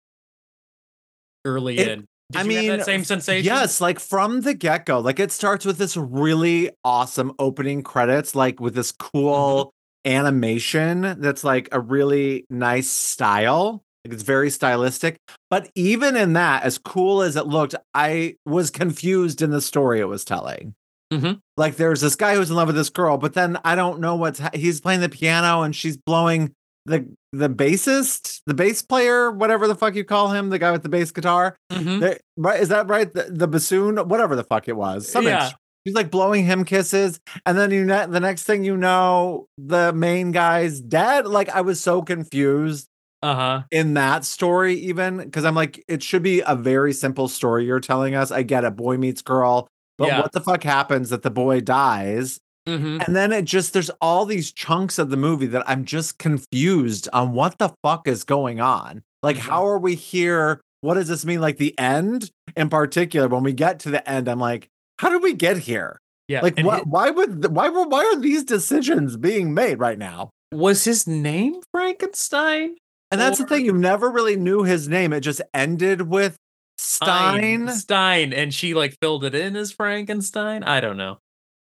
early 1.45 1.77
It- 1.77 1.88
in. 1.88 2.05
Did 2.34 2.39
I 2.41 2.43
mean, 2.43 2.67
that 2.67 2.86
same 2.86 3.03
sensation? 3.03 3.45
Yes, 3.45 3.79
like 3.79 3.99
from 3.99 4.41
the 4.41 4.53
get 4.53 4.86
go, 4.86 4.99
like 4.99 5.19
it 5.19 5.31
starts 5.31 5.65
with 5.65 5.77
this 5.77 5.95
really 5.95 6.69
awesome 6.84 7.34
opening 7.39 7.84
credits, 7.84 8.36
like 8.36 8.59
with 8.59 8.75
this 8.75 8.91
cool 8.91 9.73
animation 10.05 11.15
that's 11.19 11.43
like 11.43 11.69
a 11.71 11.79
really 11.79 12.45
nice 12.49 12.89
style. 12.89 13.84
Like 14.05 14.13
it's 14.13 14.23
very 14.23 14.49
stylistic. 14.49 15.17
But 15.49 15.69
even 15.75 16.17
in 16.17 16.34
that, 16.34 16.63
as 16.63 16.77
cool 16.77 17.21
as 17.21 17.36
it 17.36 17.47
looked, 17.47 17.75
I 17.93 18.36
was 18.45 18.69
confused 18.69 19.41
in 19.41 19.51
the 19.51 19.61
story 19.61 19.99
it 20.01 20.05
was 20.09 20.25
telling. 20.25 20.75
Mhm. 21.11 21.39
Like 21.57 21.75
there's 21.75 22.01
this 22.01 22.15
guy 22.15 22.36
who's 22.36 22.49
in 22.49 22.55
love 22.55 22.67
with 22.67 22.75
this 22.75 22.89
girl, 22.89 23.17
but 23.17 23.34
then 23.34 23.57
I 23.63 23.75
don't 23.75 23.99
know 23.99 24.15
what's 24.15 24.39
ha- 24.39 24.49
he's 24.53 24.81
playing 24.81 25.01
the 25.01 25.09
piano 25.09 25.61
and 25.61 25.75
she's 25.75 25.95
blowing 25.95 26.53
the 26.86 27.07
the 27.31 27.49
bassist, 27.49 28.41
the 28.45 28.53
bass 28.53 28.81
player, 28.81 29.31
whatever 29.31 29.67
the 29.67 29.75
fuck 29.75 29.95
you 29.95 30.03
call 30.03 30.31
him, 30.31 30.49
the 30.49 30.59
guy 30.59 30.71
with 30.71 30.84
the 30.84 30.89
bass 30.89 31.11
guitar. 31.11 31.55
Mhm. 31.71 31.99
There- 31.99 32.19
right? 32.38 32.59
Is 32.61 32.69
that 32.69 32.88
right? 32.88 33.11
The, 33.11 33.23
the 33.29 33.47
bassoon, 33.47 33.97
whatever 34.07 34.36
the 34.36 34.43
fuck 34.43 34.67
it 34.67 34.75
was. 34.75 35.07
Some 35.09 35.25
Yeah. 35.25 35.51
She's 35.86 35.95
like 35.95 36.11
blowing 36.11 36.45
him 36.45 36.63
kisses, 36.63 37.19
and 37.45 37.57
then 37.57 37.69
you 37.71 37.84
ne- 37.84 38.05
the 38.07 38.21
next 38.21 38.43
thing 38.43 38.63
you 38.63 38.77
know, 38.77 39.47
the 39.57 39.91
main 39.91 40.31
guy's 40.31 40.79
dead. 40.79 41.27
Like 41.27 41.49
I 41.49 41.59
was 41.61 41.81
so 41.81 42.01
confused 42.01 42.88
Uh 43.21 43.36
huh. 43.36 43.61
in 43.71 43.93
that 43.95 44.23
story, 44.23 44.75
even 44.75 45.17
because 45.17 45.43
I'm 45.43 45.55
like, 45.55 45.84
it 45.89 46.01
should 46.01 46.23
be 46.23 46.41
a 46.45 46.55
very 46.55 46.93
simple 46.93 47.27
story 47.27 47.65
you're 47.65 47.81
telling 47.81 48.15
us. 48.15 48.31
I 48.31 48.43
get 48.43 48.63
a 48.63 48.71
boy 48.71 48.95
meets 48.97 49.21
girl, 49.21 49.67
but 49.97 50.07
Yeah. 50.07 50.21
what 50.21 50.31
the 50.31 50.39
fuck 50.39 50.63
happens 50.63 51.09
that 51.09 51.21
the 51.21 51.31
boy 51.31 51.59
dies? 51.59 52.39
Hmm 52.68 52.99
And 53.05 53.16
then 53.16 53.32
it 53.32 53.45
just 53.45 53.74
there's 53.74 53.89
all 54.01 54.26
these 54.26 54.51
chunks 54.51 54.97
of 54.99 55.09
the 55.09 55.18
movie 55.18 55.47
that 55.47 55.68
I'm 55.70 55.86
just 55.86 56.18
confused 56.18 57.09
on 57.14 57.34
what 57.34 57.57
the 57.57 57.74
fuck 57.84 58.07
is 58.07 58.24
going 58.24 58.61
on. 58.61 59.03
Like, 59.22 59.38
Mhm. 59.38 59.41
how 59.41 59.68
are 59.68 59.80
we 59.80 59.95
here? 59.95 60.61
What 60.82 60.95
does 60.95 61.07
this 61.07 61.26
mean? 61.26 61.41
Like 61.41 61.57
the 61.57 61.78
end 61.80 62.30
in 62.55 62.70
particular, 62.70 63.28
when 63.28 63.43
we 63.43 63.53
get 63.53 63.80
to 63.82 63.89
the 63.89 64.07
end, 64.09 64.28
I'm 64.28 64.39
like, 64.39 64.68
how 64.99 65.09
did 65.09 65.22
we 65.24 65.34
get 65.34 65.57
here? 65.59 65.99
Yeah. 66.28 66.41
Like, 66.41 66.57
what? 66.59 66.80
it- 66.82 66.88
Why 66.88 67.09
would? 67.09 67.53
Why 67.55 67.70
were? 67.70 67.88
Why 67.88 68.03
are 68.05 68.20
these 68.20 68.43
decisions 68.43 69.18
being 69.18 69.53
made 69.53 69.80
right 69.80 69.97
now? 69.97 70.30
was 70.53 70.84
his 70.84 71.07
name 71.07 71.55
Frankenstein? 71.72 72.76
And 73.11 73.20
that's 73.20 73.39
the 73.39 73.45
thing. 73.45 73.66
You 73.66 73.74
never 73.74 74.09
really 74.09 74.36
knew 74.36 74.64
his 74.64 74.88
name. 74.88 75.11
It 75.14 75.22
just 75.22 75.41
ended 75.53 76.03
with 76.03 76.36
Stein. 76.78 77.68
Stein, 77.70 78.34
and 78.34 78.53
she 78.53 78.74
like 78.74 78.95
filled 79.01 79.24
it 79.24 79.34
in 79.36 79.55
as 79.55 79.72
Frankenstein. 79.72 80.64
I 80.64 80.80
don't 80.80 80.97
know. 80.97 81.18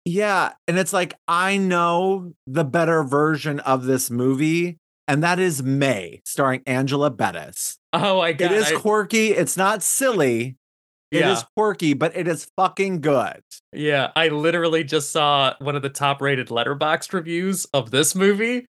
Yeah. 0.05 0.53
And 0.67 0.79
it's 0.79 0.93
like, 0.93 1.15
I 1.29 1.57
know 1.57 2.33
the 2.47 2.65
better 2.65 3.03
version 3.05 3.61
of 3.61 3.85
this 3.85 4.11
movie, 4.11 4.79
and 5.07 5.23
that 5.23 5.39
is 5.39 5.63
May, 5.63 6.21
starring 6.25 6.63
Angela 6.67 7.11
Bettis. 7.11 7.79
Oh, 7.93 8.21
I 8.21 8.33
got 8.33 8.53
It 8.53 8.59
is 8.59 8.73
I- 8.73 8.77
quirky. 8.77 9.29
It's 9.33 9.57
not 9.57 9.83
silly. 9.83 10.57
It 11.11 11.25
is 11.27 11.41
Yeah. 11.41 11.45
quirky, 11.57 11.95
but 11.95 12.17
it 12.17 12.29
is 12.29 12.47
fucking 12.57 13.01
good. 13.01 13.41
Yeah, 13.73 14.13
I 14.15 14.29
literally 14.29 14.85
just 14.85 15.11
saw 15.11 15.55
one 15.59 15.75
of 15.75 15.83
the 15.83 15.89
top 15.89 16.23
rated 16.23 16.49
letterboxd 16.49 17.13
reviews 17.13 17.65
of 17.75 17.91
this 17.91 18.15
movie 18.15 18.67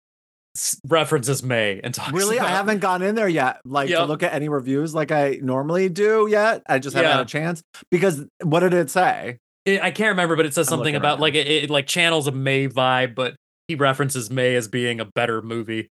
references 0.88 1.44
May 1.44 1.80
and 1.84 1.94
talks 1.96 2.14
Really, 2.14 2.40
I 2.40 2.48
haven't 2.50 2.80
gone 2.80 3.02
in 3.02 3.16
there 3.16 3.28
yet, 3.28 3.60
like 3.66 3.90
to 3.90 4.06
look 4.06 4.24
at 4.24 4.34
any 4.34 4.50
reviews 4.50 4.94
like 4.96 5.12
I 5.12 5.40
normally 5.42 5.90
do 5.90 6.28
yet. 6.30 6.62
I 6.68 6.80
just 6.80 6.96
haven't 6.96 7.10
Yeah. 7.10 7.18
had 7.18 7.26
a 7.26 7.30
chance 7.30 7.64
because 7.92 8.24
what 8.44 8.60
did 8.62 8.74
it 8.74 8.90
say? 8.90 9.40
It- 9.68 9.82
I 9.82 9.92
can't 9.92 10.10
remember, 10.10 10.36
but 10.36 10.46
it 10.46 10.54
says 10.54 10.68
I'm 10.68 10.78
something 10.78 10.96
about 10.96 11.20
like 11.20 11.36
it, 11.36 11.48
it 11.48 11.70
like 11.70 11.88
channels 11.88 12.28
a 12.28 12.32
May 12.32 12.68
vibe, 12.68 13.16
but 13.16 13.36
he 13.68 13.76
references 13.76 14.32
May 14.32 14.56
as 14.56 14.68
being 14.68 15.00
a 15.00 15.06
better 15.06 15.42
movie. 15.42 15.90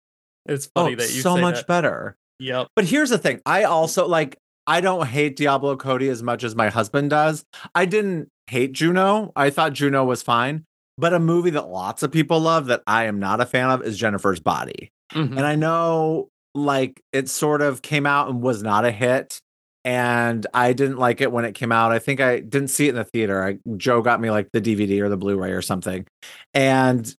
It's 0.45 0.67
funny 0.75 0.93
oh, 0.93 0.95
that 0.97 1.13
you 1.13 1.21
so 1.21 1.37
much 1.37 1.55
that. 1.55 1.67
better. 1.67 2.15
Yep. 2.39 2.67
But 2.75 2.85
here's 2.85 3.09
the 3.09 3.17
thing. 3.17 3.41
I 3.45 3.63
also 3.63 4.07
like 4.07 4.37
I 4.67 4.81
don't 4.81 5.07
hate 5.07 5.35
Diablo 5.37 5.75
Cody 5.75 6.09
as 6.09 6.21
much 6.21 6.43
as 6.43 6.55
my 6.55 6.69
husband 6.69 7.09
does. 7.09 7.43
I 7.73 7.85
didn't 7.85 8.29
hate 8.47 8.73
Juno. 8.73 9.31
I 9.35 9.49
thought 9.49 9.73
Juno 9.73 10.03
was 10.03 10.21
fine. 10.21 10.65
But 10.97 11.13
a 11.13 11.19
movie 11.19 11.51
that 11.51 11.67
lots 11.69 12.03
of 12.03 12.11
people 12.11 12.39
love 12.41 12.67
that 12.67 12.83
I 12.85 13.05
am 13.05 13.19
not 13.19 13.41
a 13.41 13.45
fan 13.45 13.69
of 13.69 13.81
is 13.83 13.97
Jennifer's 13.97 14.39
Body. 14.39 14.91
Mhm. 15.13 15.37
And 15.37 15.45
I 15.45 15.55
know 15.55 16.29
like 16.53 17.01
it 17.13 17.29
sort 17.29 17.61
of 17.61 17.81
came 17.81 18.05
out 18.05 18.29
and 18.29 18.41
was 18.41 18.61
not 18.61 18.85
a 18.85 18.91
hit. 18.91 19.39
And 19.83 20.45
I 20.53 20.73
didn't 20.73 20.97
like 20.97 21.21
it 21.21 21.31
when 21.31 21.43
it 21.45 21.53
came 21.55 21.71
out. 21.71 21.91
I 21.91 21.99
think 21.99 22.19
I 22.21 22.39
didn't 22.39 22.67
see 22.69 22.85
it 22.85 22.89
in 22.91 22.95
the 22.95 23.03
theater. 23.03 23.43
I, 23.43 23.57
Joe 23.77 24.01
got 24.01 24.21
me 24.21 24.29
like 24.29 24.49
the 24.53 24.61
DVD 24.61 25.01
or 25.01 25.09
the 25.09 25.17
Blu-ray 25.17 25.51
or 25.51 25.61
something. 25.61 26.05
And 26.53 27.13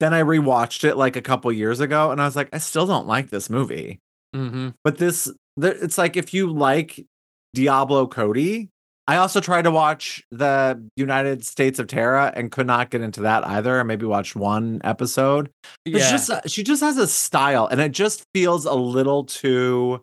then 0.00 0.14
I 0.14 0.22
rewatched 0.22 0.84
it 0.84 0.96
like 0.96 1.16
a 1.16 1.22
couple 1.22 1.50
years 1.52 1.80
ago 1.80 2.10
and 2.12 2.20
I 2.20 2.24
was 2.24 2.36
like, 2.36 2.48
I 2.52 2.58
still 2.58 2.86
don't 2.86 3.06
like 3.06 3.30
this 3.30 3.50
movie. 3.50 3.98
Mhm. 4.34 4.74
But 4.84 4.98
this, 4.98 5.30
it's 5.60 5.98
like 5.98 6.16
if 6.16 6.32
you 6.34 6.52
like 6.52 7.04
Diablo 7.54 8.06
Cody, 8.06 8.68
I 9.06 9.16
also 9.16 9.40
tried 9.40 9.62
to 9.62 9.70
watch 9.70 10.22
the 10.30 10.82
United 10.96 11.44
States 11.44 11.78
of 11.78 11.88
Terra 11.88 12.32
and 12.34 12.50
could 12.50 12.66
not 12.66 12.90
get 12.90 13.02
into 13.02 13.20
that 13.22 13.46
either. 13.46 13.78
I 13.78 13.82
maybe 13.82 14.06
watched 14.06 14.34
one 14.34 14.80
episode. 14.82 15.50
It's 15.84 15.98
Yeah. 16.04 16.10
just 16.10 16.30
uh, 16.30 16.40
she 16.46 16.62
just 16.62 16.80
has 16.82 16.96
a 16.96 17.06
style, 17.06 17.66
and 17.66 17.82
it 17.82 17.92
just 17.92 18.24
feels 18.32 18.64
a 18.64 18.72
little 18.72 19.24
too. 19.24 20.00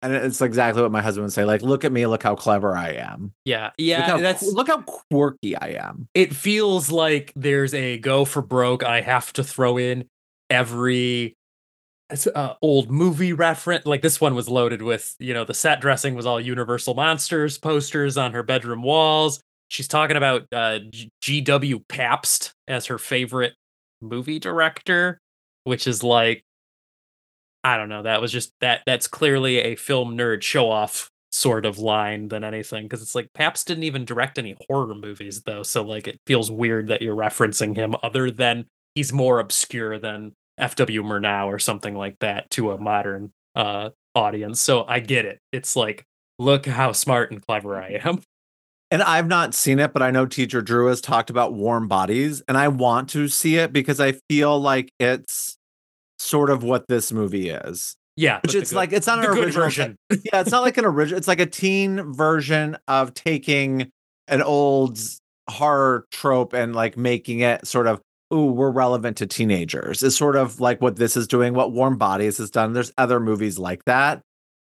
And 0.00 0.14
it's 0.14 0.40
exactly 0.40 0.80
what 0.82 0.92
my 0.92 1.02
husband 1.02 1.24
would 1.24 1.32
say. 1.32 1.44
Like, 1.44 1.62
look 1.62 1.84
at 1.84 1.90
me, 1.90 2.06
look 2.06 2.22
how 2.22 2.36
clever 2.36 2.76
I 2.76 2.90
am. 2.90 3.32
yeah. 3.44 3.66
look 3.66 3.74
Yeah. 3.78 4.06
how, 4.06 4.18
That's 4.18 4.42
look 4.52 4.68
how 4.68 4.82
quirky 4.82 5.56
I 5.56 5.70
am. 5.70 6.08
it 6.14 6.34
feels 6.34 6.90
like 6.90 7.32
there's 7.34 7.74
a 7.74 7.98
go 7.98 8.24
for 8.24 8.40
broke. 8.42 8.84
I 8.84 9.00
have 9.00 9.32
to 9.34 9.42
throw 9.44 9.76
in 9.76 10.04
every 10.50 11.36
uh, 12.34 12.54
old 12.62 12.90
movie 12.90 13.32
reference. 13.32 13.86
Like 13.86 14.02
this 14.02 14.20
one 14.20 14.34
was 14.34 14.48
loaded 14.48 14.82
with, 14.82 15.14
you 15.18 15.34
know, 15.34 15.44
the 15.44 15.52
set 15.54 15.80
dressing 15.80 16.14
was 16.14 16.26
all 16.26 16.40
Universal 16.40 16.94
Monsters 16.94 17.58
posters 17.58 18.16
on 18.16 18.32
her 18.32 18.42
bedroom 18.42 18.82
walls. 18.82 19.40
She's 19.68 19.88
talking 19.88 20.16
about 20.16 20.46
uh, 20.52 20.78
G.W. 21.20 21.80
Pabst 21.88 22.54
as 22.66 22.86
her 22.86 22.98
favorite 22.98 23.52
movie 24.00 24.38
director, 24.38 25.20
which 25.64 25.86
is 25.86 26.02
like, 26.02 26.42
I 27.68 27.76
don't 27.76 27.90
know. 27.90 28.02
That 28.02 28.22
was 28.22 28.32
just 28.32 28.52
that. 28.60 28.80
That's 28.86 29.06
clearly 29.06 29.58
a 29.58 29.76
film 29.76 30.16
nerd 30.16 30.42
show 30.42 30.70
off 30.70 31.10
sort 31.30 31.66
of 31.66 31.78
line 31.78 32.28
than 32.28 32.42
anything 32.42 32.84
because 32.84 33.02
it's 33.02 33.14
like 33.14 33.28
Pabst 33.34 33.66
didn't 33.66 33.84
even 33.84 34.06
direct 34.06 34.38
any 34.38 34.56
horror 34.66 34.94
movies 34.94 35.42
though, 35.42 35.62
so 35.62 35.82
like 35.82 36.08
it 36.08 36.18
feels 36.26 36.50
weird 36.50 36.88
that 36.88 37.02
you're 37.02 37.14
referencing 37.14 37.76
him 37.76 37.94
other 38.02 38.30
than 38.30 38.64
he's 38.94 39.12
more 39.12 39.38
obscure 39.38 39.98
than 39.98 40.32
F.W. 40.56 41.02
Murnau 41.02 41.46
or 41.46 41.58
something 41.58 41.94
like 41.94 42.18
that 42.20 42.48
to 42.52 42.72
a 42.72 42.78
modern 42.78 43.32
uh 43.54 43.90
audience. 44.14 44.62
So 44.62 44.86
I 44.88 45.00
get 45.00 45.26
it. 45.26 45.38
It's 45.52 45.76
like 45.76 46.04
look 46.38 46.64
how 46.64 46.92
smart 46.92 47.30
and 47.30 47.44
clever 47.44 47.76
I 47.76 48.00
am. 48.04 48.22
And 48.90 49.02
I've 49.02 49.28
not 49.28 49.54
seen 49.54 49.80
it, 49.80 49.92
but 49.92 50.00
I 50.00 50.10
know 50.10 50.24
Teacher 50.24 50.62
Drew 50.62 50.86
has 50.86 51.02
talked 51.02 51.28
about 51.28 51.52
Warm 51.52 51.88
Bodies, 51.88 52.40
and 52.48 52.56
I 52.56 52.68
want 52.68 53.10
to 53.10 53.28
see 53.28 53.56
it 53.56 53.70
because 53.70 54.00
I 54.00 54.12
feel 54.30 54.58
like 54.58 54.90
it's 54.98 55.57
sort 56.18 56.50
of 56.50 56.62
what 56.62 56.86
this 56.88 57.12
movie 57.12 57.50
is. 57.50 57.96
Yeah, 58.16 58.40
Which 58.42 58.54
it's 58.56 58.70
good- 58.70 58.76
like 58.76 58.92
it's 58.92 59.06
not 59.06 59.20
an 59.20 59.26
original 59.26 59.50
version. 59.64 59.96
yeah, 60.10 60.40
it's 60.40 60.50
not 60.50 60.62
like 60.62 60.76
an 60.76 60.84
original. 60.84 61.18
It's 61.18 61.28
like 61.28 61.40
a 61.40 61.46
teen 61.46 62.12
version 62.12 62.76
of 62.88 63.14
taking 63.14 63.90
an 64.26 64.42
old 64.42 64.98
horror 65.48 66.04
trope 66.10 66.52
and 66.52 66.74
like 66.74 66.96
making 66.96 67.40
it 67.40 67.66
sort 67.66 67.86
of, 67.86 68.00
ooh, 68.34 68.46
we're 68.46 68.70
relevant 68.70 69.16
to 69.18 69.26
teenagers. 69.26 70.02
Is 70.02 70.16
sort 70.16 70.34
of 70.36 70.58
like 70.60 70.82
what 70.82 70.96
this 70.96 71.16
is 71.16 71.28
doing, 71.28 71.54
what 71.54 71.72
Warm 71.72 71.96
Bodies 71.96 72.38
has 72.38 72.50
done. 72.50 72.72
There's 72.72 72.92
other 72.98 73.20
movies 73.20 73.58
like 73.58 73.84
that. 73.84 74.20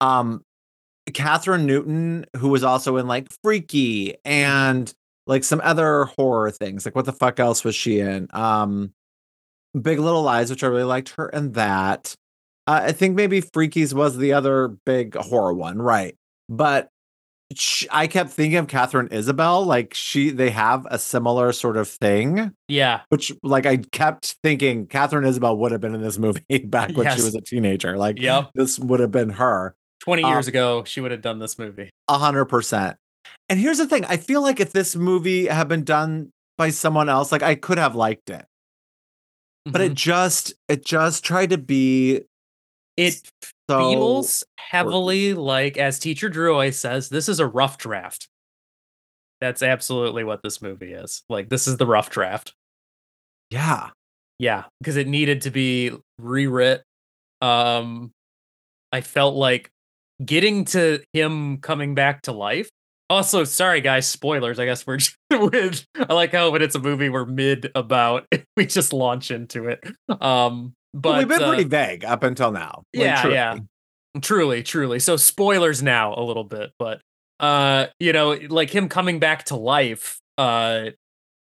Um, 0.01 0.43
Kathryn 1.09 1.65
Newton, 1.65 2.25
who 2.37 2.49
was 2.49 2.63
also 2.63 2.97
in 2.97 3.07
like 3.07 3.27
Freaky 3.43 4.15
and 4.23 4.93
like 5.27 5.43
some 5.43 5.61
other 5.63 6.05
horror 6.05 6.51
things. 6.51 6.85
Like 6.85 6.95
what 6.95 7.05
the 7.05 7.11
fuck 7.13 7.39
else 7.39 7.63
was 7.63 7.75
she 7.75 7.99
in? 7.99 8.27
Um, 8.31 8.93
Big 9.79 9.99
Little 9.99 10.23
Lies, 10.23 10.49
which 10.49 10.63
I 10.63 10.67
really 10.67 10.83
liked 10.83 11.09
her 11.17 11.29
in 11.29 11.53
that. 11.53 12.15
Uh, 12.67 12.81
I 12.83 12.91
think 12.91 13.15
maybe 13.15 13.41
Freakies 13.41 13.93
was 13.93 14.17
the 14.17 14.33
other 14.33 14.69
big 14.85 15.15
horror 15.15 15.53
one, 15.53 15.81
right? 15.81 16.15
But 16.49 16.89
sh- 17.55 17.87
I 17.89 18.07
kept 18.07 18.29
thinking 18.31 18.57
of 18.57 18.67
Katharine 18.67 19.07
Isabelle. 19.11 19.65
Like 19.65 19.93
she, 19.93 20.29
they 20.29 20.51
have 20.51 20.85
a 20.89 20.99
similar 20.99 21.51
sort 21.53 21.77
of 21.77 21.87
thing, 21.89 22.51
Yeah, 22.67 23.01
which 23.09 23.31
like 23.43 23.65
I 23.65 23.77
kept 23.77 24.35
thinking 24.43 24.85
Katharine 24.87 25.25
Isabelle 25.25 25.57
would 25.57 25.71
have 25.71 25.81
been 25.81 25.95
in 25.95 26.01
this 26.01 26.17
movie 26.19 26.43
back 26.65 26.95
when 26.95 27.07
she 27.15 27.23
was 27.23 27.35
a 27.35 27.41
teenager. 27.41 27.97
Like 27.97 28.19
Yep. 28.19 28.51
this 28.55 28.77
would 28.79 28.99
have 28.99 29.11
been 29.11 29.31
her. 29.31 29.75
20 30.03 30.23
Um, 30.23 30.31
years 30.33 30.47
ago, 30.47 30.83
she 30.83 30.99
would 31.01 31.11
have 31.11 31.21
done 31.21 31.39
this 31.39 31.57
movie. 31.59 31.89
A 32.07 32.17
hundred 32.17 32.45
percent. 32.45 32.97
And 33.49 33.59
here's 33.59 33.77
the 33.79 33.87
thing: 33.87 34.03
I 34.05 34.17
feel 34.17 34.41
like 34.41 34.59
if 34.59 34.71
this 34.73 34.95
movie 34.95 35.45
had 35.47 35.67
been 35.67 35.83
done 35.83 36.31
by 36.57 36.69
someone 36.69 37.07
else, 37.09 37.31
like 37.31 37.43
I 37.43 37.55
could 37.55 37.77
have 37.77 37.95
liked 37.95 38.29
it, 38.29 38.45
but 39.65 39.81
it 39.81 39.91
Mhm. 39.93 39.95
just 39.95 40.53
it 40.67 40.85
just 40.85 41.23
tried 41.23 41.49
to 41.51 41.57
be 41.57 42.21
it 42.97 43.21
so 43.69 43.79
feels 43.91 44.43
heavily 44.57 45.33
like, 45.33 45.77
as 45.77 45.97
Teacher 45.99 46.29
Drew 46.29 46.51
always 46.53 46.77
says, 46.77 47.09
this 47.09 47.29
is 47.29 47.39
a 47.39 47.47
rough 47.47 47.77
draft. 47.77 48.27
That's 49.39 49.63
absolutely 49.63 50.23
what 50.23 50.41
this 50.43 50.61
movie 50.61 50.93
is. 50.93 51.23
Like, 51.29 51.49
this 51.49 51.67
is 51.67 51.77
the 51.77 51.85
rough 51.87 52.09
draft. 52.09 52.53
yeah. 53.49 53.89
Yeah, 54.39 54.65
because 54.79 54.97
it 54.97 55.07
needed 55.07 55.41
to 55.41 55.51
be 55.51 55.91
rewrit. 56.19 56.81
Um, 57.41 58.11
I 58.91 59.01
felt 59.01 59.35
like 59.35 59.69
getting 60.23 60.65
to 60.65 61.03
him 61.13 61.57
coming 61.59 61.93
back 61.95 62.23
to 62.23 62.31
life. 62.31 62.69
Also, 63.11 63.43
sorry 63.43 63.81
guys, 63.81 64.07
spoilers. 64.07 64.57
I 64.57 64.65
guess 64.65 64.87
we're 64.87 64.97
just 64.97 65.15
with. 65.29 65.85
I 65.99 66.13
like 66.13 66.31
how 66.31 66.49
when 66.49 66.61
it's 66.61 66.75
a 66.75 66.79
movie 66.79 67.09
we're 67.09 67.25
mid 67.25 67.69
about, 67.75 68.25
we 68.57 68.65
just 68.65 68.93
launch 68.93 69.31
into 69.31 69.67
it. 69.67 69.83
Um, 70.21 70.73
But 70.93 71.01
but 71.01 71.17
we've 71.19 71.27
been 71.27 71.43
uh, 71.43 71.47
pretty 71.49 71.65
vague 71.65 72.05
up 72.05 72.23
until 72.23 72.51
now. 72.51 72.83
Like, 72.95 73.05
yeah, 73.05 73.21
truly. 73.21 73.35
yeah. 73.35 73.57
Truly, 74.21 74.63
truly. 74.63 74.99
So 74.99 75.15
spoilers 75.17 75.81
now 75.83 76.13
a 76.15 76.23
little 76.23 76.43
bit, 76.43 76.71
but 76.79 77.01
uh, 77.39 77.87
you 77.99 78.13
know, 78.13 78.31
like 78.49 78.69
him 78.69 78.87
coming 78.89 79.19
back 79.19 79.45
to 79.45 79.55
life, 79.55 80.19
uh, 80.37 80.87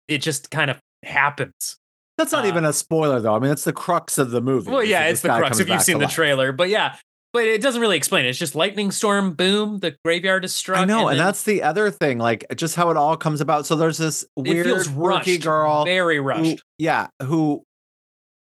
it 0.07 0.19
just 0.19 0.51
kind 0.51 0.71
of 0.71 0.79
happens. 1.03 1.77
That's 2.19 2.33
not 2.33 2.45
Uh, 2.45 2.49
even 2.49 2.65
a 2.65 2.73
spoiler, 2.73 3.21
though. 3.21 3.35
I 3.35 3.39
mean, 3.39 3.51
it's 3.53 3.65
the 3.65 3.73
crux 3.73 4.19
of 4.19 4.31
the 4.31 4.41
movie. 4.41 4.71
Well, 4.71 4.83
yeah, 4.83 5.05
it's 5.05 5.21
the 5.23 5.29
crux 5.29 5.61
if 5.61 5.69
you've 5.69 5.83
seen 5.83 5.99
the 5.99 6.05
life. 6.07 6.15
trailer, 6.15 6.53
but 6.53 6.69
yeah, 6.69 6.97
but 7.33 7.45
it 7.45 7.61
doesn't 7.61 7.81
really 7.81 7.97
explain 7.97 8.25
it. 8.25 8.31
It's 8.31 8.39
just 8.39 8.55
lightning 8.55 8.91
storm, 8.91 9.35
boom, 9.35 9.79
the 9.79 9.97
graveyard 10.05 10.45
is 10.45 10.55
struck. 10.55 10.79
I 10.79 10.85
know, 10.85 11.09
and, 11.09 11.19
then 11.19 11.27
that's 11.27 11.43
the 11.43 11.63
other 11.63 11.91
thing, 11.91 12.19
like 12.19 12.45
just 12.57 12.75
how 12.77 12.91
it 12.91 12.97
all 12.97 13.17
comes 13.17 13.41
about. 13.41 13.67
So 13.67 13.77
there's 13.77 13.99
this 13.99 14.25
weird, 14.37 14.67
quirky 14.87 15.33
rushed, 15.33 15.43
girl, 15.43 15.85
very 15.85 16.17
who, 16.17 16.23
rushed, 16.23 16.63
yeah, 16.79 17.09
who 17.23 17.65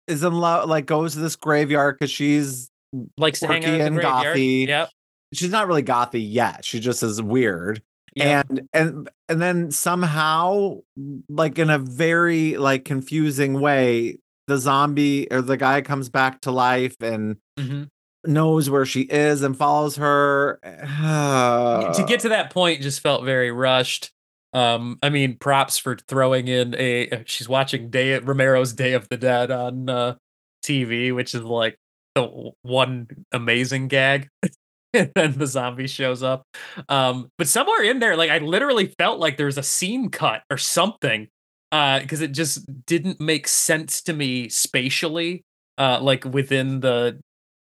is 0.07 0.23
in 0.23 0.35
love, 0.35 0.69
like 0.69 0.87
goes 0.87 1.15
to 1.15 1.21
this 1.21 1.37
graveyard 1.37 1.97
because 1.99 2.11
she's 2.11 2.71
likes 3.17 3.41
to 3.41 3.47
hang 3.47 3.65
out 3.65 3.81
and 3.81 3.97
graveyard. 3.97 4.37
gothy. 4.37 4.67
Yep, 4.69 4.91
she's 5.33 5.51
not 5.51 5.67
really 5.67 5.83
gothy 5.83 6.25
yet. 6.31 6.65
She 6.65 6.79
just 6.81 7.03
is 7.03 7.21
weird. 7.23 7.83
yep. 8.15 8.47
And 8.51 8.69
and 8.73 9.11
and 9.29 9.41
then 9.41 9.71
somehow, 9.71 10.79
like 11.29 11.59
in 11.59 11.71
a 11.71 11.79
very 11.79 12.57
like 12.59 12.85
confusing 12.85 13.61
way, 13.61 14.19
the 14.47 14.59
zombie 14.59 15.27
or 15.33 15.41
the 15.41 15.57
guy 15.57 15.81
comes 15.81 16.11
back 16.11 16.43
to 16.43 16.51
life 16.51 16.97
and 17.01 17.37
Mhm. 17.59 17.89
Knows 18.27 18.69
where 18.71 18.87
she 18.87 19.03
is 19.03 19.43
and 19.43 19.57
follows 19.57 19.97
her. 19.97 20.59
to 20.63 22.05
get 22.07 22.21
to 22.21 22.31
that 22.31 22.51
point 22.51 22.83
just 22.83 23.01
felt 23.01 23.25
very 23.25 23.51
rushed. 23.51 24.11
Um, 24.53 24.99
I 25.03 25.09
mean, 25.11 25.37
props 25.37 25.79
for 25.79 25.97
throwing 26.09 26.47
in 26.49 26.75
a. 26.79 27.09
uh, 27.11 27.19
She's 27.27 27.49
watching 27.49 27.91
Day 27.91 28.19
Romero's 28.19 28.73
Day 28.73 28.93
of 28.93 29.09
the 29.09 29.17
Dead 29.17 29.51
on 29.51 29.89
uh, 29.89 30.15
TV, 30.65 31.15
which 31.15 31.35
is 31.35 31.43
like 31.43 31.77
the 32.15 32.53
one 32.63 33.09
amazing 33.33 33.89
gag. 33.89 34.29
and 34.95 35.11
then 35.17 35.33
the 35.37 35.47
zombie 35.49 35.89
shows 35.89 36.23
up. 36.23 36.45
Um, 36.89 37.31
but 37.37 37.49
somewhere 37.49 37.83
in 37.83 37.99
there, 37.99 38.17
like 38.17 38.31
I 38.31 38.39
literally 38.39 38.95
felt 38.97 39.19
like 39.19 39.37
there 39.37 39.47
was 39.47 39.59
a 39.59 39.63
scene 39.65 40.09
cut 40.09 40.43
or 40.51 40.57
something, 40.57 41.27
Uh, 41.73 41.99
because 41.99 42.21
it 42.21 42.31
just 42.31 42.65
didn't 42.87 43.19
make 43.21 43.49
sense 43.49 44.03
to 44.03 44.13
me 44.13 44.49
spatially. 44.49 45.43
Uh, 45.77 45.99
like 46.01 46.25
within 46.25 46.79
the 46.79 47.19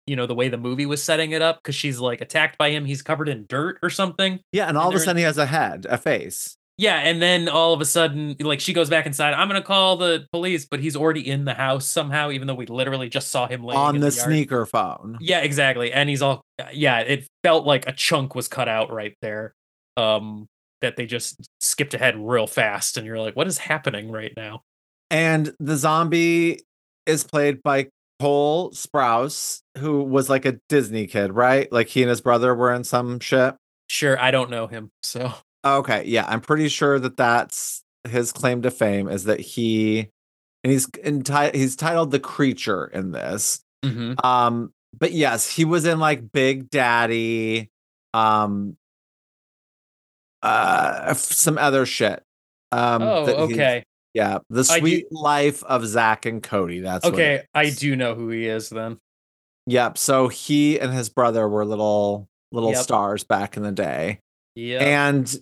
you 0.09 0.17
know 0.17 0.27
the 0.27 0.35
way 0.35 0.49
the 0.49 0.57
movie 0.57 0.87
was 0.87 1.03
setting 1.03 1.33
it 1.33 1.43
up 1.43 1.59
because 1.63 1.75
she's 1.75 1.99
like 2.01 2.21
attacked 2.21 2.57
by 2.59 2.71
him 2.71 2.85
he's 2.85 3.03
covered 3.03 3.29
in 3.29 3.45
dirt 3.49 3.79
or 3.83 3.91
something 3.91 4.41
yeah, 4.53 4.69
and 4.69 4.79
all 4.79 4.89
of 4.89 4.95
a 4.95 4.99
in- 4.99 5.03
sudden 5.05 5.17
he 5.19 5.23
has 5.25 5.39
a 5.39 5.47
head, 5.47 5.87
a 5.89 5.99
face. 5.99 6.57
yeah 6.79 6.97
and 7.01 7.21
then 7.21 7.49
all 7.49 7.73
of 7.75 7.81
a 7.81 7.85
sudden 7.85 8.35
like 8.41 8.61
she 8.61 8.73
goes 8.73 8.89
back 8.89 9.05
inside 9.07 9.35
i'm 9.35 9.49
gonna 9.49 9.61
call 9.63 9.97
the 9.97 10.27
police 10.33 10.65
but 10.65 10.81
he's 10.81 10.97
already 10.97 11.29
in 11.29 11.45
the 11.45 11.55
house 11.55 11.87
somehow 11.87 12.31
even 12.31 12.47
though 12.47 12.55
we 12.55 12.67
literally 12.67 13.09
just 13.09 13.31
saw 13.31 13.47
him 13.47 13.65
on 13.67 13.95
the, 13.97 14.07
the 14.07 14.11
sneaker 14.13 14.65
phone. 14.67 15.19
yeah 15.21 15.41
exactly 15.41 15.93
and 15.93 16.09
he's 16.09 16.23
all 16.23 16.41
yeah 16.73 17.01
it 17.01 17.27
felt 17.45 17.67
like 17.67 17.87
a 17.89 17.93
chunk 17.93 18.35
was 18.35 18.49
cut 18.49 18.69
out 18.69 18.91
right 18.93 19.15
there 19.23 19.55
um 19.97 20.47
that 20.81 20.97
they 20.97 21.07
just 21.07 21.49
skipped 21.61 21.95
ahead 21.95 22.15
real 22.17 22.47
fast 22.47 22.97
and 22.97 23.05
you're 23.07 23.19
like 23.19 23.35
what 23.35 23.47
is 23.49 23.59
happening 23.59 24.11
right 24.13 24.33
now 24.37 24.63
And 25.11 25.53
the 25.59 25.77
zombie 25.77 26.61
is 27.07 27.25
played 27.25 27.63
by 27.65 27.89
Cole 28.21 28.71
Sprouse, 28.73 29.62
who 29.79 30.03
was 30.03 30.29
like 30.29 30.45
a 30.45 30.59
Disney 30.69 31.07
kid, 31.07 31.33
right? 31.33 31.71
Like 31.73 31.89
he 31.89 32.03
and 32.03 32.11
his 32.11 32.21
brother 32.21 32.55
were 32.55 32.73
in 32.73 32.85
some 32.85 33.21
shit. 33.21 33.55
sure 33.89 34.19
i 34.21 34.31
don't 34.31 34.51
know 34.51 34.66
him 34.66 34.91
so 35.03 35.33
Okay, 35.64 36.05
yeah, 36.07 36.25
I'm 36.27 36.41
pretty 36.41 36.69
sure 36.69 37.01
that 37.01 37.16
that's 37.16 37.83
his 38.09 38.31
claim 38.33 38.62
to 38.62 38.71
fame 38.71 39.09
is 39.09 39.25
that 39.25 39.41
he 39.41 40.09
and 40.62 40.73
he's 40.73 40.87
enti- 40.87 41.55
he's 41.55 41.75
titled 41.75 42.12
the 42.12 42.21
creature 42.21 42.87
in 42.87 43.11
this. 43.11 43.61
mhm. 43.85 44.25
Um, 44.25 44.73
but 44.97 45.12
yes, 45.12 45.51
he 45.51 45.64
was 45.64 45.85
in 45.85 45.99
like 45.99 46.31
Big 46.33 46.71
Daddy, 46.71 47.71
um, 48.14 48.77
uh, 50.43 51.12
some 51.14 51.59
other 51.59 51.85
shit. 51.85 52.23
Um, 52.71 53.03
oh 53.03 53.27
okay 53.51 53.85
yeah, 54.15 54.39
the 54.51 54.67
I 54.71 54.79
do- 54.81 54.81
sweet 54.81 55.07
life 55.13 55.63
of 55.65 55.87
Zach 55.87 56.27
and 56.27 56.43
Cody. 56.43 56.81
That's 56.81 57.05
what 57.05 57.15
okay 57.15 57.43
i 57.55 57.71
do 57.71 57.95
know 57.97 58.15
who 58.15 58.29
he 58.31 58.47
is 58.47 58.71
then 58.71 58.99
Yep. 59.71 59.99
So 59.99 60.29
he 60.29 60.81
and 60.81 60.95
his 60.95 61.11
brother 61.11 61.47
were 61.47 61.65
little 61.67 62.27
little 62.53 62.71
Yep. 62.73 62.83
stars 62.83 63.25
back 63.25 63.57
in 63.59 63.63
the 63.63 63.71
day. 63.73 64.21
yeah 64.55 64.79
And 64.83 65.37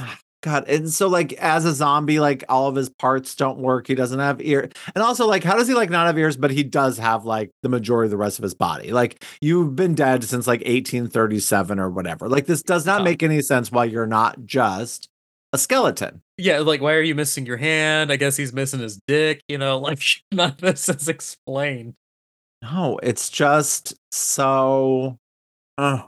ah, 0.00 0.18
God, 0.42 0.66
and 0.68 0.88
so 0.90 1.08
like 1.08 1.34
as 1.34 1.66
a 1.66 1.74
zombie, 1.74 2.18
like 2.18 2.42
all 2.48 2.68
of 2.68 2.74
his 2.76 2.88
parts 2.88 3.34
don't 3.34 3.58
work. 3.58 3.86
He 3.88 3.94
doesn't 3.94 4.18
have 4.18 4.40
ear. 4.40 4.70
And 4.94 5.02
also, 5.04 5.26
like, 5.26 5.44
how 5.44 5.56
does 5.56 5.68
he 5.68 5.74
like 5.74 5.90
not 5.90 6.06
have 6.06 6.16
ears, 6.18 6.36
but 6.38 6.50
he 6.52 6.62
does 6.62 6.96
have 6.98 7.26
like 7.26 7.50
the 7.62 7.68
majority 7.68 8.06
of 8.06 8.12
the 8.12 8.16
rest 8.16 8.38
of 8.38 8.44
his 8.44 8.54
body? 8.54 8.92
Like 8.92 9.22
you've 9.42 9.76
been 9.76 9.94
dead 9.94 10.24
since 10.24 10.46
like 10.46 10.60
1837 10.60 11.78
or 11.78 11.90
whatever. 11.90 12.28
Like 12.30 12.46
this 12.46 12.62
does 12.62 12.86
not 12.86 13.04
make 13.04 13.22
any 13.22 13.42
sense 13.42 13.70
why 13.70 13.84
you're 13.84 14.06
not 14.06 14.44
just 14.46 15.08
a 15.52 15.58
skeleton. 15.58 16.22
yeah, 16.38 16.58
like 16.60 16.80
why 16.80 16.92
are 16.94 17.02
you 17.02 17.14
missing 17.14 17.46
your 17.46 17.56
hand? 17.56 18.12
I 18.12 18.16
guess 18.16 18.36
he's 18.36 18.52
missing 18.52 18.80
his 18.80 18.98
dick, 19.06 19.42
you 19.48 19.58
know, 19.58 19.78
like 19.80 20.00
none 20.32 20.50
of 20.50 20.56
this 20.58 20.88
is 20.88 21.08
explained. 21.08 21.94
No, 22.62 22.98
it's 23.02 23.28
just 23.28 23.94
so 24.12 25.18
uh, 25.78 26.02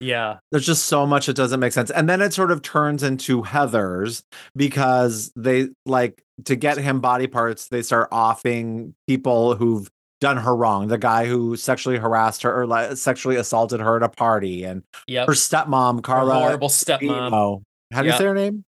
Yeah. 0.00 0.38
there's 0.52 0.66
just 0.66 0.84
so 0.86 1.06
much 1.06 1.26
that 1.26 1.34
doesn't 1.36 1.58
make 1.60 1.72
sense. 1.72 1.90
And 1.90 2.08
then 2.08 2.20
it 2.20 2.32
sort 2.32 2.50
of 2.50 2.62
turns 2.62 3.02
into 3.02 3.42
Heather's 3.42 4.22
because 4.54 5.32
they 5.36 5.68
like 5.86 6.22
to 6.44 6.54
get 6.54 6.76
him 6.78 7.00
body 7.00 7.26
parts, 7.26 7.68
they 7.68 7.82
start 7.82 8.08
offing 8.12 8.94
people 9.06 9.54
who've 9.56 9.88
done 10.20 10.36
her 10.36 10.54
wrong. 10.54 10.88
The 10.88 10.98
guy 10.98 11.26
who 11.26 11.56
sexually 11.56 11.96
harassed 11.98 12.42
her 12.42 12.60
or 12.60 12.66
like, 12.66 12.96
sexually 12.98 13.36
assaulted 13.36 13.80
her 13.80 13.96
at 13.96 14.02
a 14.02 14.08
party 14.08 14.64
and 14.64 14.82
Yep. 15.08 15.26
her 15.28 15.32
stepmom, 15.34 15.96
Her 15.96 16.02
Carla. 16.02 16.34
horrible 16.34 16.68
stepmom. 16.68 17.62
How 17.92 18.02
do 18.02 18.08
you 18.08 18.14
say 18.16 18.24
her 18.24 18.34
name? 18.34 18.64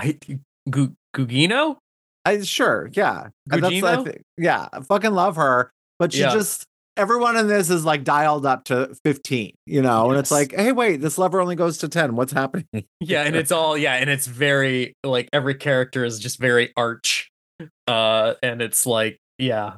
I, 0.00 0.18
Gu- 0.70 0.94
Gugino? 1.14 1.76
I 2.24 2.40
sure, 2.42 2.90
yeah. 2.92 3.28
And 3.50 3.62
that's 3.62 3.74
I 3.74 3.80
Gugino? 3.96 4.04
think, 4.04 4.22
yeah, 4.38 4.68
I 4.72 4.80
fucking 4.80 5.12
love 5.12 5.36
her, 5.36 5.70
but 5.98 6.12
she 6.12 6.20
Yeah. 6.20 6.32
just 6.32 6.64
everyone 6.96 7.36
in 7.36 7.46
this 7.46 7.70
is 7.70 7.84
like 7.84 8.04
dialed 8.04 8.44
up 8.44 8.64
to 8.64 8.94
15, 9.04 9.54
you 9.64 9.80
know, 9.80 10.10
and 10.10 10.18
it's 10.18 10.30
like, 10.30 10.54
hey, 10.54 10.72
wait, 10.72 11.00
this 11.00 11.16
lever 11.16 11.40
only 11.40 11.54
goes 11.56 11.78
to 11.78 11.88
10. 11.88 12.14
What's 12.16 12.32
happening? 12.32 12.66
Yeah, 13.00 13.22
and 13.22 13.34
it's 13.36 13.50
all 13.52 13.78
yeah, 13.78 13.94
and 13.94 14.10
it's 14.10 14.26
very 14.26 14.94
like 15.04 15.28
every 15.32 15.54
character 15.54 16.04
is 16.04 16.18
just 16.18 16.38
very 16.38 16.72
arch. 16.76 17.30
Uh 17.88 18.34
and 18.42 18.60
it's 18.62 18.86
like, 18.86 19.18
yeah. 19.38 19.74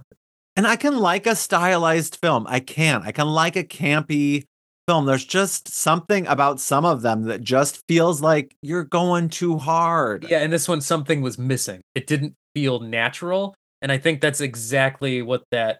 And 0.57 0.67
I 0.67 0.77
can 0.77 0.99
like 0.99 1.27
a 1.27 1.35
stylized 1.37 2.19
film. 2.21 2.47
I 2.49 2.61
can. 2.61 3.03
I 3.05 3.13
can 3.13 3.27
like 3.29 3.57
a 3.57 3.65
campy 3.65 4.45
film. 4.93 5.07
There's 5.07 5.25
just 5.25 5.69
something 5.69 6.27
about 6.27 6.61
some 6.61 6.85
of 6.85 7.01
them 7.01 7.23
that 7.23 7.41
just 7.41 7.81
feels 7.89 8.21
like 8.21 8.55
you're 8.61 8.85
going 8.85 9.31
too 9.31 9.57
hard. 9.57 10.27
Yeah, 10.29 10.41
and 10.41 10.53
this 10.53 10.69
one 10.69 10.83
something 10.83 11.23
was 11.23 11.39
missing. 11.39 11.81
It 11.95 12.07
didn't 12.07 12.35
feel 12.55 12.81
natural. 12.81 13.55
And 13.81 13.91
I 13.91 13.97
think 13.97 14.21
that's 14.21 14.43
exactly 14.43 15.23
what 15.23 15.45
that 15.51 15.79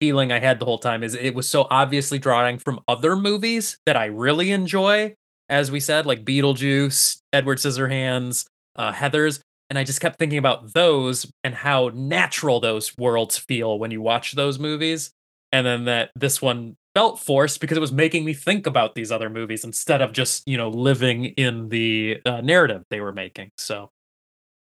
feeling 0.00 0.32
I 0.32 0.40
had 0.40 0.58
the 0.58 0.64
whole 0.64 0.78
time 0.78 1.02
is 1.02 1.14
it 1.14 1.34
was 1.34 1.46
so 1.46 1.66
obviously 1.70 2.18
drawing 2.18 2.58
from 2.58 2.80
other 2.88 3.14
movies 3.14 3.76
that 3.84 3.96
I 3.96 4.06
really 4.06 4.52
enjoy, 4.52 5.14
as 5.50 5.70
we 5.70 5.78
said, 5.78 6.06
like 6.06 6.24
Beetlejuice, 6.24 7.18
Edward 7.32 7.58
Scissorhands, 7.58 8.46
uh, 8.76 8.90
Heather's. 8.90 9.40
And 9.68 9.78
I 9.78 9.84
just 9.84 10.00
kept 10.00 10.18
thinking 10.18 10.38
about 10.38 10.72
those 10.72 11.30
and 11.42 11.54
how 11.54 11.90
natural 11.94 12.58
those 12.58 12.96
worlds 12.96 13.36
feel 13.36 13.78
when 13.78 13.90
you 13.90 14.00
watch 14.00 14.32
those 14.32 14.58
movies. 14.58 15.10
And 15.52 15.66
then 15.66 15.84
that 15.84 16.10
this 16.16 16.40
one 16.40 16.76
felt 16.94 17.18
forced 17.20 17.60
because 17.60 17.76
it 17.76 17.80
was 17.80 17.92
making 17.92 18.24
me 18.24 18.32
think 18.34 18.66
about 18.66 18.94
these 18.94 19.10
other 19.12 19.28
movies 19.28 19.64
instead 19.64 20.00
of 20.00 20.12
just 20.12 20.46
you 20.46 20.56
know 20.56 20.68
living 20.68 21.26
in 21.26 21.68
the 21.68 22.20
uh, 22.24 22.40
narrative 22.40 22.84
they 22.90 23.00
were 23.00 23.12
making. 23.12 23.50
So 23.58 23.90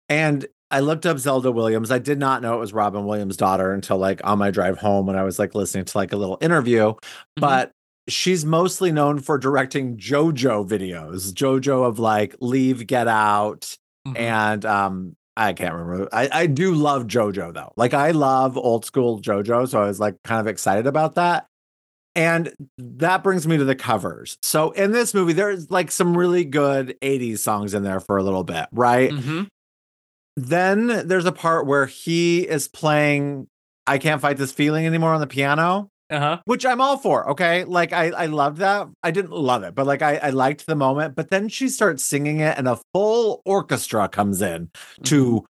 And 0.08 0.46
I 0.70 0.80
looked 0.80 1.06
up 1.06 1.18
Zelda 1.18 1.50
Williams. 1.50 1.90
I 1.90 1.98
did 1.98 2.18
not 2.18 2.42
know 2.42 2.54
it 2.54 2.60
was 2.60 2.72
Robin 2.72 3.04
Williams' 3.04 3.36
daughter 3.36 3.72
until 3.72 3.98
like 3.98 4.20
on 4.24 4.38
my 4.38 4.50
drive 4.50 4.78
home 4.78 5.06
when 5.06 5.16
I 5.16 5.22
was 5.24 5.38
like 5.38 5.54
listening 5.54 5.84
to 5.84 5.98
like 5.98 6.12
a 6.12 6.16
little 6.16 6.38
interview. 6.40 6.94
But 7.36 7.72
she's 8.08 8.44
mostly 8.44 8.92
known 8.92 9.18
for 9.20 9.38
directing 9.38 9.96
JoJo 9.96 10.68
videos. 10.68 11.32
JoJo 11.32 11.86
of 11.86 11.98
like 11.98 12.36
Leave, 12.40 12.86
Get 12.86 13.08
Out, 13.08 13.76
Mhm. 14.06 14.18
and 14.18 14.64
um 14.64 15.16
I 15.36 15.52
can't 15.54 15.74
remember. 15.74 16.08
I, 16.12 16.28
I 16.32 16.46
do 16.46 16.74
love 16.74 17.06
JoJo 17.06 17.54
though. 17.54 17.72
Like 17.76 17.94
I 17.94 18.10
love 18.10 18.56
old 18.58 18.84
school 18.84 19.20
JoJo, 19.20 19.68
so 19.68 19.82
I 19.82 19.86
was 19.86 19.98
like 20.00 20.16
kind 20.24 20.40
of 20.40 20.46
excited 20.46 20.86
about 20.86 21.14
that. 21.16 21.46
And 22.14 22.52
that 22.78 23.22
brings 23.22 23.46
me 23.46 23.56
to 23.56 23.64
the 23.64 23.76
covers. 23.76 24.36
So 24.42 24.70
in 24.72 24.92
this 24.92 25.14
movie, 25.14 25.32
there's 25.32 25.70
like 25.70 25.90
some 25.90 26.16
really 26.16 26.44
good 26.44 26.96
80s 27.00 27.38
songs 27.38 27.72
in 27.72 27.82
there 27.84 28.00
for 28.00 28.16
a 28.16 28.22
little 28.22 28.44
bit, 28.44 28.66
right? 28.72 29.10
Mhm. 29.10 29.46
Then 30.36 31.06
there's 31.06 31.26
a 31.26 31.32
part 31.32 31.66
where 31.66 31.86
he 31.86 32.40
is 32.40 32.68
playing 32.68 33.46
I 33.86 33.98
Can't 33.98 34.20
Fight 34.20 34.36
This 34.36 34.52
Feeling 34.52 34.86
anymore 34.86 35.12
on 35.14 35.20
the 35.20 35.26
piano, 35.26 35.90
uh-huh. 36.10 36.40
which 36.44 36.64
I'm 36.66 36.80
all 36.80 36.96
for. 36.96 37.30
Okay. 37.30 37.64
Like 37.64 37.92
I, 37.92 38.10
I 38.10 38.26
loved 38.26 38.58
that. 38.58 38.88
I 39.02 39.10
didn't 39.10 39.32
love 39.32 39.62
it, 39.62 39.74
but 39.74 39.86
like 39.86 40.02
I, 40.02 40.16
I 40.16 40.30
liked 40.30 40.66
the 40.66 40.76
moment. 40.76 41.14
But 41.14 41.30
then 41.30 41.48
she 41.48 41.68
starts 41.68 42.04
singing 42.04 42.40
it 42.40 42.56
and 42.58 42.68
a 42.68 42.78
full 42.92 43.42
orchestra 43.44 44.08
comes 44.08 44.42
in 44.42 44.70
to 45.04 45.44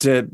to 0.00 0.30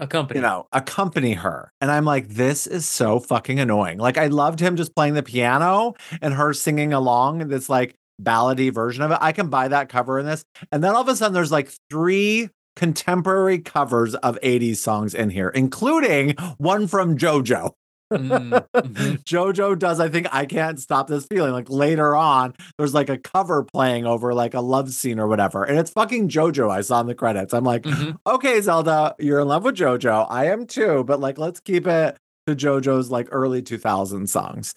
a 0.00 0.06
company. 0.06 0.38
you 0.38 0.42
know 0.42 0.66
accompany 0.72 1.34
her. 1.34 1.72
And 1.80 1.90
I'm 1.90 2.04
like, 2.04 2.28
this 2.28 2.66
is 2.66 2.88
so 2.88 3.20
fucking 3.20 3.58
annoying. 3.58 3.98
Like 3.98 4.18
I 4.18 4.26
loved 4.26 4.60
him 4.60 4.76
just 4.76 4.94
playing 4.94 5.14
the 5.14 5.22
piano 5.22 5.94
and 6.22 6.34
her 6.34 6.52
singing 6.52 6.92
along 6.92 7.48
this 7.48 7.68
like 7.68 7.94
ballady 8.20 8.72
version 8.72 9.02
of 9.02 9.10
it. 9.10 9.18
I 9.20 9.32
can 9.32 9.48
buy 9.48 9.68
that 9.68 9.88
cover 9.88 10.18
in 10.18 10.26
this. 10.26 10.44
And 10.72 10.82
then 10.82 10.94
all 10.94 11.02
of 11.02 11.08
a 11.08 11.16
sudden 11.16 11.34
there's 11.34 11.52
like 11.52 11.72
three 11.90 12.48
contemporary 12.76 13.58
covers 13.58 14.14
of 14.16 14.38
80s 14.40 14.76
songs 14.76 15.14
in 15.14 15.30
here, 15.30 15.48
including 15.48 16.34
one 16.58 16.86
from 16.86 17.18
JoJo. 17.18 17.72
Mm, 18.12 18.66
mhm. 18.74 19.18
JoJo 19.24 19.78
does, 19.78 20.00
I 20.00 20.08
think, 20.08 20.26
I 20.32 20.46
can't 20.46 20.80
stop 20.80 21.08
this 21.08 21.26
feeling. 21.26 21.52
Like 21.52 21.68
later 21.68 22.14
on, 22.16 22.54
there's 22.78 22.94
like 22.94 23.08
a 23.10 23.18
cover 23.18 23.64
playing 23.64 24.06
over 24.06 24.32
like 24.34 24.54
a 24.54 24.60
love 24.60 24.90
scene 24.92 25.18
or 25.18 25.26
whatever. 25.28 25.64
And 25.64 25.78
it's 25.78 25.90
fucking 25.90 26.28
JoJo 26.28 26.70
I 26.70 26.80
saw 26.80 27.00
in 27.00 27.06
the 27.06 27.14
credits. 27.14 27.52
I'm 27.52 27.64
like, 27.64 27.82
Mhm. 27.82 28.16
okay, 28.26 28.60
Zelda, 28.60 29.14
you're 29.18 29.40
in 29.40 29.48
love 29.48 29.64
with 29.64 29.76
JoJo. 29.76 30.26
I 30.30 30.46
am 30.46 30.66
too, 30.66 31.04
but 31.04 31.20
like, 31.20 31.38
let's 31.38 31.60
keep 31.60 31.86
it 31.86 32.16
to 32.46 32.56
JoJo's 32.56 33.10
like 33.10 33.28
early 33.30 33.60
2000 33.62 34.26
songs. 34.28 34.74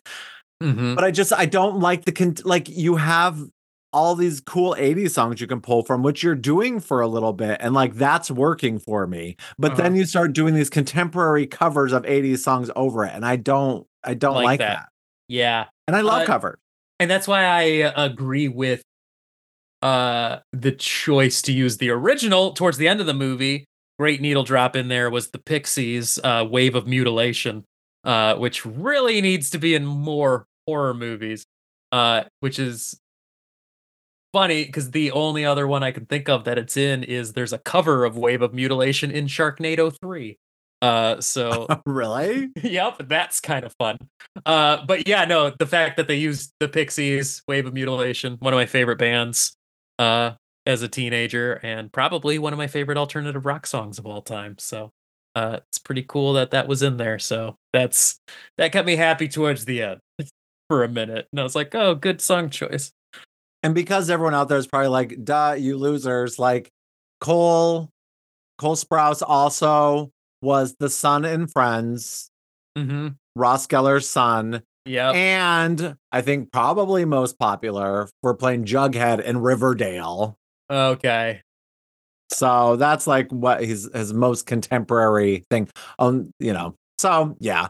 Mhm. 0.61 0.95
But 0.95 1.03
I 1.03 1.11
just, 1.11 1.31
I 1.33 1.45
don't 1.45 1.79
like 1.79 2.05
the, 2.05 2.11
con- 2.11 2.35
like, 2.43 2.67
you 2.69 2.97
have 2.97 3.39
all 3.93 4.15
these 4.15 4.39
cool 4.41 4.75
80s 4.79 5.11
songs 5.11 5.41
you 5.41 5.47
can 5.47 5.61
pull 5.61 5.83
from, 5.83 6.01
which 6.03 6.23
you're 6.23 6.35
doing 6.35 6.79
for 6.79 7.01
a 7.01 7.07
little 7.07 7.33
bit. 7.33 7.57
And 7.61 7.73
like, 7.73 7.95
that's 7.95 8.31
working 8.31 8.79
for 8.79 9.05
me. 9.07 9.35
But 9.59 9.73
Uh-huh. 9.73 9.81
then 9.83 9.95
you 9.95 10.05
start 10.05 10.33
doing 10.33 10.53
these 10.55 10.69
contemporary 10.69 11.45
covers 11.47 11.91
of 11.91 12.03
80s 12.05 12.37
songs 12.43 12.69
over 12.75 13.03
it. 13.05 13.13
And 13.13 13.25
I 13.25 13.35
don't, 13.35 13.85
I 14.03 14.13
don't 14.13 14.35
Like 14.35 14.45
like, 14.45 14.59
that. 14.59 14.67
that. 14.75 14.89
Yeah. 15.27 15.65
And 15.87 15.95
I 15.95 16.01
love 16.01 16.21
Uh, 16.23 16.25
covers. 16.25 16.57
and 16.99 17.09
that's 17.11 17.27
why 17.27 17.43
I 17.45 17.81
uh, 17.83 18.05
agree 18.05 18.47
with 18.47 18.81
uh 19.81 20.37
the 20.53 20.71
choice 20.71 21.41
to 21.41 21.51
use 21.51 21.77
the 21.77 21.89
original 21.89 22.53
towards 22.53 22.77
the 22.77 22.87
end 22.87 22.99
of 22.99 23.07
the 23.07 23.13
movie. 23.13 23.65
Great 23.97 24.21
needle 24.21 24.43
drop 24.43 24.75
in 24.75 24.87
there 24.89 25.09
was 25.09 25.29
the 25.31 25.39
Pixies 25.39 26.19
uh 26.23 26.45
Wave 26.49 26.75
of 26.75 26.85
Mutilation 26.87 27.63
uh 28.03 28.35
which 28.35 28.65
really 28.65 29.21
needs 29.21 29.49
to 29.49 29.57
be 29.57 29.73
in 29.75 29.85
more 29.85 30.45
horror 30.67 30.93
movies. 30.93 31.45
Uh 31.91 32.23
which 32.41 32.59
is 32.59 32.99
funny 34.33 34.65
cuz 34.65 34.91
the 34.91 35.11
only 35.11 35.45
other 35.45 35.67
one 35.67 35.83
I 35.83 35.91
can 35.91 36.05
think 36.05 36.29
of 36.29 36.43
that 36.45 36.57
it's 36.57 36.77
in 36.77 37.03
is 37.03 37.33
there's 37.33 37.53
a 37.53 37.57
cover 37.59 38.05
of 38.05 38.17
Wave 38.17 38.41
of 38.41 38.53
Mutilation 38.53 39.11
in 39.11 39.27
Sharknado 39.27 39.91
3. 40.01 40.37
Uh 40.81 41.21
so 41.21 41.67
really? 41.85 42.49
yep, 42.63 42.97
that's 43.07 43.39
kind 43.39 43.65
of 43.65 43.73
fun. 43.77 43.97
Uh, 44.45 44.85
but 44.85 45.07
yeah, 45.07 45.25
no, 45.25 45.51
the 45.59 45.65
fact 45.67 45.97
that 45.97 46.07
they 46.07 46.15
used 46.15 46.53
the 46.59 46.67
Pixies, 46.67 47.43
Wave 47.47 47.65
of 47.67 47.73
Mutilation, 47.73 48.37
one 48.39 48.53
of 48.53 48.57
my 48.57 48.65
favorite 48.65 48.97
bands, 48.97 49.55
uh, 49.99 50.31
as 50.65 50.81
a 50.81 50.87
teenager, 50.87 51.59
and 51.63 51.91
probably 51.91 52.39
one 52.39 52.53
of 52.53 52.57
my 52.57 52.67
favorite 52.67 52.97
alternative 52.97 53.45
rock 53.45 53.65
songs 53.67 53.99
of 53.99 54.05
all 54.05 54.21
time. 54.21 54.55
So, 54.59 54.91
uh, 55.35 55.59
it's 55.69 55.79
pretty 55.79 56.03
cool 56.03 56.33
that 56.33 56.51
that 56.51 56.67
was 56.67 56.83
in 56.83 56.97
there. 56.97 57.19
So 57.19 57.55
that's 57.73 58.19
that 58.57 58.71
kept 58.71 58.85
me 58.87 58.95
happy 58.95 59.27
towards 59.27 59.65
the 59.65 59.81
end 59.83 59.99
for 60.69 60.83
a 60.83 60.87
minute, 60.89 61.27
and 61.31 61.39
I 61.39 61.43
was 61.43 61.55
like, 61.55 61.73
oh, 61.75 61.95
good 61.95 62.21
song 62.21 62.49
choice. 62.49 62.91
And 63.63 63.75
because 63.75 64.09
everyone 64.09 64.33
out 64.33 64.47
there 64.49 64.57
is 64.57 64.67
probably 64.67 64.87
like, 64.89 65.23
duh, 65.23 65.55
you 65.57 65.77
losers, 65.77 66.39
like 66.39 66.69
Cole, 67.19 67.89
Cole 68.57 68.75
Sprouse 68.75 69.21
also 69.25 70.09
was 70.41 70.75
the 70.79 70.89
son 70.89 71.25
in 71.25 71.47
Friends, 71.47 72.29
Mm-hmm. 72.77 73.09
Ross 73.35 73.67
Geller's 73.67 74.07
son, 74.09 74.63
Yep. 74.85 75.13
and 75.15 75.95
I 76.11 76.21
think 76.21 76.51
probably 76.51 77.03
most 77.05 77.37
popular 77.37 78.09
for 78.21 78.33
playing 78.33 78.65
Jughead 78.65 79.21
in 79.21 79.37
Riverdale. 79.39 80.37
okay. 80.69 81.41
So 82.31 82.77
that's 82.77 83.05
like 83.07 83.29
what 83.29 83.61
his 83.61 83.89
his 83.93 84.13
most 84.13 84.45
contemporary 84.45 85.43
thing. 85.51 85.67
Um, 85.99 86.31
you 86.39 86.53
know. 86.53 86.75
So 86.97 87.35
yeah. 87.41 87.67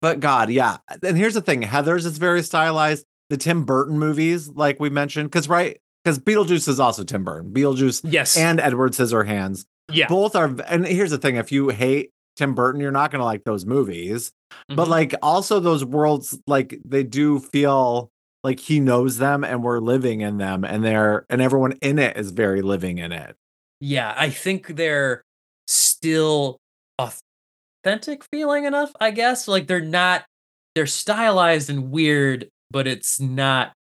But 0.00 0.20
God, 0.20 0.50
yeah. 0.50 0.76
And 1.02 1.16
here's 1.16 1.34
the 1.34 1.40
thing: 1.40 1.62
Heather's 1.62 2.06
is 2.06 2.18
very 2.18 2.42
stylized. 2.42 3.04
The 3.30 3.36
Tim 3.36 3.64
Burton 3.64 3.98
movies, 3.98 4.48
like 4.48 4.78
we 4.78 4.88
mentioned, 4.90 5.30
because 5.30 5.48
right, 5.48 5.80
because 6.04 6.18
Beetlejuice 6.18 6.68
is 6.68 6.78
also 6.78 7.02
Tim 7.04 7.24
Burton. 7.24 7.52
Beetlejuice 7.52 8.02
Yes. 8.04 8.36
and 8.36 8.60
Edward 8.60 8.92
Scissorhands 8.92 9.64
yeah. 9.90 10.06
both 10.08 10.36
are. 10.36 10.54
And 10.68 10.86
here's 10.86 11.10
the 11.10 11.18
thing: 11.18 11.36
if 11.36 11.50
you 11.50 11.70
hate 11.70 12.10
Tim 12.36 12.54
Burton, 12.54 12.80
you're 12.80 12.92
not 12.92 13.10
going 13.10 13.20
to 13.20 13.24
like 13.24 13.44
those 13.44 13.66
movies. 13.66 14.30
But 14.68 14.86
Mhm. 14.86 14.88
like, 14.88 15.14
also 15.22 15.58
those 15.58 15.84
worlds, 15.84 16.38
like 16.46 16.78
they 16.84 17.02
do 17.02 17.40
feel 17.40 18.10
like 18.44 18.60
he 18.60 18.78
knows 18.78 19.18
them, 19.18 19.42
and 19.42 19.64
we're 19.64 19.80
living 19.80 20.20
in 20.20 20.38
them, 20.38 20.64
and 20.64 20.84
they're 20.84 21.26
and 21.28 21.42
everyone 21.42 21.72
in 21.82 21.98
it 21.98 22.16
is 22.16 22.30
very 22.30 22.62
living 22.62 22.98
in 22.98 23.10
it. 23.10 23.34
Yeah, 23.80 24.14
I 24.16 24.30
think 24.30 24.68
they're 24.76 25.24
still 25.66 26.58
authentic 27.84 28.24
feeling 28.30 28.64
enough, 28.64 28.92
I 29.00 29.10
guess. 29.10 29.48
Like 29.48 29.66
they're 29.66 29.80
not 29.80 30.24
they're 30.74 30.86
stylized 30.86 31.70
and 31.70 31.90
weird, 31.90 32.48
but 32.70 32.86
it's 32.86 33.20
not 33.20 33.72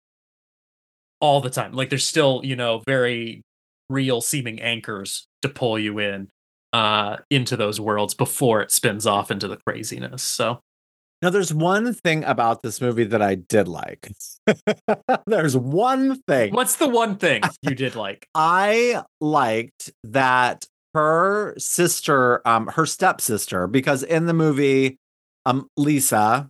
all 1.21 1.41
the 1.41 1.51
time. 1.51 1.73
Like 1.73 1.91
there's 1.91 2.07
still, 2.07 2.41
you 2.45 2.57
know, 2.57 2.83
very 2.87 3.43
real 3.89 4.21
seeming 4.21 4.61
anchors 4.61 5.27
to 5.43 5.49
pull 5.49 5.79
you 5.79 5.99
in 5.99 6.29
uh 6.73 7.19
into 7.31 7.57
those 7.57 7.79
worlds 7.81 8.15
before 8.15 8.63
it 8.63 8.71
spins 8.71 9.07
off 9.07 9.31
into 9.31 9.47
the 9.49 9.59
craziness. 9.67 10.23
So 10.23 10.61
Now, 11.23 11.31
there's 11.31 11.55
one 11.55 11.95
thing 11.95 12.25
about 12.25 12.63
this 12.63 12.81
movie 12.81 13.05
that 13.05 13.23
I 13.23 13.37
did 13.37 13.69
like. 13.69 14.11
there's 15.27 15.57
one 15.57 16.21
thing 16.27 16.53
what's 16.53 16.77
the 16.77 16.89
one 16.89 17.17
thing 17.17 17.43
you 17.63 17.75
did 17.75 17.95
like? 17.95 18.27
I 18.35 19.03
liked 19.21 19.93
that 20.05 20.67
her 20.95 21.55
sister, 21.59 22.47
um, 22.47 22.69
her 22.69 22.87
stepsister, 22.87 23.67
because 23.67 24.03
in 24.03 24.27
the 24.27 24.35
movie, 24.35 24.99
um, 25.47 25.69
Lisa, 25.77 26.49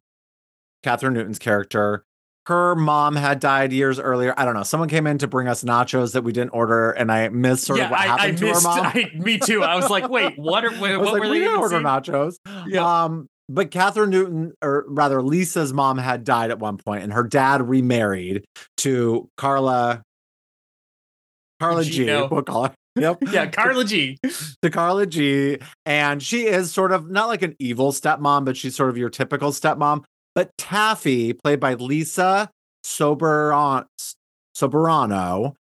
Kathryn 0.85 1.12
Newton's 1.12 1.39
character, 1.39 2.05
her 2.47 2.74
mom 2.74 3.16
had 3.16 3.40
died 3.40 3.72
years 3.72 3.99
earlier. 3.99 4.34
I 4.36 4.45
don't 4.45 4.55
know. 4.55 4.62
Someone 4.62 4.88
came 4.88 5.07
in 5.07 5.18
to 5.18 5.26
bring 5.26 5.49
us 5.49 5.64
nachos 5.64 6.12
that 6.12 6.22
we 6.22 6.32
didn't 6.32 6.51
order, 6.51 6.90
and 6.90 7.11
I 7.11 7.28
missed 7.30 7.64
sort 7.64 7.78
yeah, 7.78 7.86
of 7.86 7.90
what 7.92 8.01
I, 8.01 8.03
I 8.03 8.07
happened 8.07 8.38
to 8.38 8.45
missed 8.45 8.66
her 8.66 8.68
mom. 8.82 8.86
I, 8.86 9.11
me 9.14 9.38
too. 9.38 9.62
I 9.62 9.76
was 9.76 9.88
like, 9.88 10.09
wait, 10.09 10.38
what 10.38 10.64
are 10.64 10.70
wait, 10.80 10.92
I 10.92 10.97
was 10.99 11.07
what 11.07 11.14
like, 11.14 11.22
were 11.22 11.30
we 11.30 11.40
didn't 11.40 11.59
order 11.59 11.76
scene?" 11.76 11.84
nachos. 11.84 12.36
Yeah. 12.66 13.05
Um, 13.05 13.28
but 13.49 13.70
Kathryn 13.70 14.09
Newton, 14.09 14.53
or 14.62 14.84
rather 14.88 15.22
Lisa's 15.22 15.72
mom, 15.72 15.99
had 15.99 16.24
died 16.24 16.51
at 16.51 16.59
one 16.59 16.76
point, 16.76 17.03
and 17.03 17.12
her 17.12 17.24
dad 17.24 17.66
remarried 17.66 18.45
to 18.78 19.28
Carla. 19.36 20.03
Carla 21.61 21.84
G. 21.84 22.05
We'll 22.05 22.42
call 22.42 22.64
her. 22.64 22.74
Yep. 22.97 23.24
Yeah, 23.32 23.47
Carla 23.47 23.84
G. 23.84 24.18
to 24.62 24.70
Carla 24.70 25.05
G. 25.05 25.59
And 25.84 26.22
she 26.22 26.47
is 26.47 26.70
sort 26.70 26.92
of 26.92 27.11
not 27.11 27.26
like 27.26 27.42
an 27.42 27.57
evil 27.59 27.90
stepmom, 27.90 28.45
but 28.45 28.57
she's 28.57 28.76
sort 28.76 28.88
of 28.88 28.97
your 28.97 29.11
typical 29.11 29.51
stepmom. 29.51 30.05
But 30.35 30.51
Taffy, 30.59 31.32
played 31.32 31.61
by 31.61 31.74
Lisa 31.74 32.51
Soberon- 32.85 33.87
Soberano, 34.57 35.55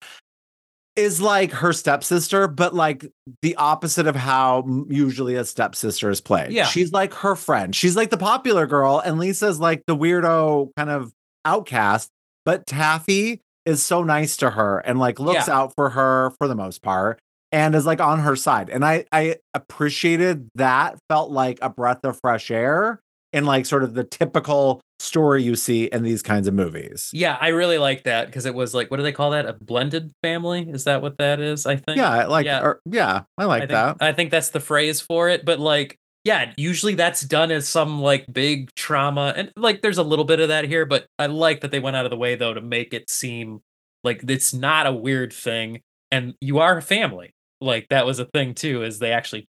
is 0.96 1.20
like 1.20 1.52
her 1.52 1.74
stepsister, 1.74 2.48
but 2.48 2.76
like 2.76 3.06
the 3.42 3.56
opposite 3.56 4.06
of 4.06 4.16
how 4.16 4.64
usually 4.90 5.36
a 5.36 5.44
stepsister 5.44 6.10
is 6.12 6.22
played. 6.22 6.52
Yeah. 6.52 6.66
She's 6.66 6.92
like 6.92 7.14
her 7.16 7.36
friend. 7.36 7.76
She's 7.76 7.96
like 7.96 8.12
the 8.12 8.18
popular 8.18 8.68
girl, 8.68 9.02
and 9.04 9.18
Lisa's 9.18 9.60
like 9.60 9.84
the 9.88 9.96
weirdo 9.96 10.70
kind 10.78 10.90
of 10.92 11.12
outcast. 11.46 12.10
But 12.46 12.68
Taffy 12.68 13.42
is 13.66 13.82
so 13.82 14.04
nice 14.04 14.38
to 14.38 14.52
her 14.52 14.80
and 14.80 15.00
like 15.00 15.20
looks 15.20 15.48
Yeah. 15.48 15.58
out 15.58 15.74
for 15.76 15.90
her 15.92 16.32
for 16.38 16.48
the 16.48 16.56
most 16.56 16.82
part 16.84 17.18
and 17.52 17.74
is 17.74 17.86
like 17.86 18.02
on 18.02 18.20
her 18.20 18.36
side. 18.36 18.70
And 18.70 18.84
I 18.86 19.06
I 19.12 19.38
appreciated 19.54 20.50
that. 20.56 20.98
Felt 21.10 21.32
like 21.32 21.58
a 21.62 21.70
breath 21.70 22.04
of 22.04 22.20
fresh 22.20 22.52
air 22.52 23.00
in 23.34 23.46
like 23.46 23.66
sort 23.66 23.84
of 23.84 23.94
the 23.94 24.04
typical 24.04 24.82
story 25.00 25.44
you 25.44 25.56
see 25.56 25.86
in 25.86 26.04
these 26.04 26.22
kinds 26.22 26.48
of 26.48 26.54
movies. 26.54 27.10
Yeah, 27.12 27.38
I 27.42 27.50
really 27.50 27.78
like 27.78 28.04
that 28.04 28.28
because 28.28 28.46
it 28.46 28.54
was 28.54 28.74
like, 28.74 28.90
what 28.90 28.98
do 28.98 29.04
they 29.04 29.12
call 29.12 29.32
that? 29.32 29.46
A 29.46 29.54
blended 29.54 30.12
family? 30.22 30.70
Is 30.70 30.86
that 30.86 31.02
what 31.02 31.18
that 31.18 31.40
is? 31.40 31.66
I 31.66 31.76
think. 31.76 31.98
Yeah, 31.98 32.26
like 32.28 32.46
Yeah. 32.46 32.62
or- 32.62 32.80
yeah, 32.86 33.24
I 33.38 33.46
like 33.46 33.64
I 33.64 33.66
think, 33.66 33.72
that. 33.72 33.98
I 34.00 34.14
think 34.14 34.32
that's 34.32 34.50
the 34.50 34.60
phrase 34.60 35.02
for 35.02 35.30
it. 35.30 35.44
But 35.44 35.60
like, 35.60 35.98
yeah, 36.24 36.54
usually 36.56 36.96
that's 36.96 37.22
done 37.22 37.52
as 37.52 37.68
some 37.68 38.02
like 38.02 38.26
big 38.32 38.74
trauma, 38.76 39.34
and 39.36 39.52
like 39.58 39.82
there's 39.82 39.98
a 39.98 40.04
little 40.04 40.26
bit 40.26 40.40
of 40.40 40.48
that 40.48 40.66
here. 40.66 40.86
But 40.86 41.06
I 41.20 41.26
like 41.26 41.62
that 41.62 41.72
they 41.72 41.80
went 41.82 41.98
out 41.98 42.06
of 42.06 42.12
the 42.12 42.18
way 42.18 42.36
though 42.36 42.54
to 42.54 42.62
make 42.62 42.94
it 42.94 43.10
seem 43.10 43.60
like 44.06 44.24
it's 44.30 44.54
not 44.54 44.86
a 44.88 44.94
weird 44.94 45.34
thing, 45.34 45.82
and 46.12 46.34
you 46.40 46.60
are 46.60 46.78
a 46.78 46.82
family. 46.82 47.32
Like 47.60 47.88
that 47.90 48.06
was 48.06 48.20
a 48.20 48.26
thing 48.26 48.54
too, 48.54 48.84
is 48.84 49.00
they 49.00 49.12
actually 49.12 49.48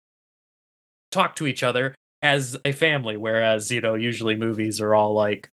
talk 1.12 1.36
to 1.36 1.46
each 1.46 1.62
other 1.62 1.94
as 2.22 2.56
a 2.64 2.72
family, 2.72 3.16
whereas 3.16 3.70
you 3.70 3.80
know 3.80 3.94
usually 3.94 4.36
movies 4.36 4.80
are 4.80 4.94
all 4.94 5.14
like 5.14 5.50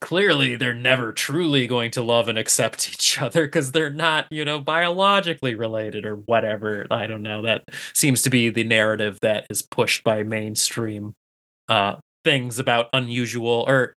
clearly 0.00 0.56
they're 0.56 0.74
never 0.74 1.12
truly 1.12 1.66
going 1.66 1.90
to 1.92 2.02
love 2.02 2.28
and 2.28 2.38
accept 2.38 2.88
each 2.92 3.20
other 3.20 3.46
because 3.46 3.72
they're 3.72 3.90
not, 3.90 4.26
you 4.30 4.44
know, 4.44 4.58
biologically 4.60 5.54
related 5.54 6.06
or 6.06 6.16
whatever. 6.16 6.86
I 6.90 7.06
don't 7.06 7.22
know. 7.22 7.42
That 7.42 7.64
seems 7.94 8.22
to 8.22 8.30
be 8.30 8.50
the 8.50 8.64
narrative 8.64 9.18
that 9.22 9.46
is 9.50 9.62
pushed 9.62 10.04
by 10.04 10.22
mainstream 10.22 11.14
uh 11.68 11.96
things 12.24 12.58
about 12.58 12.88
unusual 12.92 13.64
or 13.68 13.94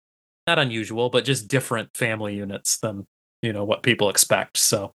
not 0.47 0.59
unusual, 0.59 1.09
but 1.09 1.25
just 1.25 1.47
different 1.47 1.89
family 1.95 2.35
units 2.35 2.77
than, 2.77 3.05
you 3.41 3.53
know, 3.53 3.63
what 3.63 3.83
people 3.83 4.09
expect. 4.09 4.57
So 4.57 4.91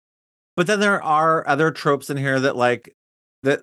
But 0.56 0.66
then 0.66 0.80
there 0.80 1.02
are 1.02 1.46
other 1.48 1.70
tropes 1.70 2.10
in 2.10 2.16
here 2.16 2.40
that 2.40 2.56
like 2.56 2.94
that 3.42 3.62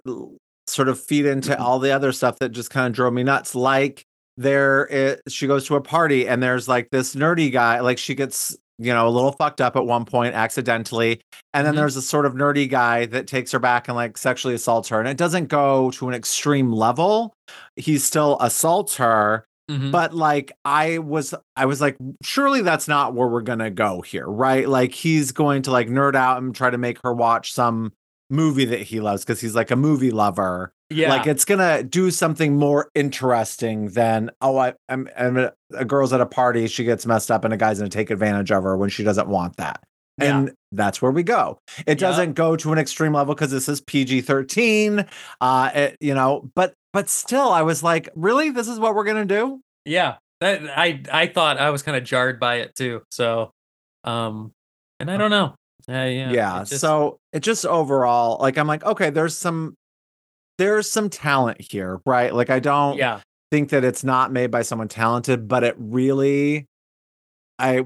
sort 0.67 0.87
of 0.89 0.99
feed 0.99 1.25
into 1.25 1.57
all 1.59 1.79
the 1.79 1.91
other 1.91 2.11
stuff 2.11 2.39
that 2.39 2.49
just 2.49 2.69
kind 2.69 2.87
of 2.87 2.93
drove 2.93 3.13
me 3.13 3.23
nuts. 3.23 3.55
Like 3.55 4.03
there, 4.37 4.87
it, 4.87 5.21
she 5.29 5.47
goes 5.47 5.65
to 5.67 5.75
a 5.75 5.81
party 5.81 6.27
and 6.27 6.41
there's 6.41 6.67
like 6.67 6.89
this 6.91 7.15
nerdy 7.15 7.51
guy. 7.51 7.79
Like 7.81 7.97
she 7.97 8.15
gets 8.15 8.55
you 8.79 8.91
know 8.91 9.07
a 9.07 9.11
little 9.11 9.31
fucked 9.33 9.61
up 9.61 9.75
at 9.75 9.85
one 9.85 10.03
point 10.03 10.33
accidentally, 10.33 11.21
and 11.53 11.65
then 11.65 11.73
Mhm. 11.73 11.77
there's 11.77 11.95
a 11.95 12.01
sort 12.01 12.25
of 12.25 12.33
nerdy 12.33 12.67
guy 12.67 13.05
that 13.07 13.27
takes 13.27 13.51
her 13.51 13.59
back 13.59 13.87
and 13.87 13.95
like 13.95 14.17
sexually 14.17 14.55
assaults 14.55 14.89
her. 14.89 14.99
And 14.99 15.07
it 15.07 15.17
doesn't 15.17 15.47
go 15.47 15.91
to 15.91 16.07
an 16.07 16.15
extreme 16.15 16.71
level. 16.71 17.33
He 17.75 17.99
still 17.99 18.37
assaults 18.41 18.95
her, 18.97 19.45
mhm. 19.69 19.91
but 19.91 20.13
like 20.15 20.51
i 20.65 20.97
was 20.97 21.33
i 21.55 21.65
was 21.65 21.79
like 21.81 21.95
surely 22.23 22.61
that's 22.63 22.87
not 22.87 23.13
where 23.13 23.27
we're 23.27 23.41
gonna 23.41 23.69
go 23.71 24.01
here 24.01 24.25
right 24.27 24.67
like 24.67 24.91
he's 24.93 25.31
going 25.31 25.61
to 25.61 25.71
like 25.71 25.87
nerd 25.87 26.15
out 26.15 26.41
and 26.41 26.53
try 26.55 26.69
to 26.69 26.77
make 26.77 26.97
her 27.03 27.13
watch 27.13 27.53
some 27.53 27.93
movie 28.29 28.65
that 28.65 28.81
he 28.81 28.99
loves 28.99 29.23
because 29.23 29.39
he's 29.41 29.55
like 29.55 29.69
a 29.71 29.75
movie 29.75 30.11
lover 30.11 30.73
yeah. 30.89 31.09
like 31.09 31.27
it's 31.27 31.45
gonna 31.45 31.83
do 31.83 32.09
something 32.09 32.55
more 32.57 32.89
interesting 32.95 33.89
than 33.89 34.31
oh 34.41 34.57
I, 34.57 34.73
I'm, 34.89 35.07
I'm 35.17 35.37
a, 35.37 35.53
a 35.73 35.85
girl's 35.85 36.13
at 36.13 36.21
a 36.21 36.25
party 36.25 36.67
she 36.67 36.83
gets 36.83 37.05
messed 37.05 37.29
up 37.29 37.43
and 37.45 37.53
a 37.53 37.57
guy's 37.57 37.79
gonna 37.79 37.89
take 37.89 38.09
advantage 38.09 38.51
of 38.51 38.63
her 38.63 38.77
when 38.77 38.89
she 38.89 39.03
doesn't 39.03 39.27
want 39.27 39.57
that 39.57 39.83
Yeah. 40.19 40.39
and 40.39 40.53
that's 40.71 41.01
where 41.01 41.11
we 41.11 41.23
go 41.23 41.59
it 41.85 42.01
Yeah. 42.01 42.07
doesn't 42.09 42.33
go 42.33 42.55
to 42.55 42.71
an 42.71 42.79
extreme 42.79 43.13
level 43.13 43.35
because 43.35 43.51
this 43.51 43.67
is 43.69 43.81
pg-13 43.81 45.07
uh 45.41 45.71
it, 45.73 45.97
you 45.99 46.13
know 46.13 46.49
but 46.55 46.73
but 46.91 47.09
still 47.09 47.49
i 47.49 47.61
was 47.61 47.83
like 47.83 48.09
really 48.15 48.49
this 48.49 48.67
is 48.67 48.79
what 48.79 48.95
we're 48.95 49.03
gonna 49.05 49.25
do 49.25 49.59
yeah. 49.85 50.15
That 50.39 50.61
I 50.77 51.01
I 51.11 51.27
thought 51.27 51.57
I 51.57 51.69
was 51.69 51.83
kind 51.83 51.95
of 51.97 52.03
jarred 52.03 52.37
by 52.39 52.55
it 52.55 52.75
too. 52.75 53.01
So 53.11 53.51
um 54.03 54.51
and 54.99 55.09
I 55.09 55.15
don't 55.17 55.29
know. 55.29 55.55
Uh, 55.89 55.93
yeah. 55.93 56.31
yeah, 56.31 56.61
it 56.61 56.65
just- 56.67 56.81
so 56.81 57.17
it 57.33 57.41
just 57.41 57.65
overall 57.65 58.37
like 58.41 58.57
i'm 58.57 58.67
like 58.67 58.83
okay 58.85 59.09
there's 59.09 59.37
some 59.37 59.75
there's 60.57 60.89
some 60.89 61.09
talent 61.09 61.59
here 61.59 61.99
right 62.05 62.33
like 62.33 62.49
i 62.49 62.59
don't 62.59 62.97
yeah. 62.97 63.19
think 63.51 63.69
that 63.69 63.83
it's 63.83 64.03
not 64.03 64.31
made 64.31 64.49
by 64.51 64.61
someone 64.61 64.87
talented 64.87 65.47
but 65.47 65.63
it 65.63 65.75
really 65.77 66.65
i 67.59 67.83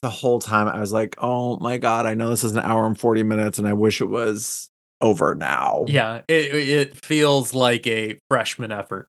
the 0.00 0.10
whole 0.10 0.38
time 0.40 0.66
i 0.68 0.80
was 0.80 0.92
like 0.92 1.14
oh 1.18 1.56
my 1.58 1.78
god 1.78 2.06
i 2.06 2.14
know 2.14 2.28
this 2.30 2.42
is 2.44 2.52
an 2.52 2.64
hour 2.64 2.86
and 2.86 2.98
40 2.98 3.22
minutes 3.22 3.58
and 3.58 3.68
i 3.68 3.72
wish 3.72 4.00
it 4.00 4.08
was 4.08 4.68
over 5.00 5.34
now 5.34 5.84
Yeah, 5.88 6.22
it 6.28 6.54
it 6.54 7.04
feels 7.04 7.52
like 7.54 7.86
a 7.88 8.18
freshman 8.30 8.70
effort 8.70 9.08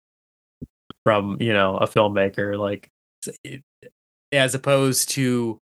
from 1.04 1.38
you 1.40 1.54
know 1.54 1.78
a 1.78 1.88
filmmaker, 1.88 2.58
like 2.58 2.90
it- 3.44 3.62
as 4.32 4.56
opposed 4.56 5.10
to 5.12 5.60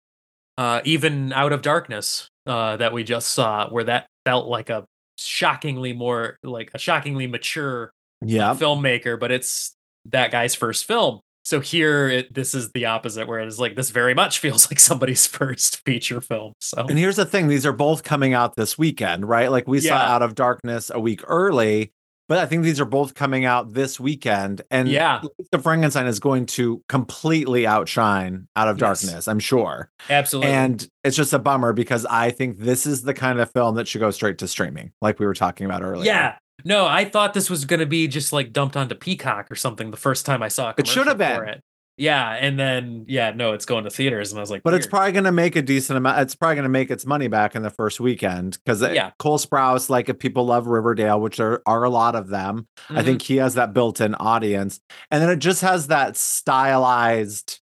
uh, 0.58 0.80
even 0.86 1.34
Out 1.34 1.52
of 1.52 1.62
Darkness 1.62 2.30
uh, 2.52 2.76
that 2.76 2.92
we 2.92 3.06
just 3.06 3.32
saw, 3.32 3.70
where 3.70 3.86
that 3.86 4.08
felt 4.26 4.48
like 4.48 4.70
a 4.70 4.84
shockingly 5.18 5.94
more 5.94 6.38
like 6.44 6.70
a 6.74 6.78
shockingly 6.78 7.26
mature 7.26 7.94
yeah 8.22 8.54
filmmaker, 8.54 9.18
but 9.18 9.32
it's 9.32 9.74
that 10.06 10.32
guy's 10.32 10.54
first 10.54 10.84
film. 10.84 11.22
So 11.46 11.62
here, 11.62 12.10
it, 12.10 12.34
this 12.34 12.54
is 12.54 12.70
the 12.74 12.86
opposite, 12.86 13.26
where 13.28 13.40
it's 13.40 13.58
like 13.58 13.78
this 13.78 13.90
very 13.90 14.14
much 14.14 14.40
feels 14.46 14.70
like 14.70 14.82
somebody's 14.82 15.26
first 15.40 15.82
feature 15.86 16.20
film. 16.20 16.52
So 16.60 16.86
and 16.90 17.00
here's 17.00 17.16
the 17.16 17.26
thing 17.26 17.48
these 17.48 17.66
are 17.66 17.72
both 17.72 18.04
coming 18.04 18.34
out 18.34 18.58
this 18.58 18.78
weekend 18.78 19.28
right 19.28 19.50
like 19.50 19.66
we 19.66 19.80
saw 19.80 19.96
out 19.96 20.22
of 20.22 20.36
darkness 20.36 20.92
a 20.94 21.00
week 21.00 21.22
early 21.28 21.94
but 22.32 22.38
i 22.40 22.46
think 22.46 22.64
these 22.64 22.80
are 22.80 22.86
both 22.86 23.14
coming 23.14 23.44
out 23.44 23.74
this 23.74 24.00
weekend 24.00 24.62
and 24.72 24.88
Yeah. 24.88 25.22
the 25.52 25.60
frankenstein 25.60 26.08
is 26.08 26.22
going 26.22 26.46
to 26.58 26.82
completely 26.88 27.68
outshine 27.68 28.48
out 28.56 28.70
of 28.70 28.80
Yes. 28.80 29.02
darkness 29.02 29.28
i'm 29.28 29.40
sure 29.40 29.92
absolutely, 30.10 30.54
And 30.54 30.88
it's 31.04 31.18
just 31.18 31.34
a 31.34 31.40
bummer 31.40 31.74
because 31.74 32.06
I 32.06 32.30
think 32.32 32.60
this 32.60 32.86
is 32.86 33.02
the 33.02 33.14
kind 33.14 33.40
of 33.42 33.52
film 33.52 33.76
that 33.76 33.88
should 33.88 34.00
go 34.00 34.12
straight 34.12 34.38
to 34.38 34.48
streaming, 34.48 34.92
like 35.02 35.20
we 35.20 35.26
were 35.26 35.34
talking 35.34 35.66
about 35.66 35.82
earlier. 35.84 36.06
Yeah. 36.06 36.36
No, 36.64 36.86
I 36.86 37.06
thought 37.06 37.34
this 37.34 37.50
was 37.50 37.66
going 37.66 37.80
to 37.80 37.88
be 37.88 38.08
just 38.08 38.32
like 38.32 38.54
dumped 38.54 38.78
onto 38.78 38.94
Peacock 38.94 39.50
or 39.52 39.56
something 39.56 39.90
the 39.90 39.98
first 39.98 40.26
time 40.28 40.44
I 40.44 40.48
saw 40.48 40.70
it. 40.70 40.76
It 40.78 40.86
should 40.88 41.08
have 41.08 41.18
been. 41.18 41.44
It. 41.48 41.62
Yeah, 41.98 42.30
and 42.32 42.58
then 42.58 43.06
yeah, 43.08 43.32
no, 43.32 43.54
it's 43.54 43.66
going 43.66 43.84
to 43.84 43.90
theaters, 43.92 44.32
and 44.32 44.40
I 44.40 44.42
was 44.42 44.50
like, 44.50 44.64
But 44.64 44.74
it's 44.74 44.88
probably 44.88 45.12
going 45.12 45.26
to 45.26 45.32
make 45.32 45.56
a 45.56 45.62
decent 45.62 45.98
amount. 45.98 46.20
It's 46.22 46.34
probably 46.36 46.56
going 46.56 46.64
to 46.64 46.70
make 46.70 46.90
its 46.90 47.06
money 47.06 47.28
back 47.28 47.54
in 47.56 47.62
the 47.62 47.70
first 47.70 48.00
weekend 48.00 48.58
because 48.66 48.82
Yeah. 48.82 49.12
Cole 49.20 49.38
Sprouse, 49.38 49.90
like 49.90 50.10
if 50.10 50.18
people 50.18 50.46
love 50.46 50.68
Riverdale, 50.68 51.20
which 51.20 51.38
there 51.38 51.62
are 51.68 51.84
a 51.84 51.90
lot 51.90 52.16
of 52.16 52.30
them, 52.30 52.68
I 52.90 53.02
Mhm. 53.02 53.06
think 53.06 53.22
he 53.22 53.36
has 53.38 53.54
that 53.56 53.74
built-in 53.74 54.16
audience, 54.16 54.80
and 55.12 55.22
then 55.22 55.30
it 55.30 55.40
just 55.40 55.62
has 55.62 55.88
that 55.88 56.16
stylized 56.18 57.60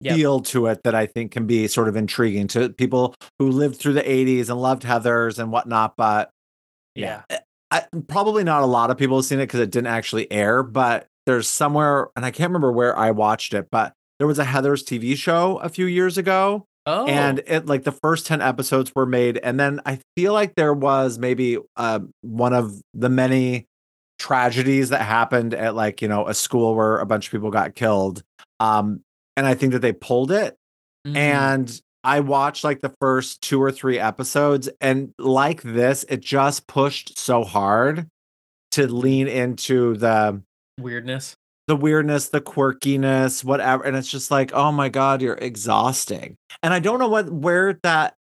Yep. 0.00 0.16
feel 0.16 0.40
to 0.40 0.66
it 0.66 0.80
that 0.84 0.94
I 0.96 1.06
think 1.06 1.30
can 1.32 1.46
be 1.46 1.68
sort 1.68 1.88
of 1.88 1.94
intriguing 1.96 2.48
to 2.48 2.70
people 2.70 3.14
who 3.38 3.48
lived 3.50 3.76
through 3.76 3.92
the 3.92 4.10
'80s 4.10 4.48
and 4.48 4.60
loved 4.60 4.82
Heather's 4.84 5.38
and 5.38 5.52
whatnot. 5.52 5.94
But 5.96 6.30
yeah, 6.94 7.22
I, 7.70 7.84
probably 8.08 8.42
not 8.44 8.62
a 8.62 8.66
lot 8.66 8.90
of 8.90 8.98
people 8.98 9.16
have 9.16 9.24
seen 9.24 9.38
it 9.38 9.44
because 9.44 9.60
it 9.60 9.70
didn't 9.70 9.86
actually 9.88 10.30
air, 10.32 10.62
but 10.62 11.06
there's 11.26 11.48
somewhere, 11.48 12.08
and 12.16 12.24
I 12.24 12.30
can't 12.30 12.50
remember 12.50 12.72
where 12.72 12.96
I 12.96 13.10
watched 13.10 13.54
it, 13.54 13.68
but 13.70 13.92
there 14.18 14.26
was 14.26 14.38
a 14.38 14.44
Heather's 14.44 14.82
TV 14.84 15.16
show 15.16 15.58
a 15.58 15.68
few 15.68 15.86
years 15.86 16.18
ago, 16.18 16.66
oh, 16.86 17.06
and 17.06 17.42
it 17.46 17.66
like 17.66 17.84
the 17.84 17.92
first 17.92 18.26
10 18.26 18.40
episodes 18.40 18.92
were 18.94 19.06
made, 19.06 19.38
and 19.38 19.58
then 19.58 19.80
I 19.86 20.00
feel 20.16 20.32
like 20.32 20.54
there 20.54 20.74
was 20.74 21.18
maybe 21.18 21.58
uh, 21.76 22.00
one 22.22 22.52
of 22.52 22.80
the 22.94 23.08
many 23.08 23.66
tragedies 24.18 24.90
that 24.90 25.00
happened 25.02 25.54
at 25.54 25.74
like, 25.74 26.00
you 26.00 26.08
know, 26.08 26.28
a 26.28 26.34
school 26.34 26.74
where 26.76 26.98
a 26.98 27.06
bunch 27.06 27.26
of 27.26 27.32
people 27.32 27.50
got 27.50 27.74
killed. 27.74 28.22
Um, 28.60 29.00
and 29.36 29.46
I 29.46 29.54
think 29.54 29.72
that 29.72 29.80
they 29.80 29.92
pulled 29.92 30.30
it 30.30 30.56
Mhm. 31.06 31.16
and 31.16 31.80
I 32.04 32.20
watched 32.20 32.62
like 32.62 32.80
the 32.80 32.94
first 33.00 33.42
two 33.42 33.60
or 33.60 33.72
three 33.72 33.98
episodes, 33.98 34.68
and 34.80 35.12
like 35.18 35.62
this, 35.62 36.04
it 36.08 36.20
just 36.20 36.66
pushed 36.68 37.18
so 37.18 37.42
hard 37.42 38.06
to 38.72 38.86
lean 38.86 39.26
into 39.28 39.96
the 39.96 40.40
weirdness. 40.78 41.34
the 41.68 41.76
weirdness, 41.76 42.28
the 42.28 42.40
quirkiness, 42.40 43.44
whatever. 43.44 43.84
And 43.84 43.96
it's 43.96 44.10
just 44.10 44.30
like, 44.32 44.52
oh 44.52 44.72
my 44.72 44.88
god, 44.88 45.22
you're 45.22 45.34
exhausting. 45.36 46.36
And 46.62 46.74
I 46.74 46.80
don't 46.80 46.98
know 46.98 47.08
what 47.08 47.30
where 47.30 47.78
that 47.84 48.14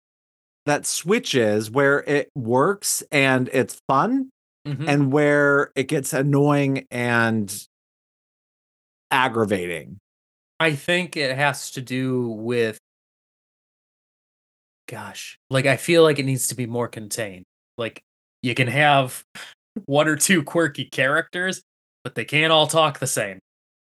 that 0.67 0.85
switch 0.87 1.35
is, 1.37 1.71
where 1.71 2.01
it 2.03 2.29
works 2.35 3.03
and 3.13 3.49
it's 3.53 3.81
fun, 3.89 4.31
Mhm. 4.67 4.89
and 4.89 5.13
where 5.13 5.71
it 5.77 5.85
gets 5.89 6.13
annoying 6.13 6.87
and 6.91 7.55
aggravating. 9.11 9.99
I 10.61 10.75
think 10.75 11.17
it 11.17 11.35
has 11.37 11.71
to 11.73 11.81
do 11.81 12.29
with, 12.29 12.79
gosh, 14.89 15.39
like 15.51 15.67
I 15.67 15.77
feel 15.77 16.03
like 16.03 16.19
it 16.19 16.25
needs 16.27 16.49
to 16.49 16.55
be 16.55 16.67
more 16.67 16.89
contained. 16.89 17.45
Like 17.77 18.01
you 18.43 18.55
can 18.55 18.67
have 18.69 19.23
one 19.87 20.09
or 20.09 20.17
two 20.17 20.43
quirky 20.43 20.87
characters, 20.87 21.63
but 22.05 22.15
they 22.15 22.25
can't 22.25 22.53
all 22.53 22.67
talk 22.67 22.99
the 22.99 23.07
same. 23.07 23.39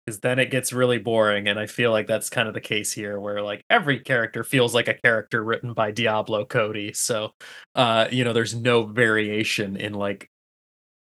Because 0.06 0.20
then 0.20 0.38
it 0.38 0.50
gets 0.50 0.72
really 0.72 0.98
boring, 0.98 1.46
and 1.46 1.58
I 1.58 1.66
feel 1.66 1.90
like 1.90 2.06
that's 2.06 2.30
kind 2.30 2.48
of 2.48 2.54
the 2.54 2.60
case 2.60 2.92
here, 2.92 3.20
where 3.20 3.42
like 3.42 3.62
every 3.68 4.00
character 4.00 4.42
feels 4.44 4.74
like 4.74 4.88
a 4.88 4.94
character 4.94 5.44
written 5.44 5.74
by 5.74 5.90
Diablo 5.90 6.46
Cody. 6.46 6.92
So, 6.94 7.32
uh, 7.74 8.08
you 8.10 8.24
know, 8.24 8.32
there's 8.32 8.54
no 8.54 8.84
variation 8.84 9.76
in 9.76 9.92
like 9.92 10.30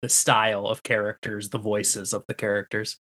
the 0.01 0.09
style 0.09 0.67
of 0.67 0.83
characters, 0.83 1.49
the 1.49 1.57
voices 1.57 2.13
of 2.13 2.23
the 2.27 2.35
characters. 2.35 2.97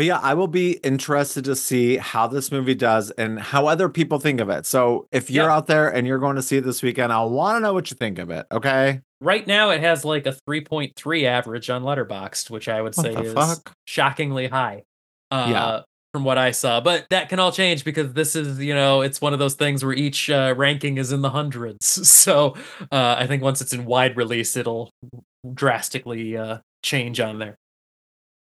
But 0.00 0.06
yeah, 0.06 0.18
I 0.22 0.32
will 0.32 0.46
be 0.46 0.78
interested 0.82 1.44
to 1.44 1.54
see 1.54 1.98
how 1.98 2.26
this 2.26 2.50
movie 2.50 2.74
does 2.74 3.10
and 3.10 3.38
how 3.38 3.66
other 3.66 3.90
people 3.90 4.18
think 4.18 4.40
of 4.40 4.48
it. 4.48 4.64
So 4.64 5.06
if 5.12 5.30
you're 5.30 5.44
Yeah. 5.44 5.54
out 5.54 5.66
there 5.66 5.90
and 5.90 6.06
you're 6.06 6.18
going 6.18 6.36
to 6.36 6.42
see 6.42 6.56
it 6.56 6.62
this 6.64 6.82
weekend, 6.82 7.12
I 7.12 7.22
want 7.24 7.56
to 7.56 7.60
know 7.60 7.74
what 7.74 7.90
you 7.90 7.98
think 7.98 8.18
of 8.18 8.30
it. 8.30 8.46
Okay. 8.50 9.02
Right 9.20 9.46
now, 9.46 9.68
it 9.68 9.82
has 9.82 10.02
like 10.02 10.24
a 10.24 10.34
3.3 10.48 11.26
average 11.26 11.68
on 11.68 11.82
Letterboxd, 11.82 12.48
which 12.48 12.66
I 12.66 12.80
would 12.80 12.94
say 12.94 13.12
is 13.12 13.34
fuck? 13.34 13.74
shockingly 13.84 14.48
high. 14.48 14.84
Uh, 15.30 15.48
Yeah. 15.52 15.80
from 16.14 16.24
what 16.24 16.38
I 16.38 16.52
saw. 16.52 16.80
But 16.80 17.04
that 17.10 17.28
can 17.28 17.38
all 17.38 17.52
change 17.52 17.84
because 17.84 18.14
this 18.14 18.34
is, 18.34 18.58
you 18.58 18.74
know, 18.74 19.02
it's 19.02 19.20
one 19.20 19.34
of 19.34 19.38
those 19.38 19.52
things 19.54 19.84
where 19.84 19.92
each 19.92 20.30
uh, 20.30 20.54
ranking 20.56 20.96
is 20.96 21.12
in 21.12 21.20
the 21.20 21.28
hundreds. 21.28 21.84
So 22.08 22.54
uh, 22.90 23.16
I 23.18 23.26
think 23.26 23.42
once 23.42 23.60
it's 23.60 23.74
in 23.74 23.84
wide 23.84 24.16
release, 24.16 24.56
it'll 24.56 24.88
drastically 25.52 26.38
uh, 26.38 26.60
change 26.82 27.20
on 27.20 27.38
there. 27.38 27.56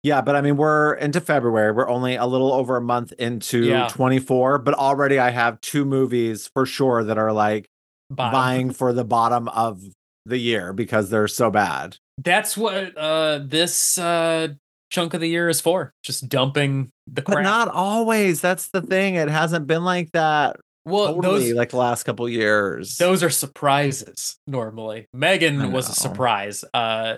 Yeah, 0.02 0.22
but 0.22 0.34
I 0.34 0.40
mean, 0.40 0.56
we're 0.56 0.94
into 0.94 1.20
February. 1.20 1.72
We're 1.72 1.88
only 1.88 2.16
a 2.16 2.24
little 2.26 2.52
over 2.52 2.76
a 2.76 2.80
month 2.80 3.12
into 3.18 3.64
Yeah. 3.64 3.88
24, 3.88 4.58
but 4.58 4.74
already 4.74 5.18
I 5.18 5.30
have 5.30 5.60
two 5.60 5.84
movies 5.84 6.48
for 6.54 6.64
sure 6.64 7.04
that 7.04 7.18
are 7.18 7.32
like 7.32 7.68
Bottom. 8.10 8.32
vying 8.32 8.70
for 8.72 8.92
the 8.92 9.04
bottom 9.04 9.48
of 9.48 9.82
the 10.24 10.38
year 10.38 10.72
because 10.72 11.10
they're 11.10 11.28
so 11.28 11.50
bad. 11.50 11.96
That's 12.18 12.56
what 12.56 12.96
uh, 12.96 13.40
this 13.44 13.98
uh, 13.98 14.48
chunk 14.90 15.14
of 15.14 15.20
the 15.20 15.28
year 15.28 15.48
is 15.48 15.60
for. 15.60 15.92
Just 16.02 16.28
dumping 16.28 16.92
the 17.06 17.22
But 17.22 17.42
not 17.42 17.68
always. 17.68 18.40
That's 18.40 18.68
the 18.68 18.82
thing. 18.82 19.16
It 19.16 19.28
hasn't 19.28 19.66
been 19.66 19.84
like 19.84 20.12
that 20.12 20.56
well, 20.86 21.14
totally 21.14 21.48
those 21.50 21.52
like 21.54 21.70
the 21.70 21.76
last 21.76 22.04
couple 22.04 22.26
years. 22.28 22.96
those 22.96 23.22
are 23.22 23.30
surprises 23.30 24.36
normally. 24.46 25.08
Megan 25.12 25.72
was 25.72 25.88
a 25.90 25.94
surprise. 25.94 26.64
Uh, 26.72 27.16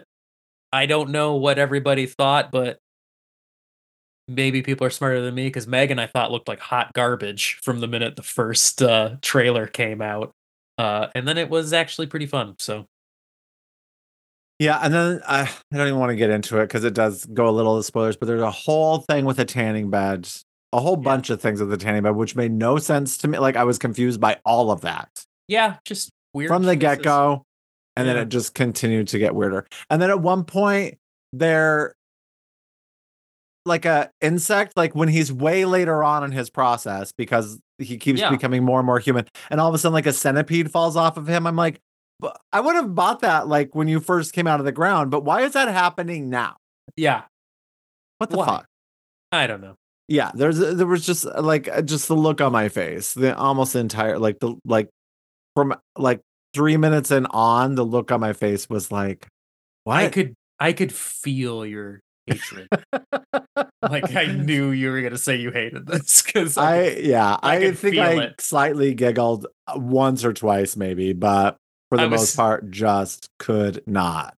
I 0.73 0.87
don't 0.87 1.11
know 1.11 1.37
what 1.37 1.59
everybody 1.59 2.07
thought, 2.07 2.51
but 2.51 2.79
maybe 4.29 4.63
people 4.63 4.87
are 4.87 4.91
smarter 4.91 5.21
than 5.21 5.35
me 5.35 5.47
because 5.47 5.67
Megan 5.67 5.99
I 5.99 6.07
thought 6.07 6.31
looked 6.31 6.49
like 6.49 6.61
hot 6.61 6.93
garbage 6.95 7.59
from 7.63 7.81
the 7.81 7.89
minute 7.89 8.17
the 8.17 8.23
first 8.23 8.81
uh, 8.83 9.17
trailer 9.21 9.67
came 9.67 10.01
out. 10.01 10.33
Uh, 10.79 11.09
and 11.15 11.29
then 11.29 11.37
it 11.39 11.51
was 11.51 11.73
actually 11.73 12.07
pretty 12.07 12.27
fun. 12.27 12.55
So 12.59 12.87
Yeah, 14.59 14.79
and 14.83 14.95
then 14.95 15.21
I, 15.29 15.43
I 15.43 15.77
don't 15.77 15.89
even 15.89 15.99
want 15.99 16.11
to 16.11 16.17
get 16.17 16.31
into 16.31 16.59
it 16.59 16.65
because 16.65 16.85
it 16.85 16.95
does 16.95 17.27
go 17.27 17.49
a 17.49 17.51
little 17.51 17.77
to 17.77 17.83
spoilers, 17.83 18.17
but 18.17 18.27
there's 18.27 18.41
a 18.41 18.51
whole 18.51 18.99
thing 18.99 19.25
with 19.25 19.39
a 19.39 19.45
tanning 19.45 19.91
bed, 19.91 20.29
a 20.73 20.81
whole 20.81 20.97
Yeah. 20.97 21.05
bunch 21.05 21.31
of 21.31 21.41
things 21.41 21.61
with 21.61 21.69
the 21.69 21.77
tanning 21.77 22.03
bed, 22.03 22.17
which 22.17 22.35
made 22.37 22.53
no 22.53 22.79
sense 22.79 23.19
to 23.19 23.29
me. 23.29 23.39
Like 23.39 23.57
I 23.57 23.65
was 23.65 23.79
confused 23.79 24.21
by 24.21 24.39
all 24.45 24.71
of 24.71 24.81
that 24.83 25.25
yeah, 25.49 25.77
just 25.85 26.11
weird 26.33 26.49
from 26.49 26.63
the 26.63 26.77
get 26.77 27.03
go. 27.03 27.45
And 27.97 28.09
then 28.09 28.17
it 28.17 28.29
just 28.31 28.55
continued 28.55 29.09
to 29.09 29.19
get 29.19 29.35
weirder. 29.35 29.67
And 29.91 30.01
then 30.01 30.09
at 30.11 30.21
one 30.21 30.45
point, 30.45 30.97
they're 31.33 31.95
like 33.65 33.85
a 33.85 34.11
insect, 34.21 34.77
like 34.77 34.95
when 34.95 35.09
he's 35.09 35.33
way 35.33 35.65
later 35.65 36.03
on 36.03 36.25
in 36.25 36.33
his 36.33 36.51
process 36.51 37.13
because 37.13 37.61
he 37.79 37.97
keeps 37.97 38.21
Yeah. 38.21 38.31
becoming 38.31 38.65
more 38.65 38.81
and 38.81 38.87
more 38.87 38.99
human. 38.99 39.27
And 39.51 39.61
all 39.61 39.69
of 39.69 39.75
a 39.75 39.79
sudden, 39.79 39.93
like 39.95 40.07
a 40.07 40.13
centipede 40.13 40.71
falls 40.71 40.97
off 40.97 41.17
of 41.17 41.29
him. 41.29 41.47
I'm 41.47 41.55
like, 41.57 41.81
"But 42.19 42.41
I 42.53 42.61
would 42.61 42.75
have 42.77 42.95
bought 42.95 43.21
that 43.21 43.47
like 43.47 43.75
when 43.75 43.89
you 43.89 44.01
first 44.01 44.33
came 44.33 44.47
out 44.47 44.59
of 44.59 44.67
the 44.67 44.73
ground, 44.73 45.11
but 45.11 45.25
why 45.25 45.43
is 45.43 45.53
that 45.53 45.69
happening 45.69 46.29
now? 46.31 46.57
Yeah, 46.97 47.23
What 48.19 48.31
the 48.31 48.37
Why? 48.39 48.47
fuck? 48.47 48.67
I 49.33 49.47
don't 49.47 49.61
know. 49.61 49.75
Yeah, 50.09 50.31
there's 50.35 50.59
there 50.59 50.87
was 50.87 51.07
just 51.07 51.25
uh, 51.27 51.41
like 51.41 51.69
uh, 51.69 51.83
just 51.83 52.09
the 52.09 52.17
look 52.17 52.41
on 52.41 52.53
my 52.53 52.69
face, 52.69 53.15
the 53.15 53.37
almost 53.37 53.77
entire 53.77 54.19
like 54.19 54.41
the 54.41 54.57
like 54.65 54.89
from 55.55 55.75
like 55.97 56.21
three 56.55 56.77
minutes 56.77 57.11
and 57.11 57.27
on, 57.31 57.75
the 57.75 57.85
look 57.85 58.11
on 58.13 58.21
my 58.21 58.33
face 58.33 58.69
was 58.69 58.91
like, 58.93 59.27
what? 59.85 59.97
I 59.99 60.09
could 60.09 60.35
I 60.61 60.73
could 60.73 60.93
feel 60.93 61.65
your 61.67 62.01
hatred. 62.27 62.69
like 63.89 64.15
I 64.15 64.27
knew 64.33 64.71
you 64.71 64.91
were 64.91 65.03
gonna 65.03 65.19
say 65.19 65.37
you 65.37 65.51
hated 65.51 65.87
this 65.87 66.23
because 66.23 66.57
I 66.57 66.89
yeah, 66.89 67.37
I 67.43 67.57
I, 67.57 67.73
think 67.73 67.97
I 67.99 68.23
it. 68.25 68.41
slightly 68.41 68.95
giggled 68.95 69.47
uh, 69.67 69.75
once 69.79 70.25
or 70.25 70.33
twice, 70.33 70.77
maybe, 70.77 71.13
but 71.13 71.57
for 71.89 71.99
the 71.99 72.09
was- 72.09 72.21
most 72.21 72.37
part, 72.37 72.71
just 72.71 73.29
could 73.39 73.83
not. 73.87 74.35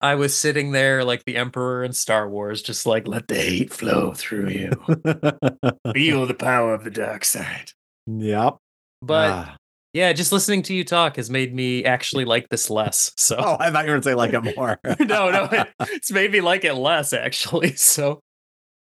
I 0.00 0.14
was 0.14 0.32
sitting 0.32 0.70
there 0.70 1.02
like 1.02 1.24
the 1.24 1.34
Emperor 1.36 1.82
in 1.82 1.92
Star 1.92 2.28
Wars, 2.28 2.62
just 2.62 2.86
like 2.86 3.08
let 3.08 3.26
the 3.26 3.34
hate 3.34 3.72
flow 3.72 4.12
through 4.14 4.48
you. 4.50 4.70
Feel 5.92 6.24
the 6.26 6.36
power 6.38 6.72
of 6.72 6.84
the 6.84 6.90
dark 6.90 7.24
side. 7.24 7.72
yep. 8.06 8.58
But 9.02 9.30
Ah. 9.30 9.56
Yeah, 9.92 10.12
just 10.12 10.32
listening 10.32 10.62
to 10.62 10.74
you 10.74 10.84
talk 10.84 11.16
has 11.16 11.30
made 11.30 11.54
me 11.54 11.84
actually 11.84 12.24
like 12.24 12.48
this 12.50 12.68
less. 12.70 13.12
So 13.16 13.36
oh, 13.38 13.56
I 13.58 13.70
thought 13.70 13.86
you 13.86 13.92
were 13.92 14.02
say 14.02 14.14
like 14.14 14.32
it 14.34 14.56
more. 14.56 14.78
no, 15.00 15.30
no, 15.30 15.48
it- 15.50 15.68
it's 15.80 16.10
made 16.10 16.30
me 16.32 16.40
like 16.40 16.64
it 16.64 16.74
less 16.74 17.12
actually. 17.12 17.72
So 17.76 18.20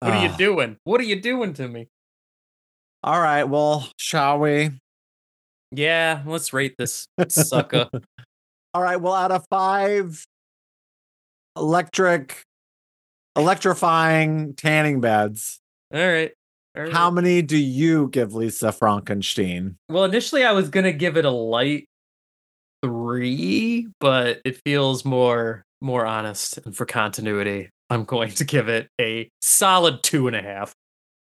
what 0.01 0.13
are 0.13 0.23
you 0.23 0.31
Ah. 0.31 0.37
doing? 0.37 0.77
What 0.85 1.01
are 1.01 1.05
you 1.05 1.21
doing 1.21 1.55
to 1.55 1.69
me? 1.69 1.89
All 3.03 3.21
right, 3.21 3.45
well, 3.45 3.89
shall 3.99 4.39
we? 4.39 4.71
Yeah, 5.73 6.23
let's 6.27 6.53
rate 6.53 6.75
this 6.79 7.07
sucker. 7.29 7.89
All 8.75 8.83
right. 8.83 8.97
Well, 9.01 9.15
out 9.15 9.33
of 9.33 9.45
five 9.49 10.25
electric, 11.57 12.43
electrifying 13.37 14.55
tanning 14.55 15.01
beds, 15.01 15.61
All 15.95 16.01
right. 16.01 16.33
Right. 16.77 16.93
how 16.93 17.11
many 17.11 17.43
do 17.43 17.57
you 17.57 18.09
give 18.09 18.35
Lisa 18.35 18.71
Frankenstein? 18.73 19.77
Well, 19.89 20.05
initially 20.05 20.45
I 20.45 20.53
was 20.53 20.69
gonna 20.69 20.93
give 20.93 21.17
it 21.17 21.25
a 21.25 21.31
light 21.31 21.87
three, 22.85 23.89
but 24.01 24.41
it 24.45 24.61
feels 24.65 25.05
more 25.05 25.65
more 25.81 26.07
honest 26.07 26.59
and 26.65 26.75
for 26.77 26.87
continuity. 26.87 27.69
I'm 27.91 28.05
going 28.05 28.31
to 28.33 28.45
give 28.45 28.69
it 28.69 28.89
a 29.01 29.29
solid 29.43 30.03
two 30.03 30.27
and 30.27 30.35
a 30.37 30.43
half. 30.43 30.73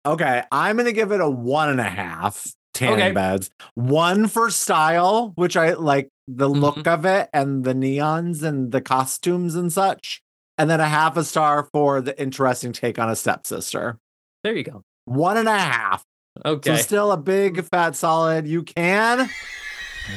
Okay, 0.04 0.42
I'm 0.50 0.76
gonna 0.76 0.92
give 0.92 1.12
it 1.12 1.20
a 1.20 1.30
one 1.30 1.68
and 1.68 1.80
a 1.80 1.84
half 1.84 2.52
tanning 2.74 2.94
Okay. 2.98 3.12
beds. 3.12 3.50
One 3.74 4.26
for 4.28 4.50
style, 4.50 5.32
which 5.36 5.56
I 5.56 5.74
like 5.74 6.08
the 6.28 6.48
look 6.48 6.76
Mm-hmm. 6.76 6.88
of 6.88 7.04
it 7.04 7.28
and 7.32 7.64
the 7.64 7.74
neons 7.74 8.42
and 8.42 8.72
the 8.72 8.80
costumes 8.80 9.54
and 9.54 9.72
such. 9.72 10.20
And 10.58 10.68
then 10.68 10.80
a 10.80 10.88
half 10.88 11.16
a 11.16 11.24
star 11.24 11.68
for 11.72 12.00
the 12.00 12.20
interesting 12.20 12.72
take 12.72 12.98
on 12.98 13.08
a 13.10 13.16
stepsister. 13.16 13.98
There 14.44 14.54
you 14.56 14.64
go. 14.64 14.82
One 15.04 15.36
and 15.36 15.48
a 15.48 15.58
half. 15.58 16.02
Okay. 16.44 16.76
So 16.76 16.82
still 16.82 17.12
a 17.12 17.16
big 17.16 17.64
fat 17.64 17.96
solid. 17.96 18.46
You 18.46 18.62
can. 18.62 19.28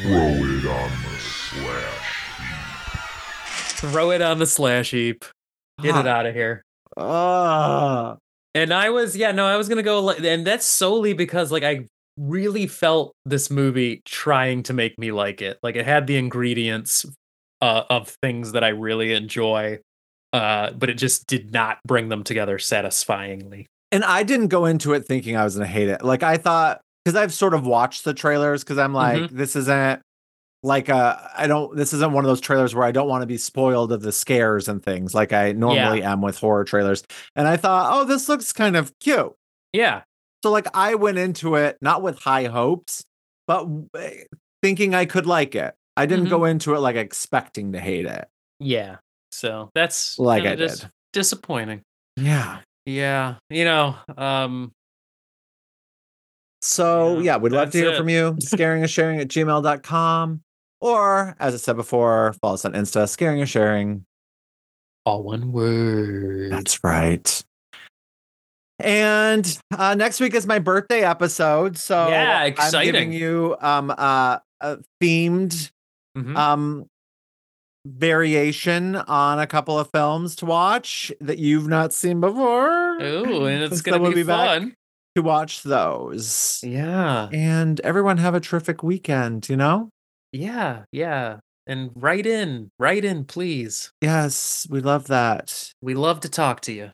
Throw 0.01 0.11
it 0.11 0.65
on 0.65 0.89
the 0.89 1.19
slash. 1.19 2.05
Throw 3.79 4.11
it 4.11 4.21
on 4.21 4.39
the 4.39 4.47
slash 4.47 4.91
heap. 4.91 5.25
Get 5.81 5.95
it 5.95 6.07
out 6.07 6.25
of 6.25 6.33
here. 6.33 6.63
Ugh. 6.97 8.17
And 8.53 8.73
I 8.73 8.89
was, 8.89 9.17
yeah, 9.17 9.31
no, 9.33 9.45
I 9.45 9.57
was 9.57 9.67
gonna 9.67 9.83
go, 9.83 10.11
and 10.11 10.47
that's 10.47 10.65
solely 10.65 11.11
because 11.13 11.51
like 11.51 11.63
I 11.63 11.85
really 12.17 12.67
felt 12.67 13.13
this 13.25 13.51
movie 13.51 14.01
trying 14.05 14.63
to 14.63 14.73
make 14.73 14.97
me 14.97 15.11
like 15.11 15.41
it. 15.41 15.59
Like 15.61 15.75
it 15.75 15.85
had 15.85 16.07
the 16.07 16.15
ingredients 16.15 17.05
uh, 17.61 17.83
of 17.89 18.15
things 18.21 18.53
that 18.53 18.63
I 18.63 18.69
really 18.69 19.11
enjoy, 19.11 19.79
uh, 20.31 20.71
but 20.71 20.89
it 20.89 20.93
just 20.93 21.27
did 21.27 21.51
not 21.51 21.79
bring 21.85 22.07
them 22.07 22.23
together 22.23 22.57
satisfyingly. 22.57 23.67
And 23.95 24.03
I 24.03 24.23
didn't 24.23 24.47
go 24.49 24.65
into 24.65 24.93
it 24.93 25.05
thinking 25.05 25.35
I 25.37 25.43
was 25.43 25.55
gonna 25.55 25.67
hate 25.67 25.89
it. 25.89 26.03
Like 26.03 26.23
I 26.23 26.37
thought, 26.37 26.81
because 27.03 27.15
I've 27.15 27.33
sort 27.33 27.53
of 27.53 27.65
watched 27.65 28.03
the 28.03 28.13
trailers, 28.13 28.63
because 28.63 28.77
I'm 28.77 28.93
like, 28.93 29.21
Mm-hmm. 29.23 29.37
this 29.37 29.55
isn't 29.55 30.01
like 30.63 30.89
a 30.89 31.31
I 31.37 31.45
don't 31.47 31.75
this 31.75 31.93
isn't 31.93 32.11
one 32.11 32.23
of 32.25 32.27
those 32.29 32.41
trailers 32.41 32.73
where 32.73 32.83
I 32.85 32.91
don't 32.91 33.07
want 33.07 33.21
to 33.21 33.27
be 33.27 33.37
spoiled 33.37 33.91
of 33.91 34.01
the 34.01 34.11
scares 34.11 34.67
and 34.67 34.81
things 34.83 35.13
like 35.13 35.31
I 35.33 35.51
normally 35.51 36.01
am 36.03 36.21
with 36.21 36.37
horror 36.39 36.63
trailers. 36.63 37.03
And 37.35 37.47
I 37.47 37.55
thought, 37.57 37.89
oh, 37.93 38.03
this 38.05 38.27
looks 38.27 38.51
kind 38.51 38.75
of 38.75 38.91
cute. 38.99 39.33
Yeah, 39.73 40.01
So 40.43 40.51
like 40.51 40.67
I 40.73 40.95
went 40.95 41.17
into 41.19 41.55
it 41.55 41.77
not 41.81 42.01
with 42.01 42.17
high 42.19 42.45
hopes, 42.45 43.03
but 43.45 43.67
eh, 43.97 44.23
thinking 44.63 44.95
I 44.95 45.05
could 45.05 45.25
like 45.27 45.53
it. 45.53 45.73
I 45.97 46.05
didn't 46.07 46.27
Mhm. 46.27 46.29
go 46.31 46.45
into 46.45 46.73
it 46.73 46.79
like 46.79 46.95
expecting 46.95 47.73
to 47.73 47.79
hate 47.79 48.05
it. 48.05 48.27
yeah. 48.59 48.97
So 49.31 49.69
that's 49.75 50.17
Like 50.17 50.45
I 50.45 50.55
dis- 50.55 50.79
did. 50.79 50.89
disappointing. 51.13 51.81
Yeah. 52.15 52.59
Yeah, 52.85 53.35
you 53.49 53.65
know, 53.65 53.95
um, 54.17 54.71
So 56.61 57.15
Yeah, 57.19 57.21
yeah, 57.33 57.37
we'd 57.37 57.51
love 57.51 57.71
to 57.71 57.77
hear 57.77 57.89
it. 57.91 57.97
from 57.97 58.09
you. 58.09 58.35
Scaring 58.39 58.81
and 58.81 58.89
sharing 58.89 59.19
at 59.19 59.27
gmail.com. 59.27 60.41
Or 60.81 61.35
as 61.39 61.53
I 61.53 61.57
said 61.57 61.75
before, 61.75 62.33
follow 62.41 62.55
us 62.55 62.65
on 62.65 62.73
Insta, 62.73 63.07
scaring 63.09 63.39
and 63.39 63.49
sharing. 63.49 64.05
all 65.05 65.23
one 65.23 65.51
word. 65.51 66.51
That's 66.51 66.83
right. 66.83 67.43
And 68.79 69.57
uh, 69.77 69.95
next 69.95 70.19
week 70.19 70.33
is 70.35 70.45
my 70.45 70.59
birthday 70.59 71.01
episode. 71.01 71.77
So 71.77 72.09
Yeah, 72.09 72.39
I'm 72.41 72.47
exciting. 72.47 72.91
giving 72.93 73.13
you 73.13 73.55
um 73.61 73.89
uh, 73.91 74.39
a 74.61 74.77
themed 75.01 75.71
Mhm. 76.17 76.35
um 76.35 76.85
variation 77.85 78.95
on 78.95 79.39
a 79.39 79.47
couple 79.47 79.77
of 79.79 79.89
films 79.93 80.35
to 80.37 80.45
watch 80.45 81.11
that 81.21 81.37
you've 81.37 81.67
not 81.67 81.93
seen 81.93 82.19
before. 82.19 83.01
Ooh, 83.01 83.45
and 83.45 83.63
it's 83.63 83.81
gonna 83.81 84.01
we'll 84.01 84.13
be, 84.13 84.23
back 84.23 84.59
fun. 84.59 84.75
to 85.15 85.21
watch 85.21 85.63
those. 85.63 86.59
Yeah. 86.63 87.29
And 87.31 87.79
everyone 87.81 88.17
have 88.17 88.35
a 88.35 88.39
terrific 88.39 88.83
weekend, 88.83 89.47
you 89.49 89.55
know? 89.55 89.89
Yeah, 90.31 90.83
yeah. 90.91 91.37
And 91.67 91.91
write 91.95 92.25
in, 92.25 92.69
write 92.77 93.05
in, 93.05 93.25
please. 93.25 93.91
Yes, 94.01 94.67
we 94.69 94.81
love 94.81 95.07
that. 95.07 95.71
We 95.81 95.93
love 95.93 96.19
to 96.21 96.29
talk 96.29 96.61
to 96.61 96.73
you. 96.73 96.91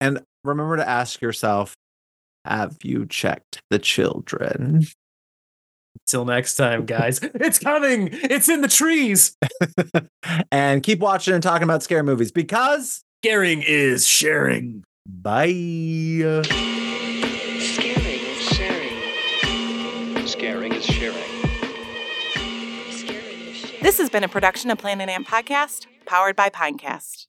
And 0.00 0.22
remember 0.44 0.76
to 0.76 0.88
ask 0.88 1.20
yourself 1.20 1.74
have 2.44 2.76
you 2.84 3.06
checked 3.06 3.60
the 3.70 3.78
children? 3.78 4.86
Till 6.06 6.24
next 6.24 6.56
time, 6.56 6.86
guys. 6.86 7.20
it's 7.34 7.58
coming. 7.58 8.10
It's 8.12 8.48
in 8.48 8.60
the 8.60 8.68
trees. 8.68 9.36
and 10.52 10.82
keep 10.82 11.00
watching 11.00 11.34
and 11.34 11.42
talking 11.42 11.64
about 11.64 11.82
scare 11.82 12.02
movies 12.02 12.32
because 12.32 13.02
scaring 13.22 13.62
is 13.62 14.06
sharing. 14.06 14.84
Bye. 15.06 15.46
Scaring 16.42 16.42
is 18.20 18.42
sharing. 18.54 20.26
Scaring 20.26 20.72
is 20.72 20.84
sharing. 20.84 21.36
This 23.82 23.98
has 23.98 24.10
been 24.10 24.24
a 24.24 24.28
production 24.28 24.70
of 24.70 24.78
Planet 24.78 25.08
Ant 25.08 25.28
Podcast, 25.28 25.86
powered 26.06 26.34
by 26.34 26.50
Pinecast. 26.50 27.26